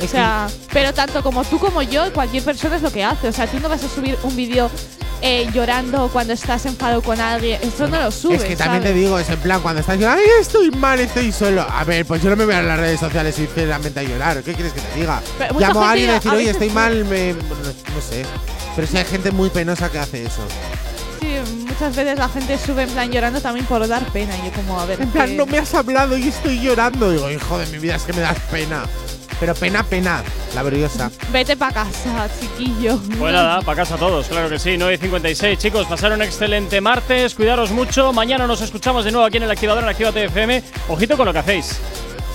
[0.00, 3.28] O Es sea, pero tanto como tú como yo, cualquier persona es lo que hace.
[3.28, 4.70] O sea, tú no vas a subir un vídeo
[5.22, 7.58] eh, llorando cuando estás enfadado con alguien.
[7.62, 8.42] Eso no lo subes.
[8.42, 8.94] es que también ¿sabes?
[8.94, 11.62] te digo, es en plan, cuando estás diciendo, ay, estoy mal, estoy solo.
[11.68, 14.42] A ver, pues yo no me voy a las redes sociales sinceramente a llorar.
[14.42, 15.22] ¿Qué quieres que te diga?
[15.38, 17.40] Pero Llamo a alguien y decir, oye, estoy mal, me- no,
[17.94, 18.24] no sé.
[18.74, 20.42] Pero sí hay gente muy penosa que hace eso.
[21.20, 24.36] Sí, muchas veces la gente sube en plan llorando también por dar pena.
[24.38, 25.00] Y yo como, a ver.
[25.02, 27.10] En plan, que- no me has hablado y estoy llorando.
[27.10, 28.84] Digo, hijo de mi vida, es que me das pena.
[29.40, 30.22] Pero pena, pena,
[30.54, 31.10] la briosa.
[31.32, 32.98] Vete para casa, chiquillo.
[33.18, 34.76] Pues nada, para casa todos, claro que sí.
[34.78, 35.58] 9 y 56.
[35.58, 37.34] Chicos, pasar un excelente martes.
[37.34, 38.12] Cuidaros mucho.
[38.12, 40.62] Mañana nos escuchamos de nuevo aquí en el activador en Actívate FM.
[40.88, 41.78] Ojito con lo que hacéis.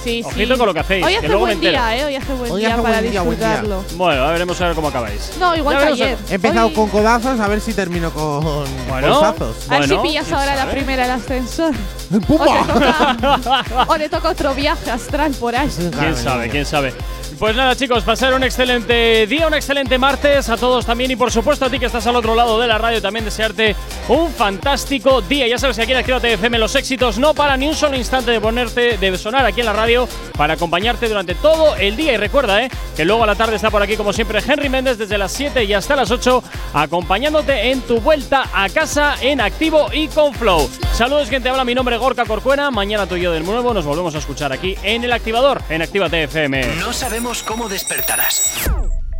[0.04, 0.24] Sí, sí.
[0.24, 1.72] Ojito con lo que hacéis, Hoy que hace luego me buen entero.
[1.84, 2.06] día, ¿eh?
[2.06, 3.48] Hoy hace buen Hoy día hace para buen día, buen día.
[3.50, 3.84] disfrutarlo.
[3.98, 5.32] Bueno, a veremos a ver cómo acabáis.
[5.40, 6.18] No, igual Ya que veremos a- ayer.
[6.32, 8.42] He empezado Hoy- con codazos, a ver si termino con
[8.88, 9.08] Bueno.
[9.10, 9.70] bolsazos.
[9.70, 11.74] A ver si Bueno, pillas ahora la primera el ascensor.
[12.16, 12.66] O, ¡Pumba!
[12.66, 15.70] te toca, o le toca otro viaje astral por ahí.
[16.00, 16.50] ¿Quién sabe?
[16.50, 16.94] ¿Quién sabe?
[17.40, 21.32] Pues nada, chicos, pasar un excelente día, un excelente martes a todos también y por
[21.32, 23.78] supuesto a ti que estás al otro lado de la radio también desearte
[24.10, 25.48] un fantástico día.
[25.48, 28.32] Ya sabes que aquí en Actívate FM los éxitos no para ni un solo instante
[28.32, 30.06] de ponerte, de sonar aquí en la radio
[30.38, 32.12] para acompañarte durante todo el día.
[32.12, 34.98] Y recuerda, eh, que luego a la tarde está por aquí como siempre Henry Méndez
[34.98, 36.44] desde las 7 y hasta las 8
[36.74, 40.70] acompañándote en tu vuelta a casa en activo y con flow.
[40.94, 42.70] Saludos, quien te habla, mi nombre es Gorka Corcuera.
[42.70, 45.82] Mañana tú y yo de nuevo nos volvemos a escuchar aquí en el activador en
[45.82, 46.76] Actívate FM.
[46.82, 48.42] No sabemos cómo despertarás,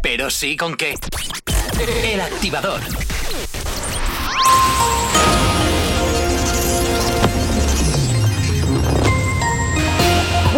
[0.02, 0.96] pero sí con qué.
[2.04, 2.82] El activador.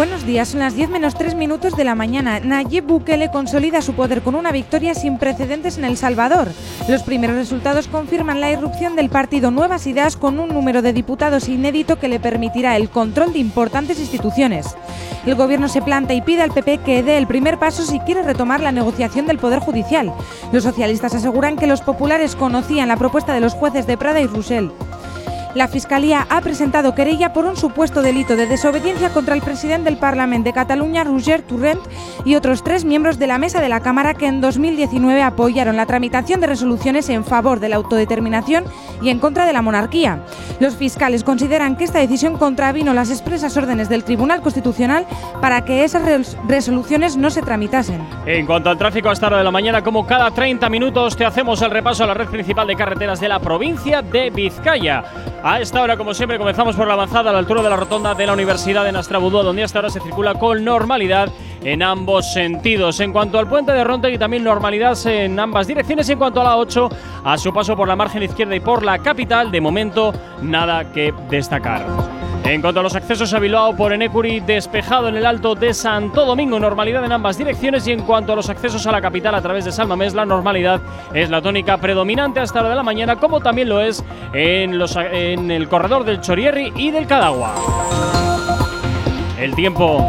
[0.02, 2.40] Buenos días, son las 10 menos 3 minutos de la mañana.
[2.40, 6.48] Nayib Bukele consolida su poder con una victoria sin precedentes en El Salvador.
[6.88, 11.48] Los primeros resultados confirman la irrupción del partido Nuevas Ideas con un número de diputados
[11.48, 14.74] inédito que le permitirá el control de importantes instituciones.
[15.24, 18.24] El gobierno se planta y pide al PP que dé el primer paso si quiere
[18.24, 20.12] retomar la negociación del Poder Judicial.
[20.50, 24.26] Los socialistas aseguran que los populares conocían la propuesta de los jueces de Prada y
[24.26, 24.72] Roussel.
[25.54, 29.98] La Fiscalía ha presentado querella por un supuesto delito de desobediencia contra el presidente del
[29.98, 31.80] Parlamento de Cataluña, Roger Torrent,
[32.24, 35.84] y otros tres miembros de la mesa de la Cámara que en 2019 apoyaron la
[35.84, 38.64] tramitación de resoluciones en favor de la autodeterminación
[39.02, 40.20] y en contra de la monarquía.
[40.58, 45.04] Los fiscales consideran que esta decisión contravino las expresas órdenes del Tribunal Constitucional
[45.42, 48.00] para que esas res- resoluciones no se tramitasen.
[48.24, 51.26] En cuanto al tráfico a esta hora de la mañana, como cada 30 minutos te
[51.26, 55.04] hacemos el repaso a la red principal de carreteras de la provincia de Vizcaya.
[55.44, 58.14] A esta hora, como siempre, comenzamos por la avanzada a la altura de la rotonda
[58.14, 61.30] de la Universidad de Nastrabudúa, donde hasta ahora se circula con normalidad
[61.64, 63.00] en ambos sentidos.
[63.00, 66.08] En cuanto al puente de Rontegui, también normalidad en ambas direcciones.
[66.10, 66.88] En cuanto a la 8,
[67.24, 70.12] a su paso por la margen izquierda y por la capital, de momento
[70.42, 72.21] nada que destacar.
[72.44, 76.24] En cuanto a los accesos a Bilbao por Enecuri, despejado en el alto de Santo
[76.26, 77.86] Domingo, normalidad en ambas direcciones.
[77.86, 80.80] Y en cuanto a los accesos a la capital a través de Salmamés, la normalidad
[81.14, 84.80] es la tónica predominante hasta la de la mañana, como también lo es en,
[85.12, 87.54] en el corredor del Chorierri y del Cadagua.
[89.38, 90.08] El tiempo.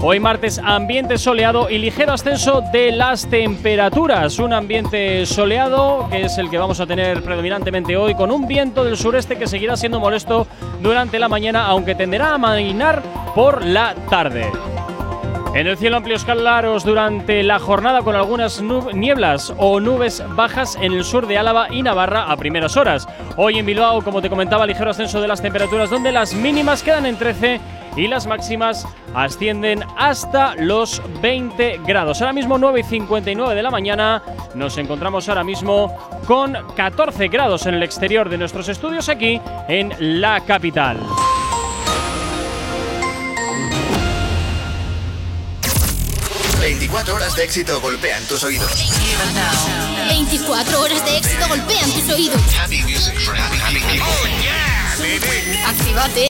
[0.00, 4.38] Hoy martes, ambiente soleado y ligero ascenso de las temperaturas.
[4.38, 8.84] Un ambiente soleado que es el que vamos a tener predominantemente hoy, con un viento
[8.84, 10.46] del sureste que seguirá siendo molesto
[10.80, 13.02] durante la mañana, aunque tenderá a amainar
[13.34, 14.52] por la tarde.
[15.58, 20.92] En el cielo amplios claros durante la jornada con algunas nieblas o nubes bajas en
[20.92, 23.08] el sur de Álava y Navarra a primeras horas.
[23.36, 27.06] Hoy en Bilbao, como te comentaba, ligero ascenso de las temperaturas donde las mínimas quedan
[27.06, 27.60] en 13
[27.96, 32.20] y las máximas ascienden hasta los 20 grados.
[32.20, 34.22] Ahora mismo 9 y 59 de la mañana
[34.54, 35.92] nos encontramos ahora mismo
[36.28, 40.98] con 14 grados en el exterior de nuestros estudios aquí en la capital.
[46.88, 48.72] ...24 horas de éxito golpean tus oídos.
[50.08, 52.40] 24 horas de éxito golpean tus oídos.
[55.66, 56.26] Actívate.